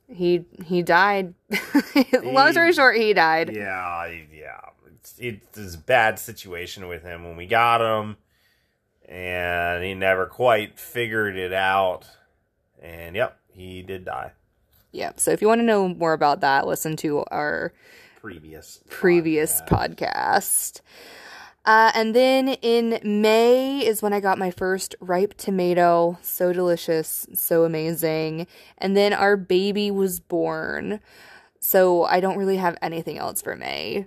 he 0.09 0.45
he 0.65 0.83
died. 0.83 1.35
Long 2.23 2.53
story 2.53 2.73
short, 2.73 2.97
he 2.97 3.13
died. 3.13 3.55
Yeah, 3.55 4.07
yeah. 4.33 4.61
It's, 4.87 5.15
it's 5.19 5.75
a 5.75 5.79
bad 5.79 6.19
situation 6.19 6.89
with 6.89 7.03
him 7.03 7.25
when 7.25 7.37
we 7.37 7.47
got 7.47 7.81
him, 7.81 8.17
and 9.09 9.83
he 9.85 9.95
never 9.95 10.27
quite 10.27 10.79
figured 10.79 11.37
it 11.37 11.53
out. 11.53 12.07
And 12.83 13.15
yep, 13.15 13.39
he 13.53 13.83
did 13.83 14.05
die. 14.05 14.33
Yep. 14.93 15.21
So 15.21 15.31
if 15.31 15.41
you 15.41 15.49
want 15.49 15.61
to 15.61 15.65
know 15.65 15.89
more 15.89 16.13
about 16.13 16.41
that, 16.41 16.67
listen 16.67 16.97
to 16.97 17.25
our 17.31 17.73
Previous, 18.21 18.83
previous 18.91 19.63
podcast. 19.63 19.97
podcast. 19.97 20.81
Uh, 21.65 21.93
and 21.95 22.15
then 22.15 22.49
in 22.49 22.99
May 23.03 23.87
is 23.87 24.03
when 24.03 24.13
I 24.13 24.21
got 24.21 24.39
my 24.39 24.51
first 24.51 24.95
ripe 25.01 25.35
tomato. 25.35 26.19
So 26.23 26.53
delicious, 26.53 27.27
so 27.35 27.65
amazing. 27.65 28.47
And 28.79 28.97
then 28.97 29.13
our 29.13 29.37
baby 29.37 29.91
was 29.91 30.21
born. 30.21 31.01
So 31.61 32.05
I 32.05 32.21
don't 32.21 32.39
really 32.39 32.57
have 32.57 32.79
anything 32.81 33.19
else 33.19 33.43
for 33.43 33.57
May 33.57 34.07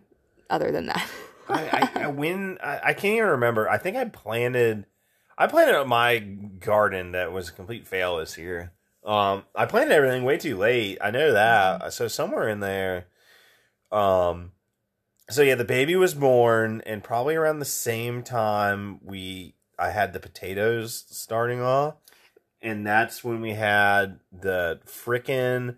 other 0.50 0.72
than 0.72 0.88
that. 0.88 1.08
I, 1.50 1.90
I, 1.96 2.04
I 2.04 2.08
when 2.08 2.58
I, 2.64 2.80
I 2.84 2.94
can't 2.94 3.18
even 3.18 3.30
remember. 3.30 3.70
I 3.70 3.78
think 3.78 3.98
I 3.98 4.06
planted. 4.06 4.86
I 5.38 5.48
planted 5.48 5.86
my 5.86 6.20
garden 6.20 7.12
that 7.12 7.32
was 7.32 7.50
a 7.50 7.54
complete 7.54 7.88
fail 7.88 8.18
this 8.18 8.38
year. 8.38 8.72
Um, 9.04 9.44
I 9.54 9.66
planted 9.66 9.94
everything 9.94 10.24
way 10.24 10.38
too 10.38 10.58
late. 10.58 11.00
I 11.02 11.12
know 11.12 11.34
that. 11.34 11.92
So 11.94 12.08
somewhere 12.08 12.48
in 12.48 12.62
there, 12.62 13.08
um, 13.92 14.52
so 15.30 15.42
yeah, 15.42 15.56
the 15.56 15.66
baby 15.66 15.96
was 15.96 16.14
born, 16.14 16.82
and 16.86 17.04
probably 17.04 17.36
around 17.36 17.60
the 17.60 17.66
same 17.66 18.24
time 18.24 19.00
we 19.04 19.56
I 19.80 19.90
had 19.90 20.14
the 20.14 20.20
potatoes 20.20 21.06
starting 21.10 21.62
off, 21.62 21.96
and 22.62 22.86
that's 22.86 23.24
when 23.24 23.42
we 23.42 23.54
had 23.54 24.20
the 24.32 24.80
frickin' 24.86 25.78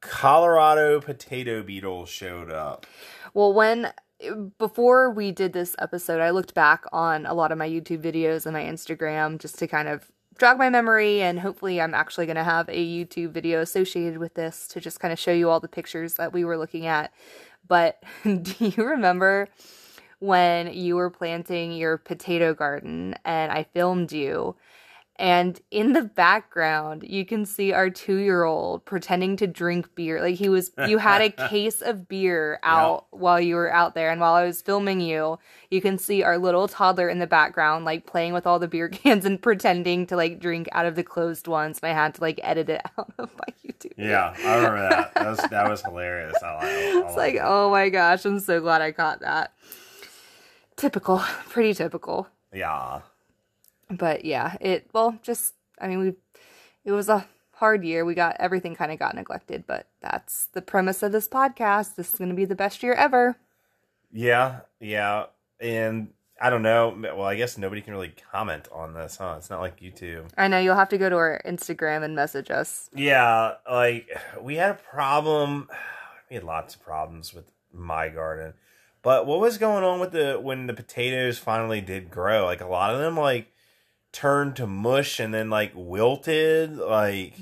Colorado 0.00 1.00
potato 1.00 1.62
beetle 1.62 2.06
showed 2.06 2.50
up. 2.50 2.86
Well, 3.34 3.52
when 3.52 3.92
before 4.58 5.10
we 5.10 5.32
did 5.32 5.52
this 5.52 5.74
episode, 5.78 6.20
I 6.20 6.30
looked 6.30 6.54
back 6.54 6.84
on 6.92 7.26
a 7.26 7.34
lot 7.34 7.52
of 7.52 7.58
my 7.58 7.68
YouTube 7.68 8.02
videos 8.02 8.44
and 8.46 8.52
my 8.52 8.62
Instagram 8.62 9.38
just 9.38 9.58
to 9.58 9.66
kind 9.66 9.88
of 9.88 10.10
jog 10.38 10.58
my 10.58 10.70
memory 10.70 11.20
and 11.20 11.38
hopefully 11.38 11.80
I'm 11.80 11.92
actually 11.92 12.24
going 12.24 12.36
to 12.36 12.44
have 12.44 12.68
a 12.70 12.86
YouTube 12.86 13.30
video 13.30 13.60
associated 13.60 14.18
with 14.18 14.34
this 14.34 14.66
to 14.68 14.80
just 14.80 14.98
kind 14.98 15.12
of 15.12 15.18
show 15.18 15.32
you 15.32 15.50
all 15.50 15.60
the 15.60 15.68
pictures 15.68 16.14
that 16.14 16.32
we 16.32 16.44
were 16.44 16.56
looking 16.56 16.86
at. 16.86 17.12
But 17.70 18.02
do 18.24 18.54
you 18.58 18.84
remember 18.84 19.48
when 20.18 20.74
you 20.74 20.96
were 20.96 21.10
planting 21.10 21.72
your 21.72 21.98
potato 21.98 22.54
garden 22.54 23.16
and 23.24 23.52
I 23.52 23.64
filmed 23.64 24.12
you? 24.12 24.56
And 25.20 25.60
in 25.70 25.92
the 25.92 26.04
background, 26.04 27.04
you 27.06 27.26
can 27.26 27.44
see 27.44 27.74
our 27.74 27.90
two 27.90 28.16
year 28.16 28.44
old 28.44 28.86
pretending 28.86 29.36
to 29.36 29.46
drink 29.46 29.94
beer. 29.94 30.18
Like 30.22 30.36
he 30.36 30.48
was, 30.48 30.70
you 30.88 30.96
had 30.96 31.20
a 31.20 31.28
case 31.48 31.82
of 31.82 32.08
beer 32.08 32.58
out 32.62 33.04
while 33.10 33.38
you 33.38 33.56
were 33.56 33.70
out 33.70 33.94
there. 33.94 34.10
And 34.10 34.18
while 34.18 34.32
I 34.32 34.46
was 34.46 34.62
filming 34.62 34.98
you, 35.02 35.38
you 35.70 35.82
can 35.82 35.98
see 35.98 36.22
our 36.22 36.38
little 36.38 36.68
toddler 36.68 37.06
in 37.06 37.18
the 37.18 37.26
background, 37.26 37.84
like 37.84 38.06
playing 38.06 38.32
with 38.32 38.46
all 38.46 38.58
the 38.58 38.66
beer 38.66 38.88
cans 38.88 39.26
and 39.26 39.42
pretending 39.42 40.06
to 40.06 40.16
like 40.16 40.40
drink 40.40 40.70
out 40.72 40.86
of 40.86 40.94
the 40.94 41.04
closed 41.04 41.46
ones. 41.46 41.80
And 41.82 41.90
I 41.90 41.94
had 41.94 42.14
to 42.14 42.22
like 42.22 42.40
edit 42.42 42.70
it 42.70 42.80
out 42.98 43.12
of 43.18 43.30
my 43.36 43.54
YouTube. 43.62 43.92
Yeah, 43.98 44.34
I 44.42 44.56
remember 44.56 44.88
that. 44.88 45.14
That 45.14 45.26
was 45.26 45.38
that 45.50 45.68
was 45.68 45.82
hilarious. 45.82 46.42
I 46.42 46.54
like. 46.54 46.64
I 46.64 47.06
It's 47.06 47.16
like, 47.18 47.36
oh 47.42 47.70
my 47.70 47.90
gosh, 47.90 48.24
I'm 48.24 48.40
so 48.40 48.62
glad 48.62 48.80
I 48.80 48.92
caught 48.92 49.20
that. 49.20 49.52
Typical, 50.76 51.18
pretty 51.50 51.74
typical. 51.74 52.26
yeah, 52.54 53.02
But 53.90 54.24
yeah, 54.24 54.56
it, 54.60 54.88
well, 54.92 55.18
just, 55.22 55.54
I 55.80 55.88
mean, 55.88 55.98
we 55.98 56.14
it 56.84 56.92
was 56.92 57.08
a 57.08 57.26
hard 57.52 57.84
year. 57.84 58.04
We 58.04 58.14
got 58.14 58.36
everything 58.38 58.74
kind 58.74 58.92
of 58.92 58.98
got 58.98 59.14
neglected, 59.14 59.64
but 59.66 59.88
that's 60.00 60.48
the 60.52 60.62
premise 60.62 61.02
of 61.02 61.12
this 61.12 61.28
podcast. 61.28 61.96
This 61.96 62.12
is 62.12 62.18
going 62.18 62.30
to 62.30 62.36
be 62.36 62.44
the 62.44 62.54
best 62.54 62.82
year 62.82 62.94
ever. 62.94 63.36
Yeah, 64.12 64.60
yeah, 64.80 65.26
and 65.60 66.08
I 66.40 66.50
don't 66.50 66.62
know. 66.62 66.96
Well, 66.98 67.22
I 67.22 67.36
guess 67.36 67.58
nobody 67.58 67.82
can 67.82 67.92
really 67.92 68.14
comment 68.32 68.66
on 68.72 68.94
this, 68.94 69.16
huh? 69.18 69.34
It's 69.38 69.50
not 69.50 69.60
like 69.60 69.80
YouTube. 69.80 70.30
I 70.36 70.48
know 70.48 70.58
you'll 70.58 70.74
have 70.74 70.88
to 70.88 70.98
go 70.98 71.08
to 71.08 71.16
our 71.16 71.40
Instagram 71.44 72.02
and 72.02 72.16
message 72.16 72.50
us. 72.50 72.88
Yeah, 72.94 73.54
like 73.70 74.08
we 74.40 74.56
had 74.56 74.70
a 74.70 74.74
problem. 74.74 75.68
We 76.28 76.34
had 76.34 76.44
lots 76.44 76.74
of 76.74 76.82
problems 76.82 77.34
with 77.34 77.44
my 77.72 78.08
garden, 78.08 78.54
but 79.02 79.26
what 79.26 79.38
was 79.38 79.58
going 79.58 79.84
on 79.84 80.00
with 80.00 80.12
the 80.12 80.40
when 80.42 80.66
the 80.66 80.74
potatoes 80.74 81.38
finally 81.38 81.80
did 81.80 82.10
grow? 82.10 82.46
Like 82.46 82.62
a 82.62 82.66
lot 82.66 82.94
of 82.94 83.00
them, 83.00 83.16
like 83.16 83.52
turned 84.12 84.56
to 84.56 84.66
mush 84.66 85.20
and 85.20 85.32
then 85.32 85.50
like 85.50 85.72
wilted, 85.74 86.76
like. 86.76 87.34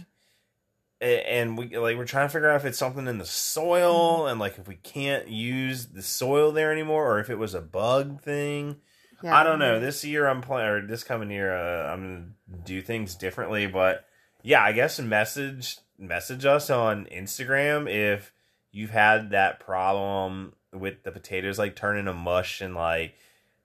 And 1.01 1.57
we 1.57 1.77
like 1.77 1.97
we're 1.97 2.07
trying 2.07 2.27
to 2.27 2.33
figure 2.33 2.51
out 2.51 2.57
if 2.57 2.65
it's 2.65 2.77
something 2.77 3.07
in 3.07 3.19
the 3.19 3.25
soil 3.25 4.27
and 4.27 4.41
like 4.41 4.59
if 4.59 4.67
we 4.67 4.75
can't 4.75 5.29
use 5.29 5.87
the 5.87 6.03
soil 6.03 6.51
there 6.51 6.73
anymore 6.73 7.09
or 7.09 7.21
if 7.21 7.31
it 7.31 7.39
was 7.39 7.55
a 7.55 7.61
bug 7.61 8.21
thing. 8.21 8.79
Yeah. 9.23 9.37
I 9.37 9.45
don't 9.45 9.61
know. 9.61 9.79
This 9.79 10.05
year 10.05 10.27
I'm 10.27 10.43
playing, 10.43 10.69
or 10.69 10.87
this 10.87 11.05
coming 11.05 11.31
year 11.31 11.57
uh, 11.57 11.93
I'm 11.93 12.03
gonna 12.03 12.63
do 12.65 12.83
things 12.83 13.15
differently. 13.15 13.69
But 13.69 14.07
yeah, 14.43 14.63
I 14.63 14.73
guess 14.73 14.99
message 14.99 15.79
message 15.99 16.45
us 16.45 16.71
on 16.71 17.07
Instagram 17.07 17.89
if 17.89 18.33
you've 18.71 18.91
had 18.91 19.31
that 19.31 19.61
problem 19.61 20.55
with 20.73 21.03
the 21.03 21.11
potatoes 21.11 21.59
like 21.59 21.75
turning 21.75 22.05
to 22.05 22.15
mush 22.15 22.61
and 22.61 22.75
like 22.75 23.15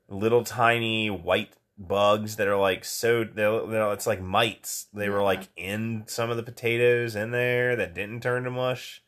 little 0.07 0.43
tiny 0.43 1.09
white 1.09 1.53
bugs 1.77 2.35
that 2.35 2.47
are 2.47 2.57
like 2.57 2.85
so 2.85 3.23
they're, 3.23 3.65
they're, 3.65 3.93
it's 3.93 4.07
like 4.07 4.21
mites. 4.21 4.87
They 4.93 5.09
were 5.09 5.23
like 5.23 5.49
in 5.55 6.03
some 6.07 6.29
of 6.29 6.37
the 6.37 6.43
potatoes 6.43 7.15
in 7.15 7.31
there 7.31 7.75
that 7.75 7.95
didn't 7.95 8.21
turn 8.21 8.43
to 8.43 8.51
mush. 8.51 9.01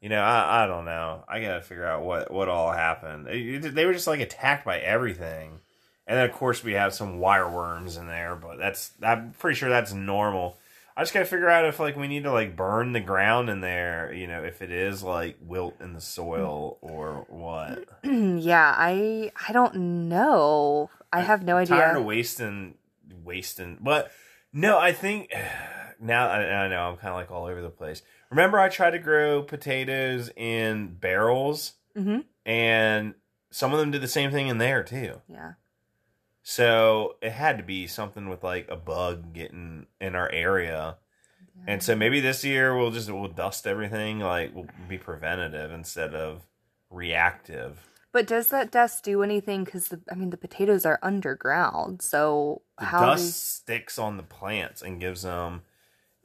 You 0.00 0.08
know, 0.08 0.20
I, 0.20 0.64
I 0.64 0.66
don't 0.66 0.84
know. 0.84 1.24
I 1.28 1.40
gotta 1.40 1.60
figure 1.62 1.86
out 1.86 2.02
what 2.02 2.32
what 2.32 2.48
all 2.48 2.72
happened. 2.72 3.28
It, 3.28 3.64
it, 3.64 3.74
they 3.74 3.86
were 3.86 3.92
just 3.92 4.08
like 4.08 4.20
attacked 4.20 4.64
by 4.64 4.78
everything, 4.78 5.60
and 6.06 6.18
then 6.18 6.28
of 6.28 6.34
course 6.34 6.64
we 6.64 6.72
have 6.72 6.92
some 6.92 7.18
wire 7.18 7.48
worms 7.48 7.96
in 7.96 8.08
there. 8.08 8.34
But 8.34 8.58
that's 8.58 8.92
I'm 9.02 9.32
pretty 9.38 9.56
sure 9.56 9.68
that's 9.68 9.92
normal. 9.92 10.58
I 10.96 11.02
just 11.02 11.14
gotta 11.14 11.24
figure 11.24 11.48
out 11.48 11.64
if 11.66 11.78
like 11.78 11.96
we 11.96 12.08
need 12.08 12.24
to 12.24 12.32
like 12.32 12.56
burn 12.56 12.92
the 12.92 13.00
ground 13.00 13.48
in 13.48 13.60
there. 13.60 14.12
You 14.12 14.26
know, 14.26 14.42
if 14.42 14.60
it 14.60 14.72
is 14.72 15.04
like 15.04 15.36
wilt 15.40 15.80
in 15.80 15.92
the 15.92 16.00
soil 16.00 16.78
or 16.80 17.24
what. 17.28 17.84
yeah, 18.04 18.74
I 18.76 19.30
I 19.48 19.52
don't 19.52 20.08
know. 20.08 20.90
I 21.12 21.20
have 21.20 21.42
no 21.44 21.56
idea. 21.56 21.76
Tired 21.76 21.96
of 21.98 22.04
wasting 22.04 22.74
wasting, 23.24 23.78
but 23.80 24.10
no, 24.52 24.78
I 24.78 24.92
think 24.92 25.32
now 26.00 26.28
I, 26.28 26.64
I 26.64 26.68
know 26.68 26.80
I'm 26.80 26.96
kind 26.96 27.10
of 27.10 27.16
like 27.16 27.30
all 27.30 27.46
over 27.46 27.60
the 27.60 27.70
place. 27.70 28.02
Remember, 28.30 28.58
I 28.58 28.68
tried 28.68 28.92
to 28.92 28.98
grow 28.98 29.42
potatoes 29.42 30.30
in 30.36 30.94
barrels, 30.94 31.74
mm-hmm. 31.96 32.20
and 32.46 33.14
some 33.50 33.72
of 33.72 33.78
them 33.78 33.90
did 33.90 34.00
the 34.00 34.08
same 34.08 34.30
thing 34.30 34.48
in 34.48 34.58
there 34.58 34.82
too. 34.82 35.20
Yeah. 35.28 35.52
So 36.42 37.16
it 37.22 37.32
had 37.32 37.58
to 37.58 37.62
be 37.62 37.86
something 37.86 38.28
with 38.28 38.42
like 38.42 38.68
a 38.68 38.76
bug 38.76 39.32
getting 39.32 39.86
in 40.00 40.14
our 40.14 40.30
area. 40.32 40.96
Yeah. 41.56 41.74
And 41.74 41.82
so 41.82 41.94
maybe 41.94 42.20
this 42.20 42.44
year 42.44 42.76
we'll 42.76 42.90
just 42.90 43.10
we'll 43.10 43.28
dust 43.28 43.66
everything 43.66 44.18
like 44.18 44.54
we'll 44.54 44.66
be 44.88 44.98
preventative 44.98 45.70
instead 45.70 46.14
of 46.14 46.42
reactive. 46.90 47.86
But 48.12 48.26
does 48.26 48.48
that 48.48 48.70
dust 48.70 49.04
do 49.04 49.22
anything? 49.22 49.64
Because 49.64 49.94
I 50.10 50.14
mean, 50.14 50.30
the 50.30 50.36
potatoes 50.36 50.84
are 50.84 50.98
underground, 51.02 52.02
so 52.02 52.62
how 52.78 53.00
the 53.00 53.06
how 53.06 53.06
dust 53.14 53.54
sticks 53.56 53.98
on 53.98 54.18
the 54.18 54.22
plants 54.22 54.82
and 54.82 55.00
gives 55.00 55.22
them 55.22 55.62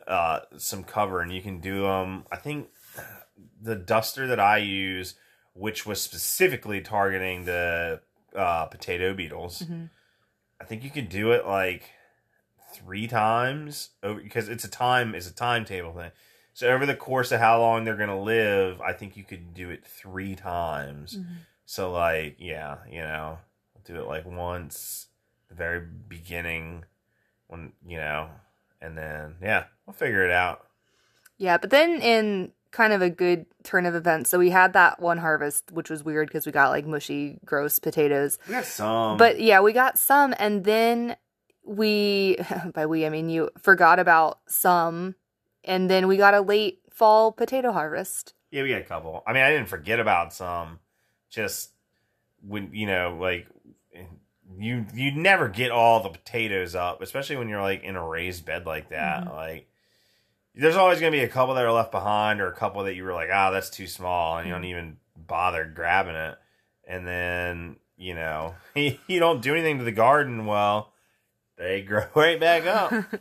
uh, 0.05 0.41
some 0.57 0.83
cover, 0.83 1.21
and 1.21 1.31
you 1.31 1.41
can 1.41 1.59
do 1.59 1.83
them. 1.83 2.25
I 2.31 2.35
think 2.35 2.67
the 3.61 3.75
duster 3.75 4.27
that 4.27 4.39
I 4.39 4.57
use, 4.57 5.15
which 5.53 5.85
was 5.85 6.01
specifically 6.01 6.81
targeting 6.81 7.45
the 7.45 8.01
uh, 8.35 8.65
potato 8.65 9.13
beetles, 9.13 9.61
mm-hmm. 9.61 9.85
I 10.59 10.65
think 10.65 10.83
you 10.83 10.89
could 10.89 11.09
do 11.09 11.31
it 11.31 11.45
like 11.45 11.91
three 12.73 13.07
times 13.07 13.91
over 14.03 14.21
because 14.21 14.49
it's 14.49 14.63
a 14.63 14.69
time 14.69 15.15
it's 15.15 15.29
a 15.29 15.33
timetable 15.33 15.93
thing. 15.93 16.11
So 16.53 16.67
over 16.67 16.85
the 16.85 16.95
course 16.95 17.31
of 17.31 17.39
how 17.39 17.61
long 17.61 17.83
they're 17.83 17.95
gonna 17.95 18.21
live, 18.21 18.81
I 18.81 18.93
think 18.93 19.15
you 19.15 19.23
could 19.23 19.53
do 19.53 19.69
it 19.69 19.85
three 19.85 20.35
times. 20.35 21.17
Mm-hmm. 21.17 21.33
So 21.69 21.91
like, 21.91 22.37
yeah, 22.39 22.77
you 22.89 23.01
know, 23.01 23.39
do 23.83 23.97
it 23.97 24.07
like 24.07 24.25
once, 24.25 25.07
the 25.49 25.55
very 25.55 25.81
beginning, 25.81 26.85
when 27.47 27.73
you 27.85 27.97
know, 27.97 28.29
and 28.81 28.97
then 28.97 29.35
yeah, 29.41 29.65
we'll 29.85 29.93
figure 29.93 30.23
it 30.23 30.31
out. 30.31 30.65
Yeah, 31.37 31.57
but 31.57 31.69
then 31.69 32.01
in 32.01 32.53
kind 32.71 32.93
of 32.93 33.01
a 33.01 33.09
good 33.09 33.45
turn 33.63 33.85
of 33.85 33.95
events, 33.95 34.29
so 34.29 34.39
we 34.39 34.49
had 34.49 34.71
that 34.73 35.01
one 35.01 35.17
harvest, 35.17 35.69
which 35.73 35.89
was 35.89 36.05
weird 36.05 36.29
because 36.29 36.45
we 36.45 36.53
got 36.53 36.69
like 36.69 36.85
mushy, 36.85 37.37
gross 37.43 37.79
potatoes. 37.79 38.39
We 38.47 38.53
got 38.53 38.65
some, 38.65 39.17
but 39.17 39.41
yeah, 39.41 39.59
we 39.59 39.73
got 39.73 39.99
some, 39.99 40.33
and 40.39 40.63
then 40.63 41.17
we, 41.65 42.37
by 42.73 42.85
we 42.85 43.05
I 43.05 43.09
mean 43.09 43.29
you, 43.29 43.49
forgot 43.61 43.99
about 43.99 44.39
some, 44.47 45.15
and 45.65 45.89
then 45.89 46.07
we 46.07 46.15
got 46.15 46.33
a 46.33 46.39
late 46.39 46.79
fall 46.89 47.33
potato 47.33 47.73
harvest. 47.73 48.35
Yeah, 48.51 48.63
we 48.63 48.69
got 48.69 48.79
a 48.79 48.85
couple. 48.85 49.21
I 49.27 49.33
mean, 49.33 49.43
I 49.43 49.51
didn't 49.51 49.67
forget 49.67 49.99
about 49.99 50.31
some. 50.31 50.79
Just 51.29 51.71
when 52.41 52.69
you 52.73 52.87
know, 52.87 53.17
like 53.19 53.47
you 54.57 54.85
you 54.93 55.11
never 55.11 55.49
get 55.49 55.71
all 55.71 56.01
the 56.01 56.09
potatoes 56.09 56.75
up, 56.75 57.01
especially 57.01 57.37
when 57.37 57.49
you're 57.49 57.61
like 57.61 57.83
in 57.83 57.95
a 57.95 58.05
raised 58.05 58.45
bed 58.45 58.65
like 58.65 58.89
that. 58.89 59.25
Mm-hmm. 59.25 59.35
Like 59.35 59.69
there's 60.55 60.75
always 60.75 60.99
gonna 60.99 61.11
be 61.11 61.21
a 61.21 61.27
couple 61.27 61.55
that 61.55 61.65
are 61.65 61.71
left 61.71 61.91
behind 61.91 62.41
or 62.41 62.47
a 62.47 62.55
couple 62.55 62.83
that 62.83 62.95
you 62.95 63.03
were 63.03 63.13
like, 63.13 63.29
ah, 63.31 63.49
oh, 63.49 63.53
that's 63.53 63.69
too 63.69 63.87
small, 63.87 64.37
and 64.37 64.47
you 64.47 64.53
don't 64.53 64.61
mm-hmm. 64.61 64.69
even 64.69 64.97
bother 65.15 65.65
grabbing 65.65 66.15
it. 66.15 66.37
And 66.87 67.05
then 67.05 67.75
you 67.97 68.13
know 68.13 68.55
you 68.75 69.19
don't 69.19 69.41
do 69.41 69.53
anything 69.53 69.79
to 69.79 69.83
the 69.83 69.91
garden. 69.91 70.45
Well, 70.45 70.93
they 71.57 71.81
grow 71.87 72.05
right 72.15 72.39
back 72.39 72.65
up. 72.65 72.93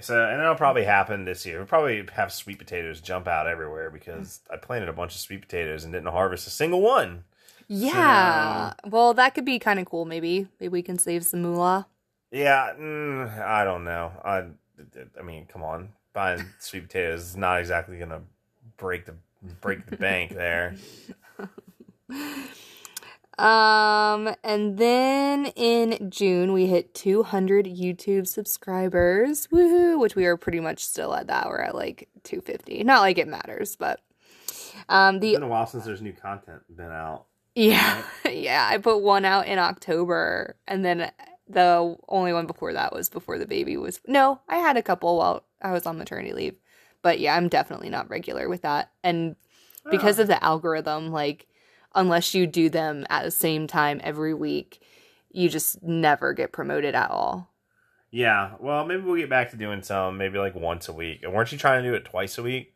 so 0.00 0.24
and 0.24 0.40
that'll 0.40 0.54
probably 0.54 0.84
happen 0.84 1.24
this 1.24 1.44
year. 1.46 1.58
We'll 1.58 1.66
probably 1.66 2.06
have 2.12 2.32
sweet 2.32 2.58
potatoes 2.58 3.00
jump 3.00 3.26
out 3.28 3.46
everywhere 3.46 3.90
because 3.90 4.40
I 4.50 4.56
planted 4.56 4.88
a 4.88 4.92
bunch 4.92 5.14
of 5.14 5.20
sweet 5.20 5.40
potatoes 5.40 5.84
and 5.84 5.92
didn't 5.92 6.10
harvest 6.10 6.46
a 6.46 6.50
single 6.50 6.80
one. 6.80 7.24
Yeah. 7.68 8.70
So, 8.84 8.90
well, 8.90 9.14
that 9.14 9.34
could 9.34 9.44
be 9.44 9.58
kind 9.58 9.78
of 9.78 9.86
cool. 9.86 10.04
Maybe 10.04 10.48
maybe 10.58 10.70
we 10.70 10.82
can 10.82 10.98
save 10.98 11.24
some 11.24 11.42
moolah. 11.42 11.86
Yeah, 12.30 12.72
mm, 12.78 13.42
I 13.42 13.64
don't 13.64 13.84
know. 13.84 14.12
I, 14.24 14.44
I 15.18 15.22
mean, 15.22 15.46
come 15.46 15.62
on, 15.62 15.90
buying 16.12 16.44
sweet 16.58 16.84
potatoes 16.84 17.22
is 17.22 17.36
not 17.36 17.60
exactly 17.60 17.98
gonna 17.98 18.22
break 18.76 19.06
the 19.06 19.14
break 19.60 19.86
the 19.86 19.96
bank 19.96 20.34
there. 20.34 20.74
Um, 23.40 24.34
and 24.44 24.76
then 24.76 25.46
in 25.56 26.10
June 26.10 26.52
we 26.52 26.66
hit 26.66 26.94
200 26.94 27.64
YouTube 27.64 28.26
subscribers. 28.26 29.46
Woohoo! 29.46 29.98
Which 29.98 30.14
we 30.14 30.26
are 30.26 30.36
pretty 30.36 30.60
much 30.60 30.84
still 30.84 31.14
at 31.14 31.28
that. 31.28 31.48
We're 31.48 31.60
at 31.60 31.74
like 31.74 32.08
250. 32.24 32.84
Not 32.84 33.00
like 33.00 33.16
it 33.16 33.28
matters, 33.28 33.76
but 33.76 34.00
um, 34.90 35.20
the 35.20 35.30
it's 35.30 35.36
been 35.36 35.44
a 35.44 35.48
while 35.48 35.66
since 35.66 35.84
there's 35.84 36.02
new 36.02 36.12
content 36.12 36.60
been 36.74 36.90
out. 36.90 37.26
Yeah, 37.54 38.02
yeah. 38.30 38.68
I 38.70 38.78
put 38.78 38.98
one 38.98 39.24
out 39.24 39.46
in 39.46 39.58
October, 39.58 40.56
and 40.68 40.84
then 40.84 41.10
the 41.48 41.96
only 42.08 42.32
one 42.32 42.46
before 42.46 42.72
that 42.74 42.92
was 42.92 43.08
before 43.08 43.38
the 43.38 43.46
baby 43.46 43.76
was. 43.76 44.00
No, 44.06 44.40
I 44.48 44.56
had 44.56 44.76
a 44.76 44.82
couple 44.82 45.16
while 45.16 45.44
I 45.62 45.72
was 45.72 45.86
on 45.86 45.96
maternity 45.98 46.32
leave, 46.32 46.56
but 47.02 47.20
yeah, 47.20 47.34
I'm 47.34 47.48
definitely 47.48 47.88
not 47.88 48.10
regular 48.10 48.48
with 48.48 48.62
that. 48.62 48.90
And 49.02 49.36
because 49.90 50.18
oh. 50.18 50.22
of 50.22 50.28
the 50.28 50.42
algorithm, 50.44 51.10
like 51.10 51.46
unless 51.94 52.34
you 52.34 52.46
do 52.46 52.68
them 52.68 53.06
at 53.10 53.24
the 53.24 53.30
same 53.30 53.66
time 53.66 54.00
every 54.02 54.34
week, 54.34 54.82
you 55.30 55.48
just 55.48 55.82
never 55.82 56.32
get 56.32 56.52
promoted 56.52 56.94
at 56.94 57.10
all. 57.10 57.50
Yeah, 58.10 58.52
well, 58.58 58.84
maybe 58.84 59.02
we'll 59.02 59.16
get 59.16 59.30
back 59.30 59.50
to 59.50 59.56
doing 59.56 59.82
some, 59.82 60.18
maybe 60.18 60.38
like 60.38 60.54
once 60.54 60.88
a 60.88 60.92
week. 60.92 61.20
And 61.22 61.32
weren't 61.32 61.52
you 61.52 61.58
trying 61.58 61.82
to 61.82 61.88
do 61.88 61.94
it 61.94 62.04
twice 62.04 62.38
a 62.38 62.42
week 62.42 62.74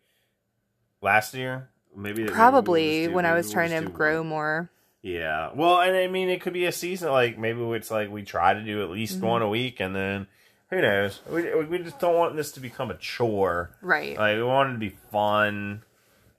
last 1.03 1.35
year? 1.35 1.71
Maybe 1.97 2.25
probably 2.27 3.09
when 3.09 3.27
I 3.27 3.35
was 3.35 3.53
trying 3.53 3.71
to 3.71 3.89
grow 3.91 4.19
one. 4.19 4.29
more. 4.29 4.71
Yeah, 5.03 5.51
well, 5.55 5.81
and 5.81 5.95
I 5.97 6.07
mean, 6.07 6.29
it 6.29 6.41
could 6.41 6.53
be 6.53 6.65
a 6.65 6.73
season. 6.73 7.11
Like 7.11 7.39
maybe 7.39 7.61
it's 7.61 7.91
like 7.91 8.11
we 8.11 8.23
try 8.23 8.55
to 8.55 8.63
do 8.63 8.83
at 8.83 8.91
least 8.91 9.19
mm-hmm. 9.19 9.27
one 9.27 9.43
a 9.43 9.49
week, 9.49 9.79
and 9.81 9.95
then 9.95 10.27
who 10.71 10.81
knows? 10.81 11.21
We 11.31 11.65
we 11.65 11.79
just 11.79 11.99
don't 11.99 12.17
want 12.17 12.37
this 12.37 12.53
to 12.53 12.61
become 12.61 12.91
a 12.91 12.97
chore, 12.97 13.77
right? 13.83 14.17
Like 14.17 14.37
we 14.37 14.43
want 14.43 14.71
it 14.71 14.73
to 14.73 14.79
be 14.79 14.97
fun, 15.13 15.83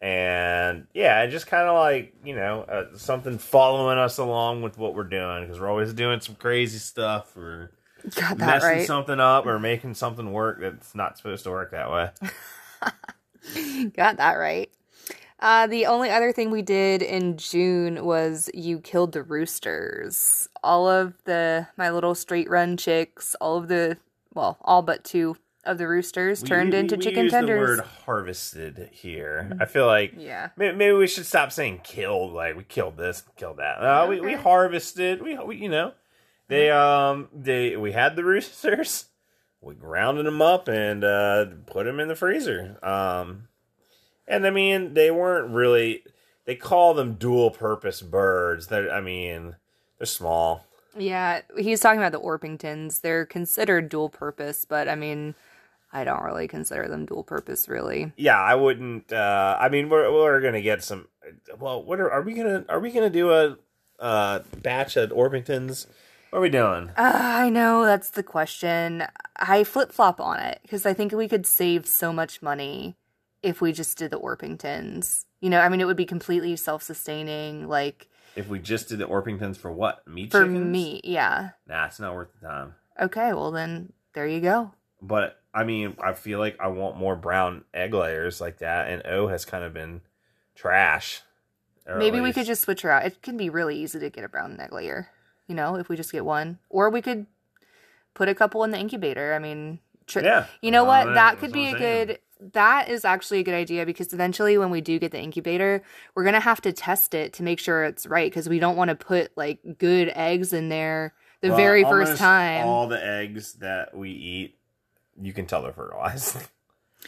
and 0.01 0.87
yeah, 0.93 1.25
just 1.27 1.47
kind 1.47 1.67
of 1.67 1.75
like 1.75 2.13
you 2.23 2.35
know 2.35 2.61
uh, 2.61 2.97
something 2.97 3.37
following 3.37 3.97
us 3.97 4.17
along 4.17 4.61
with 4.61 4.77
what 4.77 4.95
we're 4.95 5.03
doing 5.03 5.43
because 5.43 5.59
we're 5.59 5.69
always 5.69 5.93
doing 5.93 6.19
some 6.19 6.35
crazy 6.35 6.77
stuff 6.77 7.35
or 7.37 7.71
messing 8.37 8.69
right. 8.69 8.87
something 8.87 9.19
up 9.19 9.45
or 9.45 9.59
making 9.59 9.93
something 9.93 10.31
work 10.31 10.59
that's 10.61 10.95
not 10.95 11.17
supposed 11.17 11.43
to 11.43 11.49
work 11.49 11.71
that 11.71 11.91
way. 11.91 12.09
Got 13.95 14.17
that 14.17 14.33
right. 14.33 14.69
Uh, 15.39 15.67
the 15.67 15.85
only 15.85 16.09
other 16.09 16.31
thing 16.31 16.49
we 16.49 16.61
did 16.61 17.01
in 17.01 17.37
June 17.37 18.05
was 18.05 18.49
you 18.53 18.79
killed 18.79 19.11
the 19.11 19.23
roosters. 19.23 20.47
All 20.63 20.89
of 20.89 21.13
the 21.25 21.67
my 21.77 21.91
little 21.91 22.15
straight 22.15 22.49
run 22.49 22.77
chicks, 22.77 23.35
all 23.41 23.57
of 23.57 23.67
the 23.67 23.97
well, 24.33 24.57
all 24.61 24.81
but 24.81 25.03
two 25.03 25.35
of 25.65 25.77
the 25.77 25.87
roosters 25.87 26.41
We- 26.41 26.47
turned 26.47 26.73
we- 26.73 26.79
into 26.79 26.95
we 26.95 27.01
chicken 27.03 27.23
use 27.23 27.31
tenders. 27.31 27.77
The 27.77 27.81
word 27.83 27.89
harvested 28.05 28.89
here. 28.91 29.51
I 29.59 29.65
feel 29.65 29.85
like 29.87 30.13
Yeah. 30.17 30.49
Maybe, 30.57 30.75
maybe 30.77 30.93
we 30.93 31.07
should 31.07 31.25
stop 31.25 31.51
saying 31.51 31.81
killed. 31.83 32.33
Like 32.33 32.55
we 32.55 32.63
killed 32.63 32.97
this, 32.97 33.23
killed 33.35 33.57
that. 33.57 33.77
Uh, 33.79 34.05
we, 34.09 34.19
we 34.21 34.33
harvested. 34.33 35.21
We, 35.21 35.37
we 35.37 35.55
you 35.57 35.69
know 35.69 35.93
they 36.47 36.69
um 36.71 37.29
they 37.33 37.75
we 37.77 37.91
had 37.91 38.15
the 38.15 38.23
roosters. 38.23 39.05
We 39.61 39.73
grounded 39.73 40.27
them 40.27 40.43
up 40.43 40.67
and 40.67 41.03
uh, 41.03 41.45
put 41.65 41.85
them 41.85 41.99
in 41.99 42.07
the 42.07 42.15
freezer. 42.15 42.77
Um, 42.83 43.47
and 44.27 44.45
I 44.45 44.51
mean 44.51 44.93
they 44.93 45.09
weren't 45.09 45.51
really. 45.53 46.03
They 46.45 46.55
call 46.55 46.93
them 46.93 47.15
dual 47.15 47.49
purpose 47.49 48.03
birds. 48.03 48.67
That 48.67 48.91
I 48.91 49.01
mean 49.01 49.55
they're 49.97 50.05
small. 50.05 50.65
Yeah, 50.97 51.41
he's 51.57 51.79
talking 51.81 51.99
about 51.99 52.11
the 52.11 52.19
Orpingtons. 52.21 53.01
They're 53.01 53.25
considered 53.25 53.89
dual 53.89 54.07
purpose, 54.09 54.63
but 54.65 54.87
I 54.87 54.93
mean, 54.95 55.33
I 55.95 56.03
don't 56.03 56.23
really 56.23 56.49
consider 56.49 56.89
them 56.89 57.05
dual 57.05 57.23
purpose, 57.23 57.69
really. 57.69 58.11
Yeah, 58.17 58.37
I 58.39 58.53
wouldn't. 58.55 59.13
Uh, 59.13 59.57
I 59.59 59.69
mean, 59.69 59.89
we're 59.89 60.11
we're 60.11 60.41
gonna 60.41 60.61
get 60.61 60.83
some. 60.83 61.07
Well, 61.57 61.81
what 61.81 62.01
are, 62.01 62.11
are 62.11 62.21
we 62.21 62.33
gonna 62.33 62.65
are 62.67 62.81
we 62.81 62.91
gonna 62.91 63.09
do 63.09 63.31
a 63.31 63.57
uh, 63.99 64.39
batch 64.61 64.97
of 64.97 65.11
Orpingtons? 65.11 65.87
What 66.29 66.39
are 66.39 66.41
we 66.41 66.49
doing? 66.49 66.89
Uh, 66.97 67.11
I 67.13 67.49
know 67.49 67.85
that's 67.85 68.09
the 68.09 68.23
question. 68.23 69.05
I 69.37 69.63
flip 69.63 69.93
flop 69.93 70.19
on 70.19 70.39
it 70.39 70.59
because 70.63 70.85
I 70.85 70.93
think 70.93 71.13
we 71.13 71.29
could 71.29 71.45
save 71.45 71.85
so 71.87 72.11
much 72.11 72.41
money 72.41 72.97
if 73.41 73.61
we 73.61 73.71
just 73.71 73.97
did 73.97 74.11
the 74.11 74.19
Orpingtons. 74.19 75.23
You 75.39 75.49
know, 75.49 75.61
I 75.61 75.69
mean, 75.69 75.79
it 75.79 75.85
would 75.85 75.95
be 75.95 76.05
completely 76.05 76.57
self 76.57 76.83
sustaining. 76.83 77.69
Like 77.69 78.09
If 78.35 78.49
we 78.49 78.59
just 78.59 78.89
did 78.89 78.99
the 78.99 79.07
Orpingtons 79.07 79.55
for 79.55 79.71
what? 79.71 80.05
Meat 80.05 80.31
for 80.31 80.41
chickens? 80.41 80.59
me, 80.59 80.99
yeah. 81.05 81.51
Nah, 81.67 81.85
it's 81.85 82.01
not 82.01 82.13
worth 82.13 82.33
the 82.41 82.47
time. 82.49 82.75
Okay, 83.01 83.31
well 83.31 83.51
then 83.51 83.93
there 84.13 84.27
you 84.27 84.41
go. 84.41 84.73
But 85.01 85.39
I 85.55 85.63
mean, 85.63 85.95
I 86.03 86.13
feel 86.13 86.37
like 86.39 86.57
I 86.59 86.67
want 86.67 86.97
more 86.97 87.15
brown 87.15 87.63
egg 87.73 87.93
layers 87.93 88.41
like 88.41 88.57
that, 88.59 88.89
and 88.89 89.01
O 89.05 89.27
has 89.27 89.45
kind 89.45 89.63
of 89.63 89.73
been 89.73 90.01
trash. 90.53 91.21
Maybe 91.87 92.19
we 92.19 92.33
could 92.33 92.45
just 92.47 92.63
switch 92.63 92.81
her 92.81 92.89
out. 92.91 93.05
It 93.05 93.21
can 93.21 93.37
be 93.37 93.49
really 93.49 93.77
easy 93.77 93.99
to 93.99 94.09
get 94.09 94.23
a 94.23 94.27
brown 94.29 94.59
egg 94.59 94.73
layer, 94.73 95.09
you 95.47 95.53
know, 95.55 95.75
if 95.75 95.87
we 95.87 95.95
just 95.95 96.11
get 96.11 96.25
one. 96.25 96.57
Or 96.69 96.89
we 96.89 97.01
could 97.01 97.27
put 98.15 98.27
a 98.27 98.33
couple 98.35 98.63
in 98.63 98.71
the 98.71 98.79
incubator. 98.79 99.33
I 99.35 99.39
mean, 99.39 99.79
tr- 100.07 100.21
Yeah. 100.21 100.45
you 100.61 100.71
know 100.71 100.83
what? 100.83 101.05
that- 101.05 101.13
That 101.13 101.37
could 101.39 101.51
be 101.53 101.67
a 101.67 101.77
good. 101.77 102.19
That 102.53 102.89
is 102.89 103.05
actually 103.05 103.39
a 103.39 103.43
good 103.43 103.53
idea 103.53 103.85
because 103.85 104.11
eventually, 104.13 104.57
when 104.57 104.69
we 104.69 104.81
do 104.81 104.99
get 104.99 105.11
the 105.11 105.19
incubator, 105.21 105.81
we're 106.15 106.25
gonna 106.25 106.39
have 106.41 106.59
to 106.61 106.73
test 106.73 107.13
it 107.13 107.31
to 107.33 107.43
make 107.43 107.59
sure 107.59 107.85
it's 107.85 108.05
right 108.05 108.29
because 108.29 108.49
we 108.49 108.59
don't 108.59 108.75
want 108.75 108.89
to 108.89 108.95
put 108.95 109.31
like 109.37 109.59
good 109.77 110.11
eggs 110.15 110.51
in 110.51 110.67
there 110.69 111.13
the 111.41 111.49
Well, 111.49 111.57
very 111.57 111.83
first 111.83 112.17
time. 112.17 112.65
All 112.65 112.87
the 112.87 113.03
eggs 113.03 113.53
that 113.53 113.95
we 113.95 114.09
eat, 114.11 114.57
you 115.21 115.33
can 115.33 115.45
tell 115.45 115.61
they're 115.63 115.73
fertilized. 115.73 116.37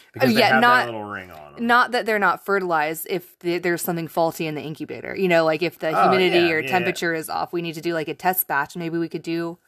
because 0.12 0.32
they 0.34 0.38
yeah, 0.40 0.48
have 0.52 0.60
not- 0.60 0.76
that 0.86 0.92
little 0.92 1.02
ring 1.02 1.30
on 1.32 1.54
them. 1.54 1.66
Not 1.66 1.90
that 1.90 2.06
they're 2.06 2.20
not 2.20 2.44
fertilized 2.46 3.08
if 3.10 3.36
the, 3.40 3.58
there's 3.58 3.82
something 3.82 4.06
faulty 4.06 4.46
in 4.46 4.54
the 4.54 4.60
incubator. 4.62 5.16
You 5.16 5.26
know, 5.26 5.44
like 5.44 5.60
if 5.60 5.80
the 5.80 5.88
Oh, 5.88 6.02
humidity 6.10 6.46
yeah, 6.46 6.52
or 6.52 6.60
yeah. 6.60 6.68
temperature 6.70 7.14
is 7.14 7.28
off, 7.28 7.52
we 7.52 7.62
need 7.62 7.74
to 7.74 7.80
do 7.80 7.94
like 7.94 8.06
a 8.06 8.14
test 8.14 8.46
batch. 8.46 8.76
Maybe 8.76 8.96
we 8.96 9.08
could 9.08 9.22
do 9.22 9.58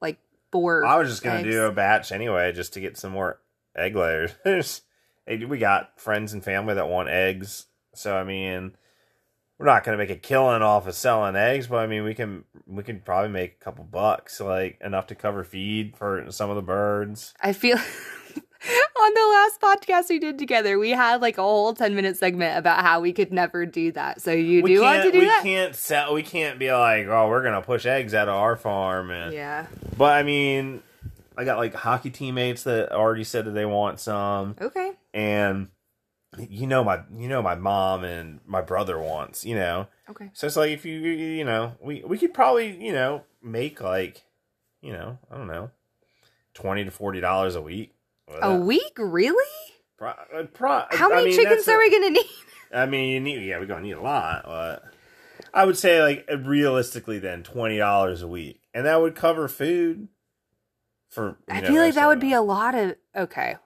like 0.00 0.16
four. 0.50 0.86
I 0.86 0.96
was 0.96 1.10
just 1.10 1.22
gonna 1.22 1.42
do 1.42 1.64
a 1.64 1.72
batch 1.72 2.10
anyway, 2.10 2.52
just 2.52 2.72
to 2.74 2.80
get 2.80 2.96
some 2.96 3.12
more 3.12 3.38
egg 3.76 3.94
layers. 3.96 4.32
We 5.26 5.58
got 5.58 6.00
friends 6.00 6.32
and 6.32 6.42
family 6.42 6.72
that 6.72 6.88
want 6.88 7.10
eggs, 7.10 7.66
so 7.94 8.16
I 8.16 8.24
mean, 8.24 8.76
we're 9.58 9.66
not 9.66 9.84
gonna 9.84 9.96
make 9.98 10.10
a 10.10 10.16
killing 10.16 10.62
off 10.62 10.86
of 10.86 10.94
selling 10.94 11.36
eggs, 11.36 11.66
but 11.66 11.76
I 11.78 11.86
mean, 11.86 12.04
we 12.04 12.14
can 12.14 12.44
we 12.66 12.82
can 12.82 13.00
probably 13.00 13.30
make 13.30 13.56
a 13.60 13.64
couple 13.64 13.84
bucks, 13.84 14.40
like 14.40 14.78
enough 14.82 15.08
to 15.08 15.14
cover 15.14 15.44
feed 15.44 15.96
for 15.96 16.30
some 16.30 16.50
of 16.50 16.56
the 16.56 16.62
birds. 16.62 17.34
I 17.40 17.52
feel 17.52 17.76
on 17.78 19.14
the 19.14 19.26
last 19.30 19.60
podcast 19.60 20.08
we 20.10 20.18
did 20.18 20.38
together, 20.38 20.78
we 20.78 20.90
had 20.90 21.20
like 21.20 21.38
a 21.38 21.42
whole 21.42 21.74
10 21.74 21.94
minute 21.94 22.16
segment 22.16 22.58
about 22.58 22.80
how 22.82 23.00
we 23.00 23.12
could 23.12 23.32
never 23.32 23.66
do 23.66 23.92
that. 23.92 24.20
So 24.20 24.32
you 24.32 24.62
we 24.62 24.74
do 24.74 24.82
want 24.82 25.02
to 25.04 25.12
do 25.12 25.18
we 25.20 25.24
that? 25.26 25.42
We 25.44 25.50
can't 25.50 25.74
sell. 25.74 26.14
We 26.14 26.22
can't 26.22 26.58
be 26.58 26.72
like, 26.72 27.06
oh, 27.06 27.28
we're 27.28 27.42
gonna 27.42 27.62
push 27.62 27.86
eggs 27.86 28.14
out 28.14 28.28
of 28.28 28.34
our 28.34 28.56
farm, 28.56 29.10
and 29.10 29.32
Yeah. 29.32 29.66
but 29.96 30.12
I 30.16 30.22
mean, 30.22 30.82
I 31.36 31.44
got 31.44 31.58
like 31.58 31.74
hockey 31.74 32.10
teammates 32.10 32.64
that 32.64 32.92
already 32.92 33.24
said 33.24 33.44
that 33.46 33.52
they 33.52 33.66
want 33.66 34.00
some. 34.00 34.56
Okay. 34.60 34.92
and 35.14 35.68
you 36.48 36.66
know 36.66 36.82
my 36.84 37.00
you 37.16 37.28
know 37.28 37.42
my 37.42 37.54
mom 37.54 38.04
and 38.04 38.40
my 38.46 38.60
brother 38.60 38.98
wants 38.98 39.44
you 39.44 39.54
know 39.54 39.86
Okay. 40.10 40.30
so 40.32 40.46
it's 40.46 40.56
like 40.56 40.70
if 40.70 40.84
you 40.84 40.98
you 40.98 41.44
know 41.44 41.74
we 41.80 42.02
we 42.06 42.18
could 42.18 42.32
probably 42.34 42.76
you 42.84 42.92
know 42.92 43.24
make 43.42 43.80
like 43.80 44.24
you 44.80 44.92
know 44.92 45.18
i 45.30 45.36
don't 45.36 45.46
know 45.48 45.70
20 46.54 46.84
to 46.84 46.90
40 46.90 47.20
dollars 47.20 47.54
a 47.54 47.62
week 47.62 47.94
A 48.42 48.54
week? 48.56 48.92
Really? 48.98 49.44
Pro- 49.96 50.10
uh, 50.10 50.44
pro- 50.52 50.84
How 50.90 51.10
I 51.10 51.16
many 51.16 51.26
mean, 51.30 51.36
chickens 51.36 51.66
are 51.68 51.76
a- 51.76 51.78
we 51.78 51.90
going 51.90 52.02
to 52.02 52.10
need? 52.10 52.26
i 52.72 52.86
mean 52.86 53.10
you 53.12 53.20
need 53.20 53.42
yeah 53.46 53.58
we're 53.58 53.66
gonna 53.66 53.80
need 53.82 53.92
a 53.92 54.00
lot 54.02 54.42
but 54.44 54.82
i 55.54 55.64
would 55.64 55.78
say 55.78 56.02
like 56.02 56.28
realistically 56.44 57.18
then 57.18 57.42
20 57.42 57.78
dollars 57.78 58.22
a 58.22 58.28
week 58.28 58.60
and 58.74 58.84
that 58.86 59.00
would 59.00 59.14
cover 59.14 59.48
food 59.48 60.08
for 61.10 61.38
I 61.48 61.60
know, 61.62 61.68
feel 61.68 61.82
like 61.82 61.94
that 61.94 62.06
would 62.06 62.20
be 62.20 62.34
a 62.34 62.42
lot 62.42 62.74
of. 62.74 62.94
Okay. 63.16 63.56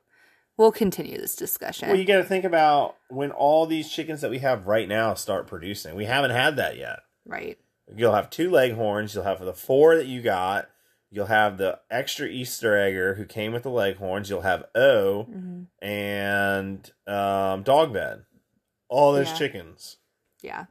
We'll 0.57 0.72
continue 0.72 1.18
this 1.18 1.34
discussion. 1.34 1.88
Well, 1.88 1.96
you 1.96 2.05
got 2.05 2.18
to 2.18 2.24
think 2.24 2.44
about 2.44 2.96
when 3.09 3.30
all 3.30 3.66
these 3.66 3.90
chickens 3.90 4.20
that 4.20 4.30
we 4.30 4.38
have 4.40 4.66
right 4.66 4.86
now 4.88 5.14
start 5.14 5.46
producing. 5.46 5.94
We 5.94 6.05
haven't 6.05 6.30
had 6.32 6.57
that 6.57 6.76
yet. 6.76 7.00
right. 7.26 7.59
You'll 7.94 8.14
have 8.14 8.30
two 8.30 8.50
leghorns. 8.50 9.14
You'll 9.14 9.24
have 9.24 9.40
the 9.44 9.53
four 9.53 9.96
that 9.96 10.07
you 10.07 10.22
got. 10.22 10.70
You'll 11.11 11.26
have 11.26 11.59
the 11.59 11.80
extra 11.90 12.26
Easter 12.26 12.76
egger 12.78 13.16
who 13.16 13.24
came 13.26 13.53
with 13.53 13.64
the 13.64 13.70
leghorns. 13.70 14.30
You'll 14.30 14.42
have 14.42 14.64
O 14.74 15.24
hmm 15.24 15.62
and 15.82 16.90
um, 17.07 17.62
dog 17.64 17.92
bed. 17.92 18.24
All 18.88 19.12
those 19.12 19.28
Yeah. 19.30 19.34
chickens. 19.34 19.96
Yeah. 20.42 20.64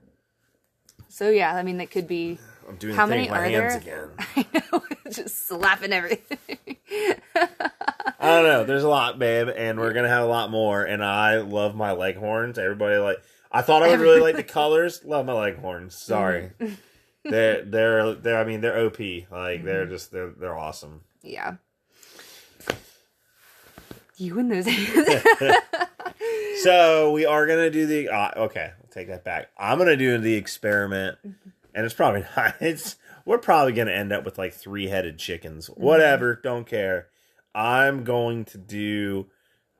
So, 1.09 1.29
yeah, 1.29 1.53
I 1.55 1.63
mean, 1.63 1.77
that 1.77 1.91
could 1.91 2.07
be. 2.07 2.39
I'm 2.71 2.77
doing 2.77 2.95
How 2.95 3.05
the 3.05 3.11
thing 3.13 3.29
many 3.29 3.31
with 3.31 3.39
my 3.39 3.47
are 3.47 3.61
hands 3.69 3.85
there? 3.85 4.09
again. 4.35 4.45
I 4.53 4.59
know. 4.71 4.83
Just 5.11 5.47
slapping 5.47 5.91
everything. 5.91 6.37
I 7.35 8.27
don't 8.27 8.43
know. 8.45 8.63
There's 8.63 8.83
a 8.83 8.89
lot, 8.89 9.19
babe, 9.19 9.49
and 9.55 9.79
we're 9.79 9.93
gonna 9.93 10.07
have 10.09 10.23
a 10.23 10.27
lot 10.27 10.49
more. 10.51 10.83
And 10.83 11.03
I 11.03 11.37
love 11.37 11.75
my 11.75 11.91
leghorns. 11.91 12.57
Everybody 12.57 12.97
like. 12.97 13.17
I 13.51 13.61
thought 13.61 13.83
I 13.83 13.89
would 13.89 13.99
really 13.99 14.21
like 14.21 14.37
the 14.37 14.43
colors. 14.43 15.03
Love 15.03 15.25
my 15.25 15.33
leghorns. 15.33 15.95
Sorry. 15.95 16.51
Mm-hmm. 16.61 17.29
they're 17.29 17.65
they're 17.65 18.13
they're. 18.13 18.39
I 18.39 18.45
mean, 18.45 18.61
they're 18.61 18.85
op. 18.85 18.97
Like 19.31 19.65
they're 19.65 19.85
just 19.85 20.11
they're 20.11 20.29
they're 20.31 20.57
awesome. 20.57 21.01
yeah. 21.21 21.55
You 24.17 24.37
and 24.39 24.51
those 24.51 24.67
hands. 24.67 25.57
So 26.61 27.11
we 27.11 27.25
are 27.25 27.47
gonna 27.47 27.71
do 27.71 27.87
the. 27.87 28.09
Uh, 28.09 28.31
okay, 28.43 28.71
I'll 28.79 28.89
take 28.91 29.07
that 29.07 29.23
back. 29.23 29.49
I'm 29.57 29.77
gonna 29.79 29.97
do 29.97 30.17
the 30.19 30.35
experiment, 30.35 31.17
and 31.73 31.85
it's 31.85 31.93
probably 31.93 32.23
not. 32.37 32.55
It's 32.61 32.95
we're 33.25 33.37
probably 33.37 33.73
gonna 33.73 33.91
end 33.91 34.11
up 34.11 34.23
with 34.25 34.37
like 34.37 34.53
three 34.53 34.87
headed 34.87 35.17
chickens. 35.19 35.67
Whatever, 35.67 36.39
don't 36.41 36.65
care. 36.65 37.07
I'm 37.53 38.03
going 38.03 38.45
to 38.45 38.57
do 38.57 39.27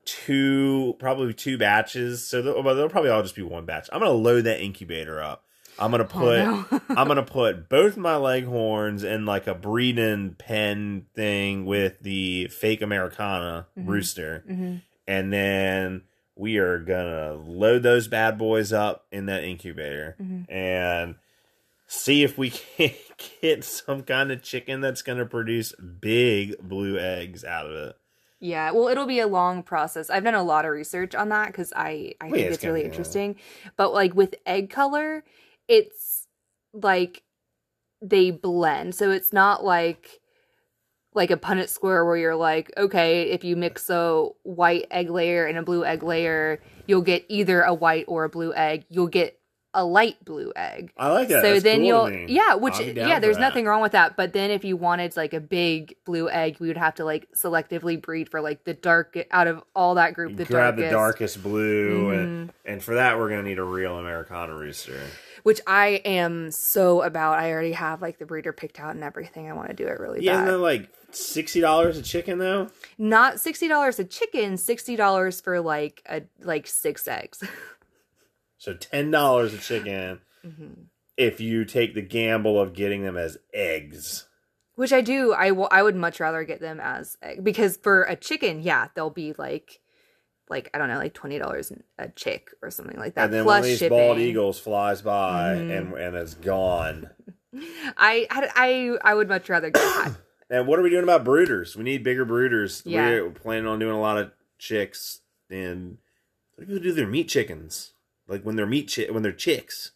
two, 0.04 0.94
probably 0.98 1.32
two 1.34 1.56
batches. 1.58 2.26
So 2.26 2.42
they'll, 2.42 2.62
well, 2.62 2.74
they'll 2.74 2.88
probably 2.88 3.10
all 3.10 3.22
just 3.22 3.34
be 3.36 3.42
one 3.42 3.64
batch. 3.64 3.88
I'm 3.92 4.00
gonna 4.00 4.12
load 4.12 4.44
that 4.44 4.60
incubator 4.60 5.22
up. 5.22 5.44
I'm 5.78 5.90
gonna 5.90 6.04
put. 6.04 6.40
Oh, 6.40 6.66
no. 6.70 6.80
I'm 6.96 7.08
gonna 7.08 7.22
put 7.22 7.68
both 7.68 7.96
my 7.96 8.16
leghorns 8.16 9.04
in 9.04 9.24
like 9.24 9.46
a 9.46 9.54
breeding 9.54 10.34
pen 10.38 11.06
thing 11.14 11.64
with 11.64 12.00
the 12.00 12.48
fake 12.48 12.82
Americana 12.82 13.66
Mhm. 13.78 13.86
rooster 13.88 14.44
hmm 14.46 14.76
and 15.08 15.32
then 15.32 16.02
we 16.36 16.58
are 16.58 16.78
gonna 16.78 17.32
load 17.34 17.82
those 17.82 18.06
bad 18.06 18.38
boys 18.38 18.72
up 18.72 19.04
in 19.10 19.26
that 19.26 19.42
incubator 19.42 20.14
Mhm. 20.22 20.44
and 20.48 21.16
see 21.92 22.22
if 22.24 22.38
we 22.38 22.50
can 22.76 22.90
get 23.40 23.64
some 23.64 24.02
kind 24.02 24.32
of 24.32 24.42
chicken 24.42 24.80
that's 24.80 25.02
gonna 25.02 25.26
produce 25.26 25.72
big 25.74 26.56
blue 26.60 26.98
eggs 26.98 27.44
out 27.44 27.66
of 27.66 27.72
it. 27.72 27.96
Yeah, 28.40 28.72
well, 28.72 28.88
it'll 28.88 29.06
be 29.06 29.20
a 29.20 29.26
long 29.28 29.62
process. 29.62 30.10
I've 30.10 30.24
done 30.24 30.34
a 30.34 30.42
lot 30.42 30.64
of 30.64 30.72
research 30.72 31.14
on 31.14 31.28
that 31.28 31.48
because 31.48 31.72
I 31.76 32.14
I 32.20 32.26
Well, 32.28 32.34
think 32.34 32.40
yeah, 32.40 32.46
it's 32.48 32.56
it's 32.56 32.64
really 32.64 32.84
interesting. 32.84 33.36
But 33.76 33.92
like 33.92 34.14
with 34.14 34.34
egg 34.46 34.70
color, 34.70 35.22
it's 35.68 36.26
like 36.72 37.22
they 38.02 38.30
blend, 38.32 38.94
so 38.94 39.10
it's 39.10 39.32
not 39.32 39.64
like 39.64 40.20
like 41.14 41.30
a 41.30 41.36
Punnett 41.36 41.68
square 41.68 42.04
where 42.06 42.16
you're 42.16 42.36
like, 42.36 42.72
okay, 42.76 43.24
if 43.30 43.44
you 43.44 43.56
mix 43.56 43.90
a 43.90 44.28
white 44.44 44.86
egg 44.90 45.10
layer 45.10 45.46
and 45.46 45.58
a 45.58 45.62
blue 45.62 45.84
egg 45.84 46.02
layer, 46.02 46.62
you'll 46.86 47.02
get 47.02 47.24
either 47.28 47.62
a 47.62 47.74
white 47.74 48.06
or 48.08 48.24
a 48.24 48.30
blue 48.30 48.54
egg. 48.54 48.86
You'll 48.90 49.08
get 49.08 49.38
a 49.74 49.84
light 49.84 50.22
blue 50.24 50.52
egg. 50.54 50.92
I 50.98 51.08
like 51.12 51.28
that. 51.28 51.42
so 51.42 51.52
That's 51.52 51.62
then 51.64 51.78
cool 51.78 51.86
you'll 51.86 52.06
to 52.06 52.12
me. 52.12 52.26
yeah, 52.28 52.54
which 52.54 52.74
I'll 52.74 52.84
be 52.84 52.92
down 52.92 53.08
yeah, 53.08 53.18
there's 53.20 53.38
nothing 53.38 53.64
wrong 53.64 53.80
with 53.80 53.92
that. 53.92 54.16
But 54.16 54.32
then 54.34 54.50
if 54.50 54.64
you 54.64 54.76
wanted 54.76 55.16
like 55.16 55.32
a 55.32 55.40
big 55.40 55.96
blue 56.04 56.28
egg, 56.28 56.56
we 56.60 56.68
would 56.68 56.76
have 56.76 56.94
to 56.96 57.04
like 57.04 57.26
selectively 57.34 58.00
breed 58.00 58.28
for 58.28 58.40
like 58.40 58.64
the 58.64 58.74
dark 58.74 59.16
out 59.30 59.46
of 59.46 59.62
all 59.74 59.94
that 59.94 60.12
group, 60.14 60.36
the 60.36 60.44
grab 60.44 60.76
darkest, 60.76 60.84
the 60.84 60.90
darkest 60.90 61.42
blue, 61.42 62.10
and 62.10 62.50
Mm-hmm. 62.50 62.70
and 62.72 62.82
for 62.82 62.94
that 62.96 63.18
we're 63.18 63.28
gonna 63.30 63.42
need 63.42 63.58
a 63.58 63.64
real 63.64 63.98
Americana 63.98 64.54
rooster. 64.54 65.00
which 65.42 65.60
I 65.66 66.00
am 66.04 66.50
so 66.50 67.02
about. 67.02 67.38
I 67.38 67.50
already 67.50 67.72
have 67.72 68.00
like 68.02 68.18
the 68.18 68.26
breeder 68.26 68.52
picked 68.52 68.78
out 68.78 68.94
and 68.94 69.02
everything. 69.02 69.48
I 69.50 69.54
want 69.54 69.68
to 69.68 69.74
do 69.74 69.86
it 69.86 69.98
really 69.98 70.22
Yeah, 70.22 70.34
bad. 70.36 70.42
isn't 70.48 70.52
that 70.52 70.58
like 70.58 70.88
sixty 71.12 71.60
dollars 71.60 71.96
a 71.98 72.02
chicken 72.02 72.38
though? 72.38 72.68
Not 72.98 73.40
sixty 73.40 73.68
dollars 73.68 73.98
a 73.98 74.04
chicken, 74.04 74.56
sixty 74.58 74.96
dollars 74.96 75.40
for 75.40 75.60
like 75.60 76.02
a 76.08 76.22
like 76.42 76.66
six 76.66 77.08
eggs. 77.08 77.42
So 78.62 78.74
ten 78.74 79.10
dollars 79.10 79.52
a 79.52 79.58
chicken 79.58 80.20
Mm-hmm. 80.46 80.82
if 81.16 81.40
you 81.40 81.64
take 81.64 81.94
the 81.94 82.02
gamble 82.02 82.60
of 82.60 82.74
getting 82.74 83.02
them 83.02 83.16
as 83.16 83.38
eggs. 83.52 84.26
Which 84.76 84.92
I 84.92 85.00
do. 85.00 85.32
I. 85.32 85.48
I 85.70 85.82
would 85.82 85.94
much 85.96 86.18
rather 86.20 86.42
get 86.44 86.60
them 86.60 86.78
as 86.80 87.16
egg 87.22 87.42
because 87.44 87.76
for 87.76 88.02
a 88.04 88.14
chicken, 88.16 88.60
yeah, 88.60 88.88
they'll 88.94 89.10
be 89.10 89.34
like, 89.38 89.80
like 90.48 90.70
I 90.74 90.78
don't 90.78 90.88
know, 90.88 90.98
like 90.98 91.12
twenty 91.14 91.38
dollars 91.40 91.72
a 91.98 92.08
chick 92.08 92.50
or 92.62 92.70
something 92.70 92.98
like 92.98 93.14
that. 93.16 93.24
and 93.24 93.32
then 93.32 93.42
plus 93.44 93.54
one 93.54 93.58
of 93.60 93.64
these 93.66 93.78
shipping. 93.78 93.98
Mm-hmm. 93.98 94.06
bald 94.08 94.18
eagles 94.18 94.58
flies 94.60 95.02
by 95.02 95.54
and 95.54 95.92
and 95.94 96.16
it's 96.16 96.34
gone. 96.34 97.10
I 97.96 98.26
I 98.30 98.50
I 98.56 98.98
I 99.10 99.14
would 99.14 99.28
much 99.28 99.48
rather 99.48 99.70
get 99.70 99.82
that. 99.82 100.16
And 100.50 100.66
what 100.66 100.78
are 100.78 100.82
we 100.82 100.90
doing 100.90 101.02
about 101.04 101.24
brooders? 101.24 101.76
We 101.76 101.82
need 101.82 102.02
bigger 102.04 102.26
brooders. 102.26 102.82
Yeah. 102.84 103.08
We're 103.08 103.30
planning 103.30 103.66
on 103.66 103.78
doing 103.78 103.94
a 103.94 104.00
lot 104.00 104.18
of 104.18 104.32
chicks. 104.58 105.20
And 105.48 105.96
what 106.56 106.66
do 106.68 106.74
people 106.74 106.82
do 106.82 106.92
their 106.92 107.06
meat 107.06 107.28
chickens? 107.28 107.94
Like 108.32 108.44
when 108.44 108.56
they're 108.56 108.64
meat 108.66 108.90
chi- 108.96 109.12
when 109.12 109.22
they're 109.22 109.30
chicks. 109.30 109.90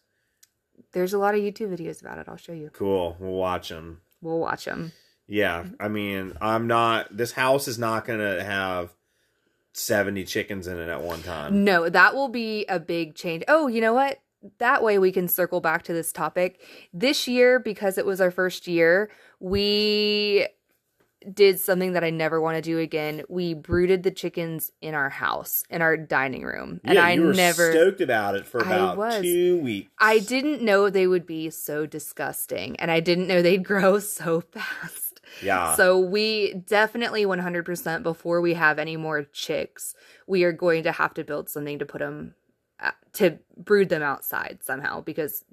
There's 0.91 1.11
a 1.11 1.17
lot 1.17 1.33
of 1.33 1.41
YouTube 1.41 1.75
videos 1.75 2.01
about 2.01 2.19
it. 2.19 2.29
I'll 2.29 2.37
show 2.37 2.53
you. 2.53 2.69
Cool. 2.71 3.17
We'll 3.19 3.31
watch 3.31 3.69
them. 3.69 4.01
We'll 4.21 4.39
watch 4.39 4.65
them. 4.65 4.91
Yeah, 5.25 5.65
I 5.79 5.87
mean, 5.87 6.37
I'm 6.39 6.67
not. 6.67 7.17
This 7.17 7.31
house 7.31 7.67
is 7.67 7.79
not 7.79 8.05
gonna 8.05 8.43
have 8.43 8.91
seventy 9.73 10.23
chickens 10.23 10.67
in 10.67 10.77
it 10.77 10.87
at 10.87 11.01
one 11.01 11.23
time. 11.23 11.63
No, 11.63 11.89
that 11.89 12.13
will 12.13 12.29
be 12.29 12.63
a 12.67 12.79
big 12.79 13.15
change. 13.15 13.43
Oh, 13.47 13.65
you 13.67 13.81
know 13.81 13.95
what? 13.95 14.19
That 14.59 14.83
way 14.83 14.99
we 14.99 15.11
can 15.11 15.27
circle 15.27 15.59
back 15.59 15.81
to 15.85 15.93
this 15.93 16.13
topic. 16.13 16.61
This 16.93 17.27
year, 17.27 17.59
because 17.59 17.97
it 17.97 18.05
was 18.05 18.21
our 18.21 18.29
first 18.29 18.67
year, 18.67 19.09
we 19.39 20.47
did 21.33 21.59
something 21.59 21.93
that 21.93 22.03
I 22.03 22.09
never 22.09 22.39
want 22.39 22.55
to 22.55 22.61
do 22.61 22.79
again. 22.79 23.23
We 23.27 23.53
brooded 23.53 24.03
the 24.03 24.11
chickens 24.11 24.71
in 24.81 24.93
our 24.93 25.09
house, 25.09 25.63
in 25.69 25.81
our 25.81 25.97
dining 25.97 26.43
room. 26.43 26.79
And 26.83 26.95
yeah, 26.95 27.03
I 27.03 27.15
never 27.15 27.71
stoked 27.71 28.01
about 28.01 28.35
it 28.35 28.45
for 28.45 28.59
about 28.59 29.21
two 29.21 29.57
weeks. 29.57 29.91
I 29.99 30.19
didn't 30.19 30.61
know 30.61 30.89
they 30.89 31.07
would 31.07 31.25
be 31.25 31.49
so 31.49 31.85
disgusting 31.85 32.75
and 32.77 32.91
I 32.91 32.99
didn't 32.99 33.27
know 33.27 33.41
they'd 33.41 33.63
grow 33.63 33.99
so 33.99 34.41
fast. 34.41 35.21
Yeah. 35.41 35.75
So 35.75 35.99
we 35.99 36.53
definitely 36.65 37.25
100% 37.25 38.03
before 38.03 38.41
we 38.41 38.53
have 38.53 38.79
any 38.79 38.97
more 38.97 39.23
chicks, 39.23 39.95
we 40.25 40.43
are 40.43 40.53
going 40.53 40.83
to 40.83 40.91
have 40.91 41.13
to 41.15 41.23
build 41.23 41.49
something 41.49 41.79
to 41.79 41.85
put 41.85 41.99
them 41.99 42.35
uh, 42.79 42.91
to 43.13 43.39
brood 43.57 43.89
them 43.89 44.03
outside 44.03 44.59
somehow 44.61 45.01
because 45.01 45.43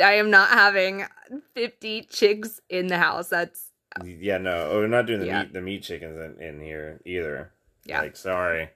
I 0.00 0.14
am 0.14 0.30
not 0.30 0.50
having 0.50 1.06
50 1.54 2.02
chicks 2.10 2.60
in 2.68 2.88
the 2.88 2.98
house. 2.98 3.28
That's 3.28 3.67
Yeah, 4.04 4.38
no, 4.38 4.70
we're 4.74 4.86
not 4.86 5.06
doing 5.06 5.20
the 5.20 5.26
Yeah. 5.26 5.42
meat 5.42 5.52
the 5.52 5.60
meat 5.60 5.82
chickens 5.82 6.18
in, 6.18 6.42
in 6.42 6.60
here 6.60 7.00
either. 7.04 7.52
Yeah. 7.84 8.00
like 8.02 8.16
sorry, 8.16 8.70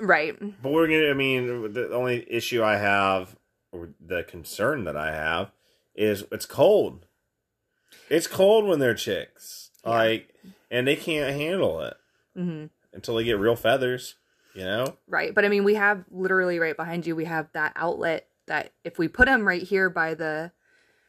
right. 0.00 0.36
but 0.62 0.72
we're 0.72 0.86
gonna. 0.88 1.10
I 1.10 1.14
mean, 1.14 1.72
the 1.72 1.92
only 1.94 2.26
issue 2.30 2.62
I 2.64 2.76
have, 2.76 3.36
or 3.72 3.90
the 4.04 4.24
concern 4.24 4.84
that 4.84 4.96
I 4.96 5.12
have, 5.14 5.50
is 5.94 6.24
it's 6.32 6.46
cold. 6.46 7.06
It's 8.10 8.26
cold 8.26 8.66
when 8.66 8.78
they're 8.80 8.94
chicks, 8.94 9.70
Yeah. 9.84 9.90
like, 9.90 10.34
and 10.70 10.86
they 10.86 10.96
can't 10.96 11.34
handle 11.40 11.80
it 11.82 11.96
hmm 12.34 12.66
until 12.92 13.14
they 13.16 13.24
get 13.24 13.38
real 13.38 13.56
feathers. 13.56 14.16
You 14.54 14.64
know, 14.64 14.96
Right. 15.06 15.34
But 15.34 15.44
I 15.44 15.48
mean, 15.48 15.64
we 15.64 15.74
have 15.74 16.04
literally 16.10 16.58
right 16.58 16.76
behind 16.76 17.06
you, 17.06 17.14
we 17.14 17.26
have 17.26 17.52
that 17.52 17.72
outlet 17.76 18.26
that 18.46 18.72
if 18.84 18.98
we 18.98 19.06
put 19.06 19.26
them 19.26 19.46
right 19.46 19.62
here 19.62 19.90
by 19.90 20.14
the 20.14 20.50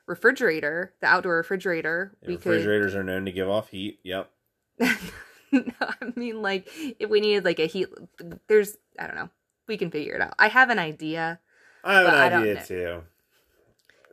refrigerator, 0.08 0.94
the 1.02 1.08
outdoor 1.08 1.36
refrigerator, 1.38 2.18
we 2.26 2.36
refrigerators 2.36 2.96
are 2.96 3.04
known 3.04 3.26
to 3.26 3.32
give 3.32 3.50
off 3.50 3.70
heat. 3.70 4.00
Yep. 4.04 4.30
no, 4.80 5.62
I 5.82 5.96
mean, 6.16 6.42
like, 6.42 6.68
if 7.00 7.10
we 7.10 7.20
needed 7.20 7.46
like 7.46 7.60
a 7.60 7.68
heat, 7.68 7.88
there's, 8.48 8.78
I 9.00 9.08
don't 9.08 9.16
know, 9.16 9.30
we 9.68 9.78
can 9.78 9.92
figure 9.92 10.16
it 10.16 10.22
out. 10.22 10.34
I 10.40 10.48
have 10.48 10.70
an 10.70 10.80
idea. 10.80 11.40
I 11.84 11.94
have 11.96 12.08
an 12.08 12.34
idea 12.42 12.64
too. 12.66 13.04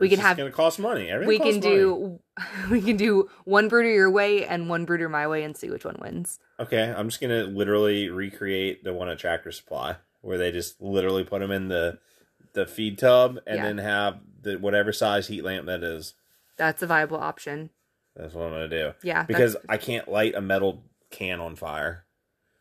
We 0.01 0.09
It's 0.09 0.17
can 0.17 0.25
have- 0.25 0.37
Going 0.37 0.51
to 0.51 0.57
cost 0.57 0.79
money. 0.81 1.09
Everything 1.09 1.29
we 1.29 1.39
costs 1.39 1.53
can 1.55 1.61
money. 1.63 1.77
do, 1.77 2.21
we 2.71 2.81
can 2.83 2.97
do 2.97 3.31
one 3.45 3.69
brooder 3.69 3.91
your 3.93 4.11
way 4.11 4.45
and 4.45 4.69
one 4.69 4.85
brooder 4.85 5.09
my 5.09 5.27
way 5.29 5.45
and 5.45 5.57
see 5.57 5.71
which 5.71 5.85
one 5.85 5.97
wins. 6.01 6.41
Okay, 6.59 6.83
I'm 6.97 7.09
just 7.09 7.21
gonna 7.21 7.45
literally 7.45 8.09
recreate 8.11 8.85
the 8.85 8.93
one 8.93 9.09
at 9.09 9.19
Tractor 9.19 9.51
Supply, 9.53 9.97
where 10.21 10.39
they 10.39 10.51
just 10.53 10.81
literally 10.81 11.25
put 11.25 11.41
them 11.41 11.51
in 11.51 11.69
the 11.69 11.99
the 12.55 12.67
feed 12.67 12.99
tub 12.99 13.39
and 13.47 13.57
Yeah. 13.57 13.63
then 13.65 13.79
have 13.79 14.19
the 14.43 14.57
whatever 14.59 14.93
size 14.93 15.27
heat 15.29 15.43
lamp 15.45 15.67
that 15.67 15.83
is. 15.83 16.15
That's 16.57 16.83
a 16.83 16.87
viable 16.87 17.17
option. 17.19 17.71
That's 18.17 18.33
what 18.35 18.45
I'm 18.47 18.51
gonna 18.53 18.69
do. 18.69 18.93
Yeah. 19.03 19.25
Because 19.25 19.55
that's, 19.55 19.67
I 19.69 19.77
can't 19.77 20.09
light 20.09 20.35
a 20.35 20.41
metal 20.41 20.85
can 21.11 21.41
on 21.41 21.57
fire. 21.57 22.05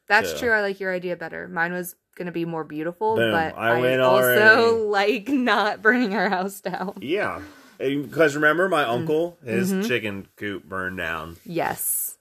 that's 0.08 0.32
so- 0.32 0.38
true. 0.38 0.52
I 0.52 0.62
like 0.62 0.80
your 0.80 0.94
idea 0.94 1.16
better. 1.16 1.48
Mine 1.48 1.72
was 1.74 1.96
going 2.16 2.26
to 2.28 2.32
be 2.32 2.46
more 2.46 2.64
beautiful, 2.64 3.16
Boom, 3.16 3.32
but 3.32 3.58
I 3.58 3.78
I, 3.78 3.80
win 3.82 4.00
also 4.00 4.28
already. 4.28 4.72
like 4.84 5.30
not 5.30 5.82
burning 5.82 6.14
our 6.14 6.30
house 6.30 6.62
down. 6.62 6.94
Yeah, 7.02 7.41
because 7.80 8.36
remember 8.36 8.70
my 8.70 8.84
uncle, 8.84 9.38
his 9.44 9.74
Mhm. 9.74 9.88
chicken 9.88 10.28
coop 10.36 10.66
burned 10.66 10.98
down 10.98 11.38
Yes. 11.46 12.18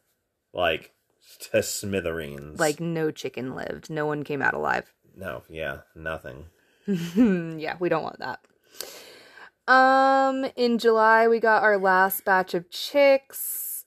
like 0.54 0.92
to 1.50 1.62
smithereens. 1.62 2.58
Like 2.58 2.80
no 2.80 3.10
chicken 3.10 3.54
lived. 3.54 3.90
No 3.90 4.06
one 4.06 4.24
came 4.24 4.40
out 4.42 4.54
alive. 4.54 4.92
no, 5.14 5.42
yeah, 5.50 5.80
nothing. 5.94 6.46
yeah, 7.56 7.76
we 7.78 7.88
don't 7.88 8.02
want 8.02 8.18
that. 8.18 8.40
Um 9.72 10.46
in 10.56 10.78
July 10.78 11.28
we 11.28 11.38
got 11.38 11.62
our 11.62 11.78
last 11.78 12.24
batch 12.24 12.54
of 12.54 12.70
chicks. 12.70 13.84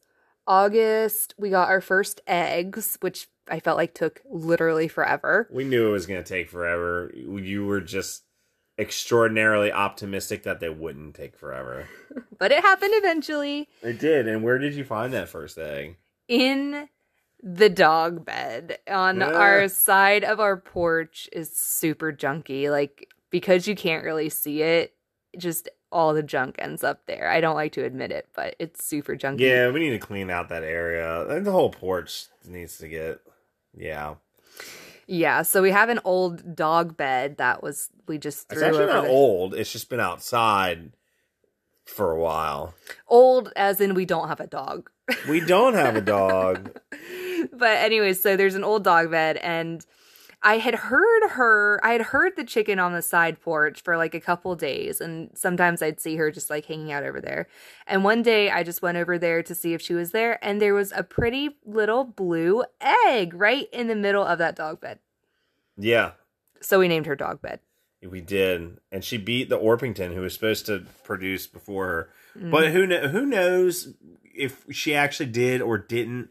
August 0.48 1.34
we 1.38 1.50
got 1.50 1.70
our 1.70 1.82
first 1.82 2.22
eggs, 2.28 2.98
which 3.02 3.28
I 3.50 3.60
felt 3.60 3.78
like 3.78 3.94
took 3.94 4.22
literally 4.30 4.88
forever. 4.88 5.48
We 5.52 5.64
knew 5.66 5.88
it 5.88 5.92
was 5.92 6.06
gonna 6.06 6.24
take 6.24 6.50
forever. 6.50 7.12
You 7.16 7.66
were 7.66 7.82
just 7.82 8.24
extraordinarily 8.78 9.72
optimistic 9.72 10.44
that 10.44 10.60
they 10.60 10.70
wouldn't 10.70 11.16
take 11.16 11.38
forever. 11.38 11.88
But 12.38 12.52
it 12.52 12.62
happened 12.62 12.92
eventually 12.96 13.70
It 13.82 14.00
did. 14.00 14.28
And 14.28 14.44
where 14.44 14.58
did 14.58 14.74
you 14.76 14.84
find 14.84 15.14
that 15.14 15.30
first 15.30 15.58
egg? 15.58 15.98
in 16.28 16.90
the 17.48 17.70
dog 17.70 18.26
bed 18.26 18.80
on 18.90 19.20
Yeah. 19.20 19.28
our 19.32 19.68
side 19.68 20.24
of 20.24 20.40
our 20.40 20.58
porch 20.58 21.30
is 21.32 21.56
super 21.56 22.12
junky. 22.12 22.70
Like 22.72 23.08
because 23.30 23.68
you 23.68 23.76
can't 23.76 24.04
really 24.04 24.30
see 24.30 24.64
it, 24.64 24.96
just 25.38 25.70
all 25.92 26.14
the 26.14 26.24
junk 26.24 26.56
ends 26.58 26.84
up 26.84 27.06
there. 27.06 27.30
I 27.30 27.40
don't 27.42 27.56
like 27.56 27.72
to 27.74 27.84
admit 27.86 28.12
it, 28.12 28.28
but 28.36 28.56
it's 28.60 28.84
super 28.84 29.16
junky. 29.16 29.42
Yeah, 29.42 29.70
we 29.70 29.80
need 29.80 29.92
to 29.92 30.00
clean 30.00 30.30
out 30.32 30.50
that 30.50 30.64
area. 30.64 31.28
And 31.30 31.46
the 31.46 31.52
whole 31.52 31.70
porch 31.70 32.26
needs 32.48 32.78
to 32.80 32.88
get. 32.88 33.20
Yeah, 33.78 34.16
Yeah, 35.08 35.44
so 35.44 35.62
we 35.62 35.70
have 35.72 35.90
an 35.90 36.00
old 36.04 36.56
dog 36.56 36.98
bed 36.98 37.38
that 37.38 37.62
was 37.62 37.90
we 38.08 38.18
just 38.18 38.52
it's 38.52 38.62
actually 38.62 38.88
not 38.88 39.04
the- 39.04 39.10
old. 39.10 39.54
It's 39.54 39.72
just 39.72 39.90
been 39.90 40.00
outside 40.00 40.94
for 41.86 42.12
a 42.12 42.20
while. 42.20 42.74
old 43.08 43.54
as 43.56 43.80
in 43.80 43.94
we 43.94 44.06
don't 44.06 44.30
have 44.30 44.40
a 44.40 44.48
dog. 44.48 44.90
We 45.30 45.40
don't 45.42 45.76
have 45.76 45.96
a 45.96 46.02
dog. 46.02 46.76
but 47.54 47.78
anyways, 47.78 48.22
so 48.22 48.36
there's 48.36 48.56
an 48.56 48.64
old 48.64 48.84
dog 48.84 49.12
bed 49.12 49.38
and 49.38 49.86
I 50.44 50.60
had 50.60 50.76
heard 50.76 51.30
her 51.32 51.80
I 51.84 51.94
had 51.94 52.02
heard 52.02 52.34
the 52.36 52.44
chicken 52.44 52.78
on 52.78 52.94
the 52.94 53.02
side 53.02 53.42
porch 53.42 53.82
for 53.82 53.98
like 53.98 54.14
a 54.14 54.20
couple 54.20 54.56
days 54.56 55.02
and 55.02 55.32
sometimes 55.34 55.82
I'd 55.82 56.00
see 56.00 56.18
her 56.18 56.30
just 56.30 56.50
like 56.52 56.66
hanging 56.66 56.92
out 56.92 57.04
over 57.04 57.20
there. 57.20 57.48
And 57.88 58.04
one 58.04 58.22
day 58.22 58.52
I 58.52 58.62
just 58.64 58.82
went 58.84 58.98
over 58.98 59.18
there 59.18 59.42
to 59.42 59.56
see 59.56 59.74
if 59.74 59.82
she 59.82 59.94
was 59.96 60.12
there 60.12 60.38
and 60.46 60.62
there 60.62 60.76
was 60.76 60.92
a 60.96 61.02
pretty 61.04 61.58
little 61.66 62.04
blue 62.04 62.64
egg 62.80 63.34
right 63.34 63.68
in 63.74 63.88
the 63.88 63.96
middle 63.96 64.24
of 64.24 64.38
that 64.38 64.56
dog 64.56 64.82
bed. 64.82 65.00
yeah, 65.78 66.12
So 66.62 66.80
we 66.80 66.88
named 66.88 67.08
her 67.08 67.16
dog 67.16 67.42
bed. 67.42 67.60
we 68.08 68.22
did, 68.22 68.78
and 68.92 69.04
she 69.04 69.18
beat 69.18 69.50
the 69.50 69.58
Orpington, 69.58 70.14
who 70.14 70.22
was 70.22 70.34
supposed 70.36 70.68
to 70.68 70.86
produce 71.04 71.48
before 71.48 71.88
her. 71.88 72.10
Mm-hmm. 72.38 72.52
But 72.52 72.72
who 72.72 72.88
kn- 72.88 73.10
who 73.10 73.26
knows 73.26 73.96
if 74.36 74.64
she 74.70 74.94
actually 74.94 75.32
did 75.32 75.60
or 75.62 75.80
didn't? 75.80 76.30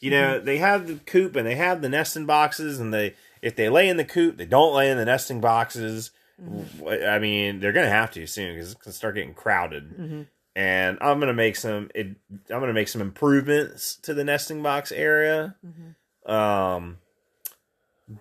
You 0.00 0.10
know, 0.10 0.36
Mm-hmm. 0.36 0.46
they 0.46 0.58
have 0.58 0.86
the 0.86 0.94
coop 0.94 1.36
and 1.36 1.46
they 1.46 1.54
have 1.56 1.82
the 1.82 1.88
nesting 1.88 2.26
boxes, 2.26 2.80
and 2.80 2.92
they 2.92 3.14
if 3.42 3.54
they 3.56 3.68
lay 3.68 3.88
in 3.88 3.96
the 3.96 4.04
coop, 4.04 4.36
they 4.36 4.46
don't 4.46 4.74
lay 4.74 4.90
in 4.90 4.96
the 4.96 5.04
nesting 5.04 5.40
boxes. 5.40 6.10
Mm-hmm. 6.42 7.04
I 7.06 7.18
mean, 7.18 7.60
they're 7.60 7.72
gonna 7.72 7.88
have 7.90 8.10
to 8.12 8.26
soon 8.26 8.54
because 8.54 8.72
it's 8.72 8.80
gonna 8.82 8.94
start 8.94 9.14
getting 9.14 9.34
crowded. 9.34 9.90
Mm-hmm. 9.90 10.22
And 10.56 10.98
I'm 11.00 11.20
gonna 11.20 11.34
make 11.34 11.56
some. 11.56 11.90
It, 11.94 12.08
I'm 12.50 12.60
gonna 12.60 12.72
make 12.72 12.88
some 12.88 13.00
improvements 13.02 13.96
to 14.02 14.14
the 14.14 14.24
nesting 14.24 14.62
box 14.62 14.90
area. 14.90 15.54
Mm-hmm. 15.66 16.30
Um, 16.30 16.98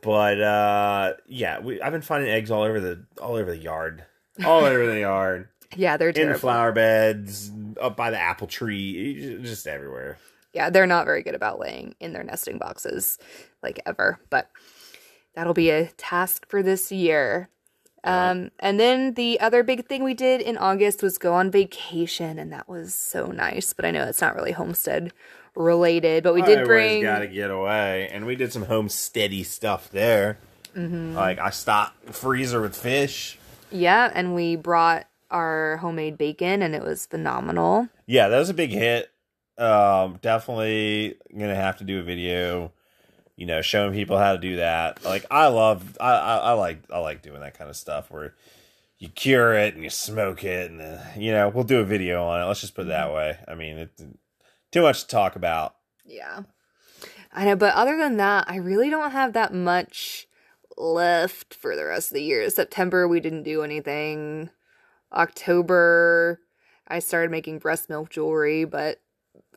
but 0.02 0.40
uh, 0.40 1.14
yeah, 1.28 1.60
we 1.60 1.82
I've 1.82 1.92
been 1.92 2.02
finding 2.02 2.30
eggs 2.30 2.52
all 2.52 2.64
over 2.64 2.80
the 2.80 3.06
all 3.22 3.36
over 3.36 3.50
the 3.52 3.58
yard. 3.58 4.04
all 4.46 4.64
over 4.64 4.86
the 4.86 5.00
yard, 5.00 5.48
Yeah, 5.76 5.98
they're 5.98 6.10
in 6.10 6.16
terrible. 6.16 6.34
the 6.34 6.40
flower 6.40 6.72
beds, 6.72 7.52
up 7.82 7.96
by 7.98 8.12
the 8.12 8.20
apple 8.20 8.48
tree, 8.48 9.40
just 9.42 9.68
everywhere. 9.68 10.18
Yeah, 10.54 10.70
they're 10.70 10.88
not 10.88 11.06
very 11.06 11.24
good 11.24 11.36
about 11.36 11.60
laying 11.60 11.96
in 12.00 12.14
their 12.14 12.24
nesting 12.24 12.58
boxes 12.58 13.18
like 13.62 13.80
ever, 13.86 14.20
but 14.30 14.50
that'll 15.36 15.54
be 15.54 15.70
a 15.70 15.88
task 15.98 16.48
for 16.50 16.64
this 16.64 16.92
year. 16.92 17.50
Um, 18.04 18.52
and 18.60 18.80
then 18.80 19.16
the 19.16 19.40
other 19.40 19.62
big 19.62 19.86
thing 19.86 20.04
we 20.04 20.14
did 20.14 20.42
in 20.42 20.58
August 20.58 21.04
was 21.04 21.18
go 21.18 21.34
on 21.34 21.52
vacation, 21.52 22.40
and 22.40 22.52
that 22.54 22.70
was 22.70 22.96
so 22.96 23.28
nice. 23.28 23.74
But 23.74 23.86
I 23.86 23.92
know 23.92 24.06
it's 24.06 24.22
not 24.22 24.36
really 24.36 24.54
homestead 24.54 25.12
related, 25.56 26.24
but 26.24 26.34
we 26.34 26.42
did 26.42 26.66
bring. 26.66 27.02
got 27.04 27.20
to 27.20 27.28
get 27.28 27.52
away, 27.52 28.10
and 28.12 28.26
we 28.26 28.36
did 28.36 28.54
some 28.54 28.66
homesteady 28.66 29.46
stuff 29.46 29.90
there. 29.92 30.38
Mm-hmm. 30.76 31.16
Like 31.16 31.40
I 31.40 31.50
stocked 31.50 32.06
the 32.06 32.14
freezer 32.14 32.62
with 32.62 32.76
fish. 32.76 33.38
Yeah, 33.72 34.12
and 34.14 34.34
we 34.34 34.56
brought 34.56 35.06
our 35.30 35.78
homemade 35.78 36.18
bacon, 36.18 36.62
and 36.62 36.74
it 36.74 36.84
was 36.84 37.06
phenomenal. 37.06 37.90
Yeah, 38.06 38.30
that 38.30 38.40
was 38.40 38.50
a 38.50 38.54
big 38.54 38.72
hit. 38.72 39.12
Um, 39.60 40.20
definitely 40.22 41.16
gonna 41.32 41.56
have 41.56 41.78
to 41.78 41.84
do 41.84 42.00
a 42.00 42.04
video. 42.04 42.72
You 43.36 43.46
know, 43.46 43.62
showing 43.62 43.94
people 43.94 44.18
how 44.18 44.34
to 44.34 44.40
do 44.40 44.58
that. 44.58 45.06
Like 45.06 45.26
I 45.32 45.48
love, 45.48 45.98
I, 46.02 46.12
I, 46.12 46.36
I 46.38 46.52
like, 46.54 46.80
I 46.92 47.00
like 47.00 47.22
doing 47.22 47.40
that 47.40 47.58
kind 47.58 47.70
of 47.70 47.78
stuff 47.78 48.12
where 48.12 48.34
you 48.98 49.08
cure 49.08 49.54
it 49.54 49.76
and 49.76 49.84
you 49.84 49.90
smoke 49.90 50.44
it, 50.44 50.70
and 50.70 50.82
uh, 50.82 51.00
you 51.16 51.32
know, 51.32 51.48
we'll 51.48 51.64
do 51.64 51.80
a 51.80 51.86
video 51.86 52.26
on 52.26 52.42
it. 52.42 52.46
Let's 52.46 52.62
just 52.62 52.76
put 52.76 52.86
it 52.86 52.90
that 52.90 53.14
way. 53.14 53.38
I 53.48 53.56
mean, 53.56 53.78
it's 53.78 54.04
too 54.72 54.82
much 54.82 55.02
to 55.02 55.08
talk 55.08 55.38
about. 55.38 55.76
Yeah. 56.06 56.42
I 57.32 57.46
know, 57.46 57.56
but 57.56 57.76
other 57.76 57.98
than 57.98 58.18
that, 58.18 58.50
I 58.50 58.58
really 58.58 58.90
don't 58.90 59.12
have 59.12 59.34
that 59.34 59.54
much 59.54 60.28
left 60.76 61.54
for 61.54 61.76
the 61.76 61.86
rest 61.86 62.12
of 62.12 62.16
the 62.16 62.24
year. 62.24 62.50
September, 62.50 63.08
we 63.08 63.20
didn't 63.20 63.44
do 63.44 63.62
anything. 63.62 64.50
October, 65.14 66.42
I 66.88 67.00
started 67.00 67.32
making 67.32 67.60
breast 67.60 67.90
milk 67.90 68.10
jewelry, 68.10 68.66
but 68.66 69.00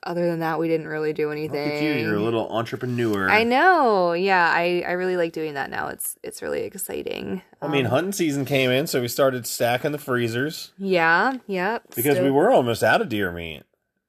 other 0.05 0.27
than 0.27 0.41
that, 0.41 0.59
we 0.59 0.69
didn't 0.69 0.89
really 0.89 1.13
do 1.13 1.31
anything. 1.31 1.65
Look 1.65 1.75
at 1.75 1.83
you, 1.83 1.93
you're 1.93 2.17
a 2.17 2.21
little 2.23 2.49
entrepreneur. 2.51 3.29
I 3.31 3.45
know. 3.45 4.13
Yeah, 4.13 4.51
I, 4.53 4.85
I 4.87 4.93
really 4.93 5.17
like 5.17 5.33
doing 5.33 5.55
that 5.55 5.71
now. 5.71 5.89
It's 5.89 6.17
it's 6.23 6.43
really 6.43 6.63
exciting. 6.63 7.43
I 7.61 7.69
mean, 7.69 7.87
Um, 7.87 7.91
hunting 7.93 8.13
season 8.13 8.45
came 8.45 8.71
in, 8.71 8.87
so 8.87 9.01
we 9.01 9.09
started 9.09 9.47
stacking 9.47 9.93
the 9.93 9.99
freezers 9.99 10.73
yeah, 10.79 11.35
yeah. 11.47 11.79
because 11.95 12.19
we 12.19 12.31
were 12.31 12.51
almost 12.51 12.83
out 12.83 13.01
of 13.01 13.09
deer 13.09 13.31
meat. 13.33 13.63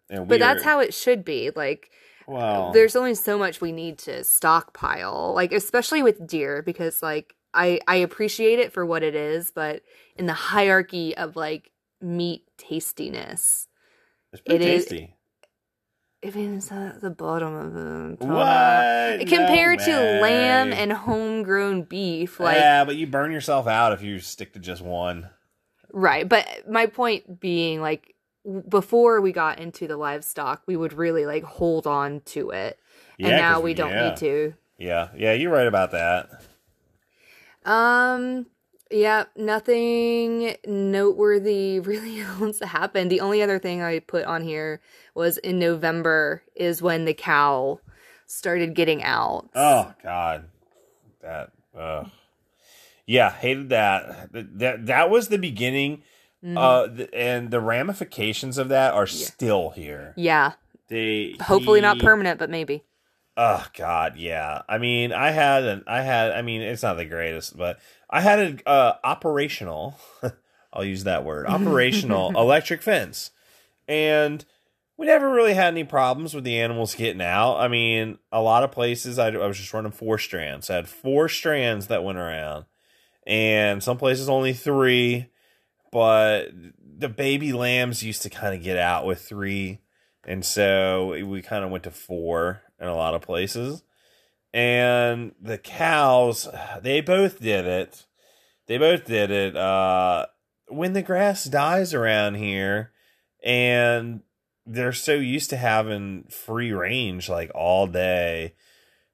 And 0.10 0.28
But 0.28 0.36
we 0.36 0.38
that's 0.40 0.62
are- 0.62 0.66
how 0.66 0.80
it 0.80 0.94
should 0.94 1.24
be. 1.26 1.52
Like 1.56 1.90
Well, 2.28 2.72
there's 2.74 2.96
only 2.96 3.16
so 3.16 3.38
much 3.38 3.62
we 3.62 3.72
need 3.72 3.98
to 4.00 4.24
stockpile 4.24 5.34
like 5.36 5.52
especially 5.52 6.02
with 6.04 6.26
deer 6.26 6.62
because 6.62 7.02
like 7.04 7.36
i 7.54 7.80
i 7.88 7.96
appreciate 7.98 8.60
it 8.60 8.72
for 8.74 8.86
what 8.86 9.04
it 9.04 9.14
is 9.16 9.52
but 9.52 9.82
in 10.16 10.26
the 10.26 10.34
hierarchy 10.34 11.16
of 11.18 11.36
like 11.36 11.72
meat 12.02 12.44
tastiness 12.58 13.68
it's 14.32 14.42
pretty 14.42 14.64
it 14.66 14.70
is- 14.74 14.86
tasty. 14.86 15.04
it 15.04 15.10
is 16.24 16.72
at 16.72 17.02
the 17.02 17.10
bottom 17.10 17.54
of 17.54 17.74
the 17.74 18.18
What? 18.26 19.28
compared 19.28 19.80
No 19.80 19.86
to 19.86 20.22
lamb 20.22 20.72
and 20.74 20.94
homegrown 20.94 21.84
beef 21.84 22.40
like 22.40 22.56
yeah, 22.58 22.84
but 22.86 22.96
you 22.96 23.08
burn 23.08 23.32
yourself 23.32 23.68
out 23.68 23.92
if 23.94 24.02
you 24.02 24.20
stick 24.20 24.54
to 24.54 24.60
just 24.60 24.82
one. 24.82 25.30
right 25.92 26.28
but 26.28 26.48
my 26.70 26.86
point 26.86 27.40
being 27.40 27.82
like 27.82 28.16
before 28.68 29.22
we 29.22 29.32
got 29.32 29.60
into 29.60 29.88
the 29.88 29.98
livestock 29.98 30.64
we 30.66 30.76
would 30.76 30.94
really 30.94 31.26
like 31.26 31.44
hold 31.44 31.86
on 31.88 32.22
to 32.22 32.50
it 32.52 32.80
Yeah, 33.18 33.28
and 33.28 33.38
now 33.38 33.60
we 33.62 33.74
don't 33.74 33.92
yeah. 33.92 34.10
need 34.10 34.18
to 34.18 34.54
Yeah, 34.78 35.10
yeah, 35.16 35.34
you're 35.34 35.52
right 35.52 35.68
about 35.68 35.92
that. 35.92 36.30
Um, 37.66 38.48
yeah, 38.94 39.26
nothing 39.36 40.56
noteworthy 40.66 41.80
really 41.84 42.22
else 42.22 42.60
happened. 42.60 43.12
The 43.12 43.22
only 43.22 43.42
other 43.42 43.60
thing 43.60 43.82
I 43.82 44.00
put 44.00 44.26
on 44.26 44.44
here 44.44 44.82
was 45.16 45.38
in 45.38 45.60
November 45.60 46.44
is 46.56 46.82
when 46.82 47.06
the 47.06 47.14
cow 47.14 47.80
started 48.26 48.76
getting 48.76 49.04
out. 49.04 49.50
Oh 49.56 49.94
God, 50.04 50.46
that. 51.22 51.52
Uh, 51.76 52.06
yeah, 53.06 53.32
hated 53.32 53.70
that. 53.70 54.32
That 54.32 54.86
that, 54.86 55.10
was 55.10 55.28
the 55.28 55.38
beginning. 55.38 56.04
Mm-hmm. 56.44 56.58
Uh, 56.58 56.88
th- 56.88 57.10
and 57.14 57.52
the 57.52 57.62
ramifications 57.62 58.58
of 58.58 58.70
that 58.70 58.94
are 58.94 59.08
still 59.08 59.70
here. 59.72 60.14
Yeah, 60.18 60.54
They 60.90 61.36
hopefully 61.42 61.82
not 61.82 62.00
permanent, 62.00 62.38
but 62.38 62.50
maybe. 62.50 62.84
Oh 63.36 63.66
God, 63.76 64.16
yeah. 64.18 64.62
I 64.70 64.78
mean, 64.78 65.12
I 65.12 65.32
had 65.32 65.64
an, 65.64 65.84
I 65.88 66.02
had. 66.02 66.32
I 66.32 66.42
mean, 66.44 66.62
it's 66.62 66.84
not 66.84 66.98
the 66.98 67.06
greatest, 67.06 67.58
but 67.58 67.80
I 68.10 68.22
had 68.22 68.40
an 68.40 68.62
uh, 68.66 68.94
operational. 69.04 70.00
I'll 70.74 70.86
use 70.86 71.04
that 71.06 71.24
word. 71.26 71.48
Operational 71.48 72.30
electric 72.40 72.84
fence, 72.84 73.32
and 73.88 74.46
we 74.98 75.08
never 75.08 75.32
really 75.32 75.56
had 75.56 75.74
any 75.74 75.84
problems 75.84 76.36
with 76.36 76.44
the 76.44 76.60
animals 76.60 76.94
getting 76.94 77.22
out. 77.22 77.58
I 77.58 77.68
mean, 77.68 78.20
a 78.32 78.42
lot 78.42 78.64
of 78.64 78.72
places 78.72 79.18
I, 79.18 79.30
I 79.30 79.48
was 79.48 79.58
just 79.58 79.74
running 79.74 79.92
four 79.92 80.20
strands. 80.20 80.70
I 80.70 80.76
had 80.76 80.88
four 80.88 81.28
strands 81.28 81.88
that 81.88 82.04
went 82.04 82.20
around, 82.20 82.66
and 83.26 83.82
some 83.82 83.98
places 83.98 84.30
only 84.30 84.54
three. 84.54 85.32
But 85.92 86.50
the 86.98 87.10
baby 87.10 87.52
lambs 87.52 88.04
used 88.04 88.22
to 88.24 88.30
kind 88.30 88.56
of 88.56 88.64
get 88.64 88.78
out 88.78 89.08
with 89.08 89.22
three, 89.22 89.82
and 90.24 90.46
so 90.46 91.26
we 91.26 91.42
kind 91.42 91.66
of 91.66 91.72
went 91.72 91.84
to 91.86 91.92
four 91.92 92.62
in 92.84 92.90
a 92.90 92.96
lot 92.96 93.16
of 93.16 93.22
places. 93.22 93.82
And 94.54 95.34
the 95.42 95.58
cows, 95.58 96.48
they 96.82 97.02
both 97.02 97.40
did 97.40 97.66
it. 97.66 98.06
They 98.68 98.78
both 98.78 99.06
did 99.06 99.32
it. 99.32 99.56
Uh, 99.56 100.28
when 100.68 100.94
the 100.94 101.02
grass 101.02 101.46
dies 101.46 101.94
around 101.94 102.36
here, 102.36 102.92
and 103.44 104.22
they're 104.66 104.94
so 104.94 105.16
used 105.16 105.50
to 105.50 105.58
having 105.58 106.26
free 106.30 106.72
range 106.72 107.28
like 107.28 107.52
all 107.54 107.88
day 107.88 108.54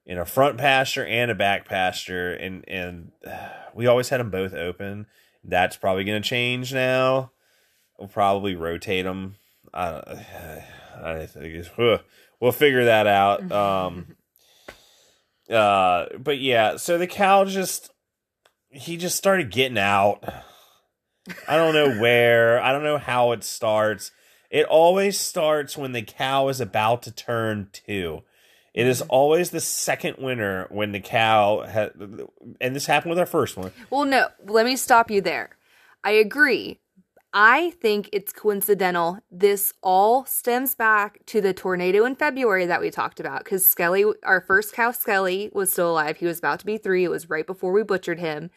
in 0.05 0.19
a 0.19 0.25
front 0.25 0.57
pasture 0.57 1.05
and 1.05 1.31
a 1.31 1.35
back 1.35 1.67
pasture, 1.67 2.33
and 2.33 2.63
and 2.67 3.11
we 3.73 3.87
always 3.87 4.09
had 4.09 4.19
them 4.19 4.29
both 4.29 4.53
open. 4.53 5.07
That's 5.43 5.77
probably 5.77 6.03
going 6.03 6.21
to 6.21 6.27
change 6.27 6.73
now. 6.73 7.31
We'll 7.97 8.07
probably 8.07 8.55
rotate 8.55 9.05
them. 9.05 9.35
I. 9.73 10.25
I 11.01 11.25
think 11.27 11.55
it's. 11.55 11.69
We'll 12.39 12.51
figure 12.51 12.85
that 12.85 13.07
out. 13.07 13.51
Um, 13.51 14.15
uh, 15.49 16.05
but 16.17 16.39
yeah, 16.39 16.77
so 16.77 16.97
the 16.97 17.07
cow 17.07 17.45
just 17.45 17.91
he 18.69 18.97
just 18.97 19.17
started 19.17 19.51
getting 19.51 19.77
out. 19.77 20.23
I 21.47 21.57
don't 21.57 21.73
know 21.73 21.99
where. 22.01 22.61
I 22.61 22.71
don't 22.71 22.83
know 22.83 22.97
how 22.97 23.31
it 23.31 23.43
starts. 23.43 24.11
It 24.49 24.65
always 24.65 25.19
starts 25.19 25.77
when 25.77 25.91
the 25.91 26.01
cow 26.01 26.47
is 26.49 26.59
about 26.59 27.03
to 27.03 27.11
turn 27.11 27.69
two. 27.71 28.23
It 28.73 28.87
is 28.87 29.01
always 29.03 29.49
the 29.49 29.59
second 29.59 30.17
winter 30.19 30.67
when 30.69 30.91
the 30.91 30.99
cow 30.99 31.61
and 32.61 32.75
this 32.75 32.85
happened 32.85 33.09
with 33.09 33.19
our 33.19 33.25
first 33.25 33.57
one. 33.57 33.71
Well, 33.89 34.05
no, 34.05 34.27
let 34.45 34.65
me 34.65 34.75
stop 34.75 35.11
you 35.11 35.21
there. 35.21 35.57
I 36.03 36.11
agree. 36.11 36.79
I 37.31 37.71
think 37.81 38.09
it's 38.11 38.33
coincidental. 38.33 39.19
This 39.29 39.73
all 39.83 40.25
stems 40.25 40.73
back 40.73 41.19
to 41.27 41.41
the 41.41 41.53
tornado 41.53 42.05
in 42.05 42.15
February 42.15 42.65
that 42.65 42.81
we 42.81 42.89
talked 42.89 43.19
about 43.19 43.43
because 43.43 43.65
Skelly, 43.65 44.05
our 44.23 44.41
first 44.41 44.73
cow, 44.73 44.91
Skelly, 44.91 45.51
was 45.53 45.71
still 45.71 45.91
alive. 45.91 46.17
He 46.17 46.25
was 46.25 46.39
about 46.39 46.59
to 46.61 46.65
be 46.65 46.77
three. 46.77 47.03
It 47.03 47.11
was 47.11 47.29
right 47.29 47.45
before 47.45 47.71
we 47.71 47.83
butchered 47.83 48.19
him. 48.19 48.49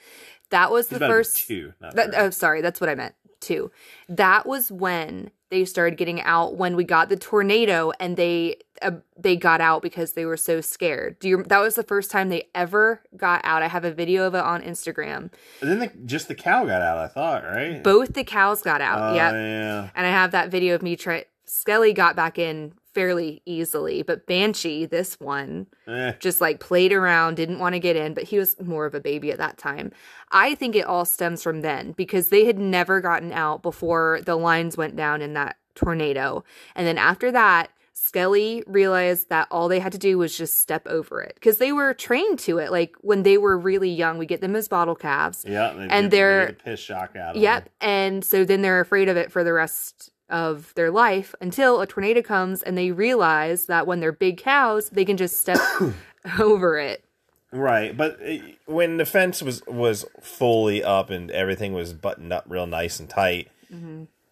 That 0.51 0.71
was 0.71 0.89
He's 0.89 0.99
the 0.99 1.05
about 1.05 1.09
to 1.09 1.13
be 1.13 1.19
first. 1.19 1.47
two, 1.47 1.73
That, 1.81 2.15
oh, 2.17 2.31
sorry, 2.31 2.63
that's 2.63 2.81
what 2.81 2.89
I 2.89 2.95
meant. 2.95 3.15
Two. 3.41 3.71
That 4.09 4.47
was 4.47 4.73
when 4.73 5.31
they 5.53 5.67
started 5.67 5.99
getting 5.99 6.23
out 6.23 6.57
when 6.57 6.77
we 6.77 6.83
got 6.83 7.11
the 7.11 7.17
tornado, 7.17 7.93
and 8.01 8.17
they 8.17 8.57
uh, 8.81 8.93
they 9.19 9.37
got 9.37 9.61
out 9.61 9.83
because 9.83 10.15
they 10.15 10.25
were 10.25 10.39
so 10.39 10.63
scared. 10.63 11.19
Do 11.19 11.29
you? 11.29 11.43
That 11.43 11.59
was 11.59 11.75
the 11.75 11.83
first 11.83 12.11
time 12.11 12.31
they 12.31 12.49
ever 12.55 13.03
got 13.17 13.43
out. 13.45 13.63
I 13.63 13.69
have 13.69 13.85
a 13.85 13.93
video 13.93 14.27
of 14.27 14.35
it 14.35 14.43
on 14.43 14.63
Instagram. 14.63 15.31
And 15.61 15.71
then 15.71 15.79
the, 15.79 15.93
just 16.07 16.29
the 16.29 16.35
cow 16.35 16.65
got 16.65 16.81
out. 16.81 16.97
I 16.97 17.07
thought, 17.07 17.45
right? 17.45 17.83
Both 17.83 18.15
the 18.15 18.25
cows 18.25 18.63
got 18.63 18.81
out. 18.81 19.13
Oh, 19.13 19.15
yep. 19.15 19.35
yeah. 19.35 19.91
And 19.95 20.07
I 20.07 20.11
have 20.11 20.31
that 20.31 20.51
video 20.51 20.75
of 20.75 20.83
me 20.83 20.97
try. 20.97 21.27
Skelly 21.45 21.93
got 21.93 22.17
back 22.17 22.39
in 22.39 22.73
fairly 22.95 23.43
easily, 23.47 24.03
but 24.03 24.27
Banshee, 24.27 24.87
this 24.87 25.19
one, 25.21 25.67
Eh. 25.87 26.13
just 26.21 26.41
like 26.41 26.61
played 26.61 26.93
around, 26.93 27.37
didn't 27.37 27.59
want 27.59 27.75
to 27.75 27.79
get 27.79 27.97
in, 27.97 28.15
but 28.15 28.25
he 28.25 28.39
was 28.39 28.61
more 28.61 28.87
of 28.87 28.95
a 28.95 29.01
baby 29.01 29.31
at 29.33 29.39
that 29.39 29.59
time. 29.59 29.93
I 30.31 30.55
think 30.55 30.77
it 30.77 30.85
all 30.87 31.05
stems 31.05 31.43
from 31.43 31.61
then 31.63 31.93
because 31.93 32.29
they 32.29 32.45
had 32.45 32.59
never 32.59 33.01
gotten 33.01 33.33
out 33.33 33.63
before 33.63 34.21
the 34.25 34.37
lines 34.37 34.77
went 34.77 34.97
down 34.97 35.23
in 35.23 35.33
that 35.35 35.57
tornado. 35.75 36.45
And 36.75 36.87
then 36.87 36.99
after 36.99 37.31
that, 37.33 37.71
Skelly 37.95 38.65
realized 38.67 39.29
that 39.29 39.47
all 39.51 39.69
they 39.69 39.79
had 39.79 39.93
to 39.93 39.99
do 39.99 40.19
was 40.19 40.37
just 40.37 40.61
step 40.61 40.87
over 40.89 41.23
it 41.23 41.35
because 41.37 41.59
they 41.59 41.73
were 41.73 41.95
trained 41.95 42.39
to 42.41 42.59
it. 42.59 42.71
Like 42.73 42.95
when 43.01 43.23
they 43.23 43.39
were 43.39 43.57
really 43.57 43.91
young, 43.91 44.19
we 44.19 44.27
get 44.27 44.41
them 44.41 44.57
as 44.57 44.67
bottle 44.69 44.95
calves. 44.97 45.45
Yeah, 45.47 45.71
And 45.71 45.79
get- 45.89 45.89
they 46.11 46.17
they're- 46.17 46.47
get 46.47 46.59
the 46.59 46.65
piss 46.65 46.81
shock 46.81 47.17
out. 47.17 47.37
Of 47.37 47.43
Yep. 47.43 47.65
them. 47.65 47.73
And 47.81 48.25
so 48.25 48.45
then 48.45 48.61
they're 48.63 48.81
afraid 48.81 49.09
of 49.09 49.17
it 49.17 49.31
for 49.31 49.45
the 49.45 49.53
rest 49.53 50.11
of 50.33 50.75
their 50.75 50.91
life 50.91 51.35
until 51.41 51.81
a 51.81 51.87
tornado 51.87 52.23
comes 52.23 52.63
and 52.63 52.77
they 52.77 52.91
realize 52.91 53.67
that 53.67 53.87
when 53.87 54.01
they're 54.01 54.13
big 54.13 54.39
cows, 54.39 54.89
they 54.91 55.05
can 55.05 55.17
just 55.17 55.39
step 55.39 55.61
over 56.41 56.79
it. 56.79 57.05
Right, 57.53 57.95
but 57.95 58.19
uh, 58.27 58.39
when 58.65 58.97
the 58.97 59.05
fence 59.05 59.43
was 59.43 59.65
was 59.67 60.07
fully 60.23 60.83
up 60.83 61.11
and 61.11 61.31
everything 61.31 61.75
was 61.75 61.93
buttoned 61.93 62.33
up 62.33 62.47
real 62.49 62.67
nice 62.67 62.99
and 62.99 63.11
tight, 63.11 63.51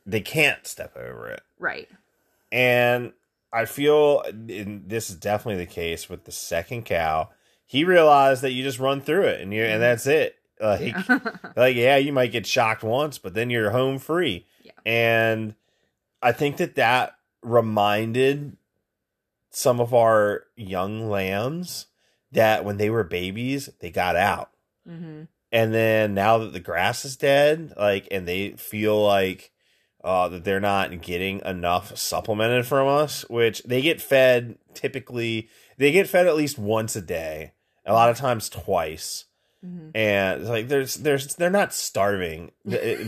they 0.06 0.20
can't 0.20 0.66
step 0.66 0.96
over 0.96 1.28
it. 1.28 1.42
Right. 1.58 1.88
And 2.50 3.12
I 3.52 3.66
feel 3.66 4.22
and 4.22 4.88
this 4.88 5.10
is 5.10 5.16
definitely 5.16 5.64
the 5.64 5.70
case 5.70 6.08
with 6.08 6.24
the 6.24 6.32
second 6.32 6.84
cow. 6.84 7.30
He 7.66 7.84
realized 7.84 8.42
that 8.42 8.52
you 8.52 8.64
just 8.64 8.78
run 8.78 9.00
through 9.00 9.24
it 9.24 9.40
and 9.40 9.52
you 9.52 9.64
and 9.64 9.82
that's 9.82 10.06
it. 10.06 10.36
Like, 10.58 10.94
like 11.56 11.76
yeah, 11.76 11.96
you 11.96 12.12
might 12.12 12.32
get 12.32 12.46
shocked 12.46 12.82
once, 12.82 13.18
but 13.18 13.34
then 13.34 13.50
you're 13.50 13.70
home 13.70 13.98
free. 13.98 14.46
Yeah. 14.62 14.72
And 14.84 15.54
I 16.22 16.32
think 16.32 16.58
that 16.58 16.74
that 16.76 17.16
reminded 17.42 18.56
some 19.50 19.80
of 19.80 19.94
our 19.94 20.44
young 20.56 21.08
lambs 21.08 21.86
that 22.32 22.64
when 22.64 22.76
they 22.76 22.90
were 22.90 23.04
babies, 23.04 23.68
they 23.80 23.90
got 23.90 24.16
out. 24.16 24.50
Mm-hmm. 24.88 25.24
And 25.52 25.74
then 25.74 26.14
now 26.14 26.38
that 26.38 26.52
the 26.52 26.60
grass 26.60 27.04
is 27.04 27.16
dead, 27.16 27.72
like, 27.76 28.06
and 28.10 28.26
they 28.26 28.52
feel 28.52 29.02
like 29.02 29.50
uh, 30.04 30.28
that 30.28 30.44
they're 30.44 30.60
not 30.60 31.02
getting 31.02 31.40
enough 31.44 31.96
supplemented 31.98 32.66
from 32.66 32.86
us, 32.86 33.28
which 33.28 33.62
they 33.64 33.82
get 33.82 34.00
fed 34.00 34.56
typically, 34.74 35.48
they 35.76 35.90
get 35.92 36.08
fed 36.08 36.26
at 36.26 36.36
least 36.36 36.58
once 36.58 36.94
a 36.94 37.02
day, 37.02 37.52
a 37.84 37.92
lot 37.92 38.10
of 38.10 38.16
times 38.16 38.48
twice. 38.48 39.24
Mm-hmm. 39.64 39.90
And 39.94 40.48
like 40.48 40.68
there's 40.68 40.94
there's 40.94 41.34
they're 41.34 41.50
not 41.50 41.74
starving 41.74 42.50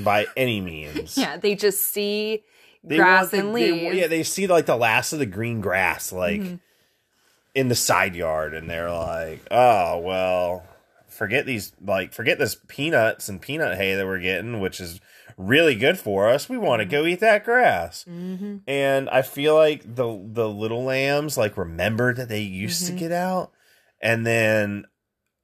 by 0.05 0.27
any 0.37 0.61
means. 0.61 1.17
Yeah, 1.23 1.39
they 1.39 1.55
just 1.55 1.81
see 1.81 2.45
They 2.85 2.97
grass 2.97 3.31
the- 3.31 3.39
and 3.39 3.55
they- 3.57 3.73
leaves. 3.73 3.97
yeah, 3.97 4.07
they 4.09 4.23
see 4.23 4.47
like 4.47 4.67
the 4.67 4.77
last 4.77 5.13
of 5.13 5.19
the 5.19 5.27
green 5.27 5.61
grass, 5.61 6.13
like 6.13 6.41
Mhm. 6.41 6.61
in 7.55 7.69
the 7.69 7.75
side 7.75 8.15
yard, 8.17 8.55
and 8.55 8.69
they're 8.69 8.91
like, 8.91 9.41
"Oh 9.51 9.99
well, 9.99 10.67
forget 11.09 11.47
these, 11.47 11.73
like 11.85 12.13
forget 12.13 12.39
this 12.39 12.57
peanuts 12.69 13.29
and 13.29 13.41
peanut 13.41 13.77
hay 13.77 13.95
that 13.95 14.07
we're 14.07 14.19
getting, 14.21 14.59
which 14.61 14.81
is 14.81 15.01
really 15.37 15.75
good 15.75 15.99
for 15.99 16.29
us. 16.29 16.49
We 16.49 16.59
want 16.59 16.81
to 16.81 16.87
go 16.87 17.07
eat 17.07 17.21
that 17.21 17.45
grass." 17.45 18.05
Mm-hmm. 18.09 18.57
And 18.67 19.09
I 19.11 19.23
feel 19.23 19.55
like 19.55 19.83
the 19.95 20.21
the 20.33 20.49
little 20.49 20.83
lambs 20.85 21.37
like 21.39 21.57
remember 21.57 22.13
that 22.15 22.29
they 22.29 22.41
used 22.41 22.87
to 22.87 22.93
Mhm. 22.95 22.99
get 22.99 23.13
out, 23.13 23.53
and 24.01 24.27
then 24.27 24.87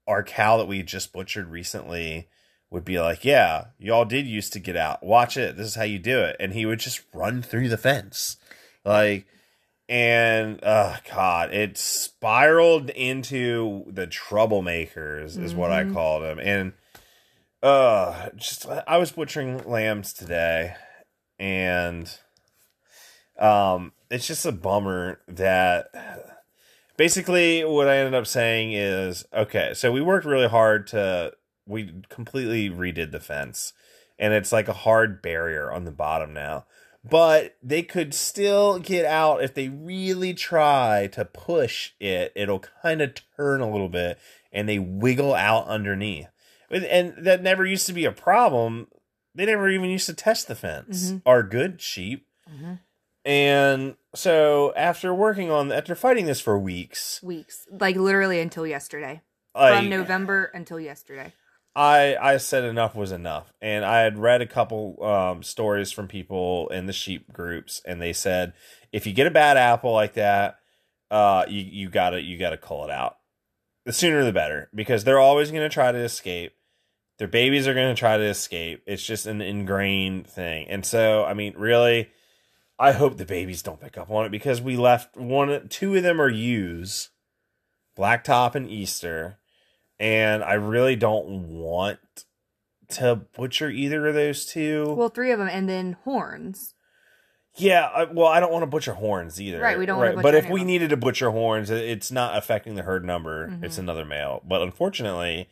our 0.08 0.22
cow 0.22 0.56
that 0.56 0.66
we 0.66 0.82
just 0.82 1.12
butchered 1.12 1.48
recently 1.48 2.28
would 2.70 2.84
be 2.84 3.00
like, 3.00 3.24
"Yeah, 3.24 3.66
y'all 3.78 4.04
did 4.04 4.26
used 4.26 4.52
to 4.52 4.58
get 4.58 4.76
out. 4.76 5.02
Watch 5.02 5.36
it. 5.36 5.56
This 5.56 5.68
is 5.68 5.74
how 5.74 5.84
you 5.84 5.98
do 5.98 6.20
it." 6.20 6.36
And 6.38 6.52
he 6.52 6.66
would 6.66 6.80
just 6.80 7.02
run 7.14 7.42
through 7.42 7.68
the 7.68 7.78
fence, 7.78 8.36
like, 8.84 9.26
and 9.88 10.60
oh 10.62 10.96
God, 11.10 11.52
it 11.52 11.78
spiraled 11.78 12.90
into 12.90 13.84
the 13.88 14.06
troublemakers, 14.06 15.42
is 15.42 15.54
what 15.54 15.70
I 15.72 15.84
Mhm. 15.84 15.92
called 15.94 16.22
them, 16.22 16.38
and 16.38 16.72
uh, 17.62 18.28
just 18.36 18.66
I 18.86 18.98
was 18.98 19.12
butchering 19.12 19.58
lambs 19.68 20.12
today, 20.12 20.76
and 21.38 22.08
um, 23.38 23.92
it's 24.10 24.26
just 24.26 24.44
a 24.46 24.52
bummer 24.52 25.20
that 25.28 25.90
basically 26.96 27.64
what 27.64 27.88
I 27.88 27.96
ended 27.96 28.14
up 28.14 28.26
saying 28.26 28.72
is 28.72 29.24
okay, 29.32 29.72
so 29.74 29.90
we 29.90 30.00
worked 30.00 30.26
really 30.26 30.48
hard 30.48 30.86
to 30.88 31.32
we 31.68 31.92
completely 32.08 32.70
redid 32.70 33.12
the 33.12 33.20
fence 33.20 33.72
and 34.18 34.32
it's 34.34 34.50
like 34.52 34.66
a 34.68 34.72
hard 34.72 35.22
barrier 35.22 35.70
on 35.70 35.84
the 35.84 35.92
bottom 35.92 36.32
now. 36.32 36.66
But 37.08 37.56
they 37.62 37.82
could 37.82 38.12
still 38.12 38.80
get 38.80 39.04
out 39.04 39.42
if 39.44 39.54
they 39.54 39.68
really 39.68 40.34
try 40.34 41.08
to 41.12 41.24
push 41.24 41.92
it. 42.00 42.32
It'll 42.34 42.58
kind 42.82 43.00
of 43.00 43.12
turn 43.36 43.60
a 43.60 43.70
little 43.70 43.88
bit 43.88 44.18
and 44.52 44.68
they 44.68 44.78
wiggle 44.80 45.34
out 45.34 45.68
underneath. 45.68 46.26
And- 46.70 47.14
that 47.24 47.42
never 47.42 47.64
used 47.64 47.86
to 47.86 47.92
be 47.92 48.04
a 48.04 48.12
problem. 48.12 48.88
They 49.34 49.46
never 49.46 49.68
even 49.68 49.90
used 49.90 50.06
to 50.06 50.14
test 50.14 50.48
the 50.48 50.54
fence. 50.56 51.12
Mhm. 51.12 51.22
Our 51.24 51.42
good 51.44 51.80
sheep. 51.80 52.26
Mhm. 52.50 52.80
And 53.24 53.96
so 54.14 54.72
after 54.74 55.14
working 55.14 55.50
on 55.50 55.70
after 55.70 55.94
fighting 55.94 56.26
this 56.26 56.40
for 56.40 56.58
weeks, 56.58 57.22
Weeks, 57.22 57.66
like 57.70 57.94
literally 57.96 58.40
until 58.40 58.66
yesterday, 58.66 59.20
like, 59.54 59.76
from 59.78 59.88
November 59.90 60.50
until 60.54 60.80
yesterday. 60.80 61.32
I 61.78 62.16
I 62.20 62.36
said 62.38 62.64
enough 62.64 62.96
was 62.96 63.12
enough, 63.12 63.52
and 63.62 63.84
I 63.84 64.00
had 64.00 64.18
read 64.18 64.42
a 64.42 64.46
couple 64.46 65.00
um, 65.00 65.44
stories 65.44 65.92
from 65.92 66.08
people 66.08 66.68
in 66.70 66.86
the 66.86 66.92
sheep 66.92 67.32
groups, 67.32 67.80
and 67.86 68.02
they 68.02 68.12
said 68.12 68.54
if 68.90 69.06
you 69.06 69.12
get 69.12 69.28
a 69.28 69.30
bad 69.30 69.56
apple 69.56 69.92
like 69.92 70.14
that, 70.14 70.58
uh, 71.08 71.44
you 71.48 71.60
you 71.60 71.88
gotta 71.88 72.20
you 72.20 72.36
gotta 72.36 72.56
cull 72.56 72.84
it 72.84 72.90
out. 72.90 73.18
The 73.84 73.92
sooner 73.92 74.24
the 74.24 74.32
better, 74.32 74.68
because 74.74 75.04
they're 75.04 75.20
always 75.20 75.52
gonna 75.52 75.68
try 75.68 75.92
to 75.92 75.98
escape. 75.98 76.52
Their 77.18 77.28
babies 77.28 77.68
are 77.68 77.74
gonna 77.74 77.94
try 77.94 78.16
to 78.16 78.24
escape. 78.24 78.82
It's 78.84 79.06
just 79.06 79.26
an 79.26 79.40
ingrained 79.40 80.26
thing, 80.26 80.66
and 80.68 80.84
so 80.84 81.24
I 81.26 81.34
mean, 81.34 81.54
really, 81.56 82.10
I 82.76 82.90
hope 82.90 83.18
the 83.18 83.24
babies 83.24 83.62
don't 83.62 83.80
pick 83.80 83.96
up 83.96 84.10
on 84.10 84.26
it 84.26 84.32
because 84.32 84.60
we 84.60 84.76
left 84.76 85.16
one, 85.16 85.68
two 85.68 85.94
of 85.94 86.02
them 86.02 86.20
are 86.20 86.28
ewes, 86.28 87.10
Blacktop 87.96 88.56
and 88.56 88.68
Easter 88.68 89.38
and 90.00 90.42
I 90.44 90.54
really 90.54 90.96
don't 90.96 91.48
want 91.48 91.98
to 92.90 93.16
butcher 93.16 93.68
either 93.70 94.06
of 94.06 94.14
those 94.14 94.46
two. 94.46 94.94
Well, 94.94 95.08
three 95.10 95.30
of 95.30 95.38
them, 95.38 95.48
and 95.50 95.68
then 95.68 95.96
horns. 96.04 96.74
yeah, 97.56 97.84
I, 97.86 98.04
well, 98.04 98.28
I 98.28 98.40
don't 98.40 98.52
want 98.52 98.62
to 98.62 98.66
butcher 98.66 98.94
horns 98.94 99.40
either. 99.40 99.60
Right, 99.60 99.78
we 99.78 99.84
don't 99.86 99.98
wanna 99.98 100.22
But 100.22 100.34
if 100.34 100.48
we 100.48 100.64
needed 100.64 100.90
to 100.90 100.96
butcher 100.96 101.30
horns, 101.30 101.70
it's 101.70 102.10
not 102.12 102.36
affecting 102.36 102.76
the 102.76 102.82
herd 102.82 103.04
number. 103.04 103.48
Mhm. 103.48 103.64
It's 103.64 103.78
another 103.78 104.04
male. 104.04 104.42
But 104.46 104.62
unfortunately, 104.62 105.48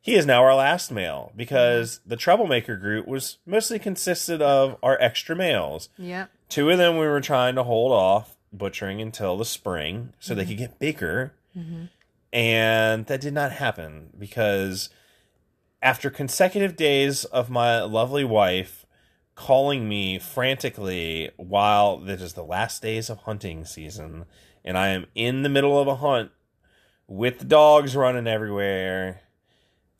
he 0.00 0.14
is 0.14 0.24
now 0.24 0.42
our 0.44 0.54
last 0.54 0.90
male 0.90 1.32
because 1.36 1.98
Mm-hmm. 1.98 2.08
the 2.10 2.16
troublemaker 2.16 2.76
group 2.76 3.06
was 3.08 3.38
mostly 3.44 3.78
consisted 3.78 4.40
of 4.40 4.76
our 4.82 4.96
extra 5.00 5.34
males. 5.36 5.88
Yeah, 5.98 6.26
Two 6.48 6.70
of 6.70 6.78
them 6.78 6.96
we 6.96 7.06
were 7.06 7.20
trying 7.20 7.54
to 7.56 7.64
hold 7.64 7.92
off 7.92 8.36
butchering 8.52 9.00
until 9.02 9.36
the 9.36 9.44
spring 9.44 10.12
so 10.20 10.32
Mm-hmm. 10.32 10.38
they 10.38 10.46
could 10.46 10.56
get 10.58 10.78
bigger. 10.78 11.32
And 12.32 13.06
that 13.06 13.20
did 13.20 13.34
not 13.34 13.52
happen 13.52 14.10
because 14.18 14.90
after 15.82 16.10
consecutive 16.10 16.76
days 16.76 17.24
of 17.26 17.50
my 17.50 17.80
lovely 17.82 18.24
wife 18.24 18.86
calling 19.34 19.88
me 19.88 20.18
frantically 20.18 21.30
while 21.36 21.96
this 21.96 22.20
is 22.20 22.34
the 22.34 22.44
last 22.44 22.82
days 22.82 23.08
of 23.08 23.18
hunting 23.20 23.64
season 23.64 24.24
and 24.64 24.76
I 24.76 24.88
am 24.88 25.06
in 25.14 25.42
the 25.42 25.48
middle 25.48 25.78
of 25.80 25.88
a 25.88 25.96
hunt 25.96 26.30
with 27.06 27.38
the 27.38 27.44
dogs 27.44 27.96
running 27.96 28.26
everywhere 28.26 29.22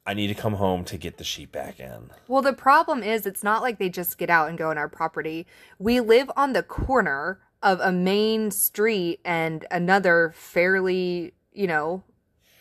I 0.07 0.15
need 0.15 0.29
to 0.29 0.35
come 0.35 0.55
home 0.55 0.85
to 0.87 0.97
get 0.97 1.19
the 1.19 1.25
sheep 1.25 1.53
back 1.53 1.79
in. 1.79 2.11
Well, 2.27 2.43
the 2.43 2.53
problem 2.53 3.03
is, 3.03 3.27
it's 3.27 3.45
not 3.45 3.63
like 3.63 3.79
they 3.79 3.89
just 3.89 4.19
get 4.19 4.31
out 4.31 4.49
and 4.49 4.59
go 4.59 4.71
on 4.71 4.79
our 4.79 4.89
property. 4.89 5.47
We 5.79 6.01
live 6.01 6.31
on 6.37 6.53
the 6.53 6.63
corner 6.63 7.39
of 7.63 7.79
a 7.81 7.93
main 7.93 8.51
street 8.51 9.21
and 9.25 9.67
another 9.71 10.33
fairly, 10.35 11.35
you 11.53 11.67
know, 11.67 12.03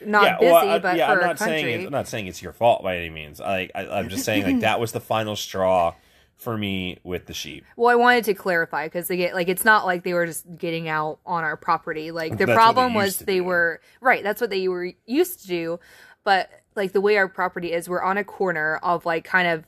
not 0.06 0.40
busy, 0.40 0.52
well, 0.52 0.70
I- 0.70 0.80
but 0.80 0.98
yeah, 0.98 1.08
for 1.14 1.22
I'm 1.22 1.28
not 1.28 1.40
saying 1.40 1.66
country. 1.66 1.84
it, 1.84 1.86
I'm 1.88 1.92
not 1.92 2.08
saying 2.08 2.28
it's 2.28 2.42
your 2.42 2.54
fault 2.54 2.84
by 2.84 2.98
any 2.98 3.10
means. 3.10 3.40
I, 3.42 3.70
I 3.76 3.88
I'm 3.88 4.10
just 4.10 4.24
saying 4.26 4.44
like 4.44 4.60
that 4.62 4.80
was 4.80 4.92
the 4.92 5.00
final 5.00 5.36
straw 5.36 5.94
for 6.38 6.58
me 6.58 6.98
with 7.04 7.26
the 7.26 7.34
sheep. 7.34 7.66
Well, 7.76 7.90
I 7.92 7.96
wanted 7.96 8.24
to 8.26 8.34
clarify 8.34 8.86
because 8.88 9.08
they 9.10 9.18
get 9.18 9.34
like 9.34 9.50
it's 9.50 9.66
not 9.66 9.86
like 9.86 10.04
they 10.04 10.14
were 10.14 10.26
just 10.26 10.46
getting 10.58 10.88
out 10.88 11.20
on 11.26 11.44
our 11.44 11.58
property. 11.58 12.12
Like 12.12 12.32
the 12.32 12.38
That's 12.38 12.48
what 12.48 12.48
they 12.48 12.54
problem 12.56 12.94
was 12.94 13.18
they 13.20 13.38
do. 13.40 13.44
were 13.44 13.82
right. 14.02 14.24
That's 14.24 14.40
what 14.42 14.50
they 14.50 14.68
were 14.68 14.94
used 15.06 15.42
to 15.42 15.48
do, 15.48 15.80
but 16.24 16.50
like 16.76 16.94
the 16.94 17.02
way 17.02 17.18
our 17.18 17.28
property 17.28 17.74
is, 17.74 17.90
we're 17.90 18.02
on 18.02 18.18
a 18.18 18.24
corner 18.24 18.78
of 18.78 19.06
like 19.06 19.26
kind 19.26 19.48
of 19.48 19.66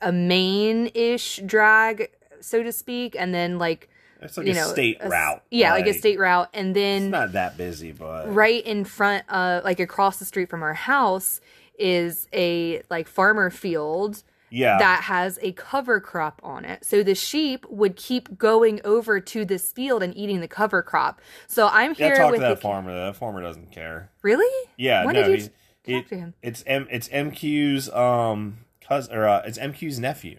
a 0.00 0.10
main 0.12 0.90
ish 0.94 1.40
drag, 1.46 2.10
so 2.40 2.62
to 2.62 2.72
speak, 2.72 3.14
and 3.18 3.32
then 3.34 3.58
like 3.58 3.88
It's 4.22 4.36
like 4.36 4.46
you 4.46 4.52
a 4.52 4.56
know 4.56 4.66
state 4.68 4.98
a 5.00 5.08
route. 5.08 5.42
Yeah, 5.50 5.72
like, 5.72 5.86
a 5.86 5.94
state 5.94 6.18
route, 6.18 6.48
and 6.54 6.74
then 6.74 7.04
It's 7.04 7.12
not 7.12 7.32
that 7.32 7.56
busy, 7.56 7.92
but 7.92 8.32
right 8.32 8.64
in 8.64 8.84
front 8.84 9.28
of 9.30 9.64
like 9.64 9.80
across 9.80 10.18
the 10.18 10.24
street 10.24 10.48
from 10.48 10.62
our 10.62 10.74
house 10.74 11.40
is 11.78 12.26
a 12.32 12.82
like 12.90 13.08
farmer 13.08 13.50
field 13.50 14.22
yeah, 14.50 14.78
that 14.78 15.02
has 15.04 15.38
a 15.42 15.52
cover 15.52 16.00
crop 16.00 16.40
on 16.44 16.64
it. 16.64 16.84
So 16.84 17.02
the 17.02 17.14
sheep 17.14 17.66
would 17.68 17.96
keep 17.96 18.38
going 18.38 18.80
over 18.84 19.20
to 19.20 19.44
this 19.44 19.72
field 19.72 20.02
and 20.02 20.16
eating 20.16 20.40
the 20.40 20.48
cover 20.48 20.82
crop. 20.82 21.20
So 21.46 21.68
I'm 21.68 21.90
yeah. 21.98 22.06
here 22.06 22.16
Talk 22.16 22.30
with 22.30 22.40
to 22.40 22.46
that 22.46 22.54
the 22.56 22.60
farmer. 22.60 22.94
That 22.94 23.16
farmer 23.16 23.42
doesn't 23.42 23.72
care. 23.72 24.10
really. 24.22 24.68
Yeah, 24.76 25.04
When 25.04 25.14
no, 25.14 25.24
did 25.28 25.50
you 25.86 26.00
talk 26.00 26.08
to 26.08 26.16
him? 26.16 26.34
it's 26.42 26.62
M, 26.66 26.86
it's 26.90 27.08
MQ's 27.08 27.90
um 27.90 28.58
cousin 28.80 29.14
or 29.14 29.26
uh, 29.28 29.42
it's 29.44 29.58
MQ's 29.58 29.98
nephew. 29.98 30.38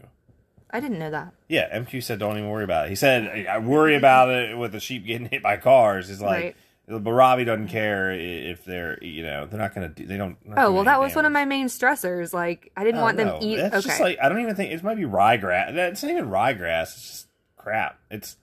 I 0.71 0.79
didn't 0.79 0.99
know 0.99 1.11
that. 1.11 1.33
Yeah, 1.47 1.77
MQ 1.79 2.03
said 2.03 2.19
don't 2.19 2.37
even 2.37 2.49
worry 2.49 2.63
about 2.63 2.87
it. 2.87 2.89
He 2.89 2.95
said 2.95 3.47
I 3.47 3.59
worry 3.59 3.95
about 3.95 4.29
it 4.29 4.57
with 4.57 4.71
the 4.73 4.79
sheep 4.79 5.05
getting 5.05 5.27
hit 5.29 5.41
by 5.41 5.57
cars. 5.57 6.07
He's 6.09 6.21
like, 6.21 6.55
but 6.87 7.01
Robbie 7.11 7.45
doesn't 7.45 7.67
care 7.69 8.11
if 8.11 8.63
they're 8.65 9.01
you 9.03 9.23
know 9.23 9.45
they're 9.45 9.59
not 9.59 9.73
gonna 9.73 9.89
do 9.89 10.05
they 10.05 10.17
don't. 10.17 10.37
Oh 10.55 10.71
well, 10.73 10.83
that 10.85 10.99
was 10.99 11.15
one 11.15 11.25
of 11.25 11.31
my 11.31 11.45
main 11.45 11.67
stressors. 11.67 12.33
Like 12.33 12.71
I 12.75 12.83
didn't 12.83 12.99
Oh, 12.99 13.03
want 13.03 13.17
them 13.17 13.27
no. 13.27 13.39
eat. 13.41 13.57
That's 13.57 13.75
okay, 13.77 13.87
just 13.87 14.01
like 14.01 14.17
I 14.21 14.27
don't 14.29 14.39
even 14.41 14.55
think 14.55 14.71
it 14.71 14.83
might 14.83 14.95
be 14.97 15.03
ryegrass. 15.03 15.73
It's 15.73 16.03
not 16.03 16.11
even 16.11 16.29
ryegrass. 16.29 16.83
It's 16.93 17.07
just 17.07 17.27
crap. 17.57 17.99
It's 18.11 18.35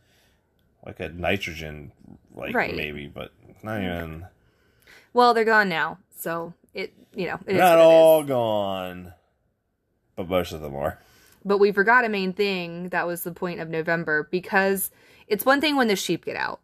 like 0.85 1.01
a 1.01 1.09
nitrogen, 1.11 1.93
like 2.35 2.55
Right. 2.55 2.75
maybe, 2.77 3.07
but 3.07 3.33
not 3.63 3.81
even. 3.83 4.27
well 5.13 5.33
they're 5.35 5.45
gone 5.45 5.69
now. 5.69 5.99
So 6.19 6.55
it, 6.75 6.93
you 7.15 7.27
know, 7.27 7.39
it 7.47 7.55
is 7.55 7.59
Not 7.61 7.79
what 7.79 7.85
it 7.85 7.89
is. 7.89 7.93
all 7.93 8.23
gone, 8.25 9.13
but 10.17 10.29
most 10.29 10.53
of 10.53 10.61
them 10.63 10.75
are. 10.75 10.99
But 11.45 11.59
we 11.59 11.73
forgot 11.73 12.05
a 12.05 12.09
main 12.09 12.33
thing 12.33 12.89
that 12.89 13.07
was 13.07 13.23
the 13.23 13.33
point 13.33 13.61
of 13.61 13.69
November 13.69 14.29
because 14.31 14.91
it's 15.27 15.45
one 15.45 15.61
thing 15.61 15.77
when 15.77 15.89
the 15.89 15.97
sheep 15.97 16.25
get 16.25 16.37
out. 16.37 16.61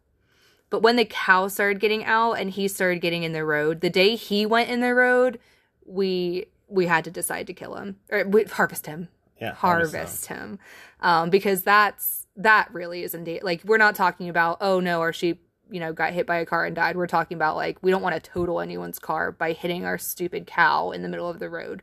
But 0.70 0.82
when 0.82 0.96
the 0.96 1.04
cow 1.04 1.48
started 1.48 1.80
getting 1.80 2.04
out 2.04 2.34
and 2.34 2.50
he 2.50 2.68
started 2.68 3.00
getting 3.00 3.24
in 3.24 3.32
the 3.32 3.44
road, 3.44 3.80
the 3.80 3.90
day 3.90 4.14
he 4.14 4.46
went 4.46 4.70
in 4.70 4.80
the 4.80 4.94
road, 4.94 5.40
we 5.84 6.46
we 6.68 6.86
had 6.86 7.04
to 7.04 7.10
decide 7.10 7.48
to 7.48 7.52
kill 7.52 7.74
him 7.74 7.96
or 8.10 8.24
we, 8.24 8.44
harvest 8.44 8.86
him. 8.86 9.08
Yeah, 9.40 9.54
harvest 9.54 10.26
him. 10.26 10.58
Um, 11.00 11.30
because 11.30 11.62
that's 11.62 12.26
that 12.36 12.72
really 12.72 13.02
isn't 13.02 13.24
da- 13.24 13.40
like 13.42 13.62
we're 13.64 13.78
not 13.78 13.96
talking 13.96 14.28
about 14.28 14.58
oh 14.60 14.80
no 14.80 15.00
our 15.00 15.12
sheep 15.12 15.42
you 15.70 15.80
know 15.80 15.92
got 15.92 16.12
hit 16.12 16.26
by 16.26 16.36
a 16.36 16.46
car 16.46 16.64
and 16.64 16.76
died. 16.76 16.96
We're 16.96 17.08
talking 17.08 17.36
about 17.36 17.56
like 17.56 17.78
we 17.82 17.90
don't 17.90 18.02
want 18.02 18.14
to 18.14 18.30
total 18.30 18.60
anyone's 18.60 18.98
car 19.00 19.32
by 19.32 19.52
hitting 19.52 19.84
our 19.84 19.98
stupid 19.98 20.46
cow 20.46 20.92
in 20.92 21.02
the 21.02 21.08
middle 21.08 21.28
of 21.28 21.40
the 21.40 21.50
road. 21.50 21.82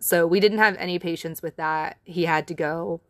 So 0.00 0.26
we 0.26 0.40
didn't 0.40 0.58
have 0.58 0.76
any 0.76 0.98
patience 0.98 1.42
with 1.42 1.56
that. 1.56 1.98
He 2.04 2.24
had 2.24 2.46
to 2.48 2.54
go, 2.54 3.00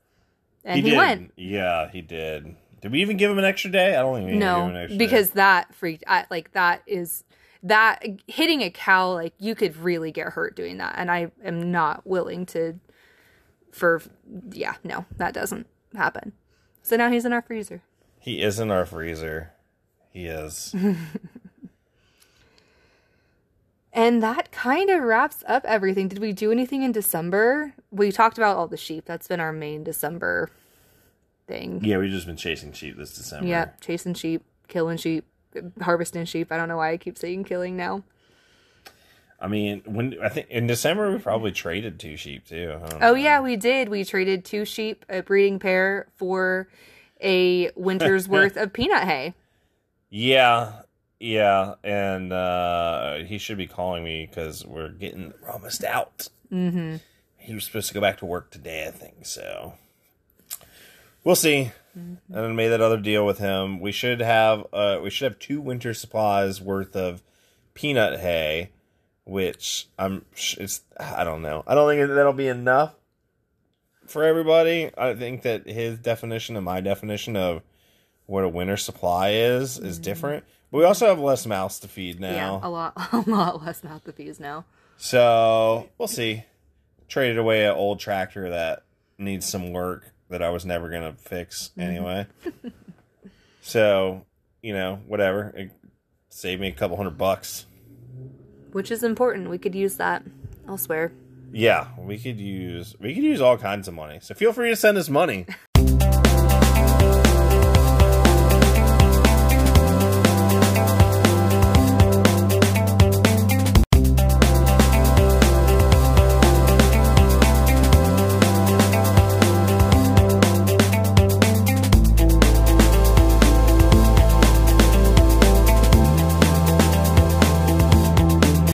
and 0.65 0.77
he, 0.83 0.91
did. 0.91 0.97
went. 0.97 1.33
Yeah, 1.37 1.91
he 1.91 2.01
did. 2.01 2.57
Did 2.81 2.93
we 2.93 3.01
even 3.03 3.17
give 3.17 3.31
him 3.31 3.39
an 3.39 3.45
extra 3.45 3.71
day? 3.71 3.97
I 3.97 4.03
don't 4.03 4.15
think 4.15 4.27
we 4.27 4.33
even 4.33 4.41
gave 4.41 4.49
him 4.49 4.77
an 4.77 4.91
No, 4.91 4.97
because 4.97 5.29
day. 5.29 5.35
that 5.37 5.75
freaked. 5.75 6.05
I, 6.07 6.27
like 6.31 6.53
that 6.53 6.83
is 6.87 7.25
that 7.63 8.05
hitting 8.27 8.63
a 8.63 8.71
cow. 8.71 9.13
Like 9.13 9.35
you 9.39 9.55
could 9.55 9.77
really 9.77 10.13
get 10.13 10.29
hurt 10.29 10.57
doing 10.57 10.79
that, 10.79 10.95
and 10.97 11.11
I 11.11 11.31
am 11.45 11.71
not 11.71 12.07
willing 12.07 12.47
to. 12.47 12.79
For 13.73 14.01
yeah, 14.51 14.77
no, 14.83 15.05
that 15.19 15.35
doesn't 15.35 15.67
happen. 15.95 16.33
So 16.83 16.97
now 16.97 17.11
he's 17.11 17.25
in 17.27 17.33
our 17.33 17.43
freezer. 17.43 17.83
he 18.19 18.41
is 18.41 18.59
in 18.59 18.71
our 18.71 18.87
freezer. 18.87 19.53
He 20.13 20.25
is. 20.25 20.75
And 23.93 24.23
that 24.23 24.53
kind 24.53 24.91
of 24.91 25.03
wraps 25.03 25.43
up 25.47 25.65
everything. 25.65 26.09
Did 26.09 26.19
we 26.19 26.33
do 26.33 26.53
anything 26.53 26.83
in 26.83 26.93
December? 26.93 27.75
We 27.91 28.13
talked 28.13 28.37
about 28.37 28.57
all 28.57 28.69
the 28.69 28.77
sheep. 28.77 29.05
That's 29.07 29.27
been 29.27 29.41
our 29.41 29.53
main 29.53 29.83
December 29.83 30.51
thing. 31.47 31.81
yeah, 31.83 31.97
we've 31.97 32.11
just 32.11 32.27
been 32.27 32.37
chasing 32.37 32.73
sheep 32.73 32.97
this 32.99 33.17
December. 33.17 33.47
Yeah, 33.47 33.71
chasing 33.81 34.15
sheep, 34.15 34.45
killing 34.69 34.99
sheep, 34.99 35.25
harvesting 35.81 36.27
sheep. 36.27 36.53
I 36.53 36.57
don't 36.57 36.69
know 36.69 36.77
why 36.77 36.91
I 36.93 36.97
keep 36.99 37.17
saying 37.17 37.45
killing 37.45 37.77
now. 37.77 38.05
I 39.41 39.47
mean, 39.47 39.83
when 39.87 40.17
I 40.23 40.29
think 40.29 40.49
in 40.51 40.67
December 40.67 41.13
we 41.13 41.19
probably 41.19 41.53
traded 41.53 42.01
two 42.01 42.17
sheep 42.17 42.47
too. 42.47 42.81
Oh 42.93 42.99
know. 42.99 43.15
yeah, 43.15 43.41
we 43.41 43.57
did. 43.57 43.89
We 43.89 44.05
traded 44.05 44.45
two 44.45 44.65
sheep, 44.65 45.05
a 45.09 45.23
breeding 45.23 45.59
pair, 45.59 46.09
for 46.17 46.69
a 47.23 47.71
winter's 47.77 48.29
worth 48.29 48.57
of 48.57 48.73
peanut 48.73 49.05
hay. 49.05 49.35
Yeah, 50.11 50.83
yeah, 51.21 51.75
and 51.83 52.33
uh 52.33 53.17
he 53.25 53.39
should 53.39 53.59
be 53.59 53.67
calling 53.67 54.05
me 54.05 54.27
because 54.27 54.65
we're 54.65 54.91
getting 54.91 55.33
almost 55.51 55.85
out. 55.85 56.29
Mm-hmm. 56.53 56.97
He 57.37 57.55
was 57.55 57.65
supposed 57.65 57.89
to 57.89 57.95
go 57.95 58.01
back 58.01 58.19
to 58.19 58.27
work 58.27 58.51
today, 58.51 58.87
I 58.87 58.91
think. 58.91 59.27
So 59.27 59.75
we'll 61.25 61.37
see. 61.37 61.73
And 61.95 62.19
I 62.33 62.47
made 62.53 62.69
that 62.69 62.81
other 62.81 62.99
deal 62.99 63.27
with 63.27 63.39
him. 63.39 63.81
We 63.81 63.91
should 63.91 64.21
have 64.21 64.67
uh 64.73 65.01
we 65.03 65.11
should 65.11 65.33
have 65.33 65.39
two 65.39 65.61
winter 65.61 65.95
supplies 65.95 66.61
worth 66.61 66.95
of 66.95 67.23
peanut 67.75 68.21
hay, 68.21 68.71
which 69.25 69.89
I'm 69.99 70.25
it's 70.37 70.83
I 70.99 71.25
don't 71.25 71.43
know. 71.43 71.65
I 71.67 71.75
don't 71.75 71.89
think 71.89 72.09
that'll 72.09 72.33
be 72.33 72.49
enough 72.49 72.95
for 74.07 74.25
everybody. 74.25 74.91
I 74.97 75.15
think 75.15 75.43
that 75.43 75.69
his 75.69 75.99
definition 75.99 76.57
and 76.57 76.65
my 76.65 76.81
definition 76.81 77.37
of 77.37 77.63
what 78.27 78.45
a 78.45 78.49
winter 78.49 78.77
supply 78.77 79.31
is 79.31 79.79
is 79.79 79.99
different. 79.99 80.45
But 80.71 80.79
we 80.79 80.85
also 80.85 81.07
have 81.07 81.19
less 81.19 81.47
mouths 81.47 81.79
to 81.81 81.89
feed 81.89 82.21
now. 82.21 82.61
Yeah, 82.61 82.61
a 82.63 82.69
lot, 82.69 82.93
a 83.13 83.25
lot 83.31 83.65
less 83.65 83.83
mouth 83.83 84.05
to 84.05 84.13
feed 84.13 84.39
now. 84.39 84.65
So 84.97 85.89
we'll 85.97 86.09
see. 86.09 86.45
Traded 87.09 87.39
away 87.39 87.65
an 87.65 87.75
old 87.75 88.01
tractor 88.01 88.51
that 88.51 88.83
needs 89.17 89.47
some 89.47 89.73
work 89.73 90.11
that 90.29 90.43
I 90.43 90.51
was 90.51 90.67
never 90.67 90.91
gonna 90.91 91.15
fix 91.15 91.71
mm-hmm. 91.71 91.81
anyway. 91.81 92.27
so, 93.63 94.27
you 94.63 94.75
know, 94.75 95.01
whatever. 95.07 95.53
It 95.57 95.71
saved 96.29 96.61
me 96.61 96.69
a 96.69 96.73
couple 96.73 96.97
hundred 96.97 97.17
bucks. 97.17 97.67
Which 98.73 98.91
is 98.91 99.03
important. 99.03 99.49
We 99.49 99.59
could 99.59 99.75
use 99.75 99.97
that 99.97 100.23
elsewhere. 100.69 101.13
Yeah, 101.51 101.89
we 101.97 102.19
could 102.19 102.39
use 102.39 102.95
we 103.01 103.15
could 103.15 103.25
use 103.25 103.41
all 103.41 103.57
kinds 103.57 103.89
of 103.89 103.95
money. 103.95 104.19
So 104.21 104.35
feel 104.35 104.53
free 104.53 104.69
to 104.69 104.77
send 104.77 104.99
us 104.99 105.09
money. 105.09 105.47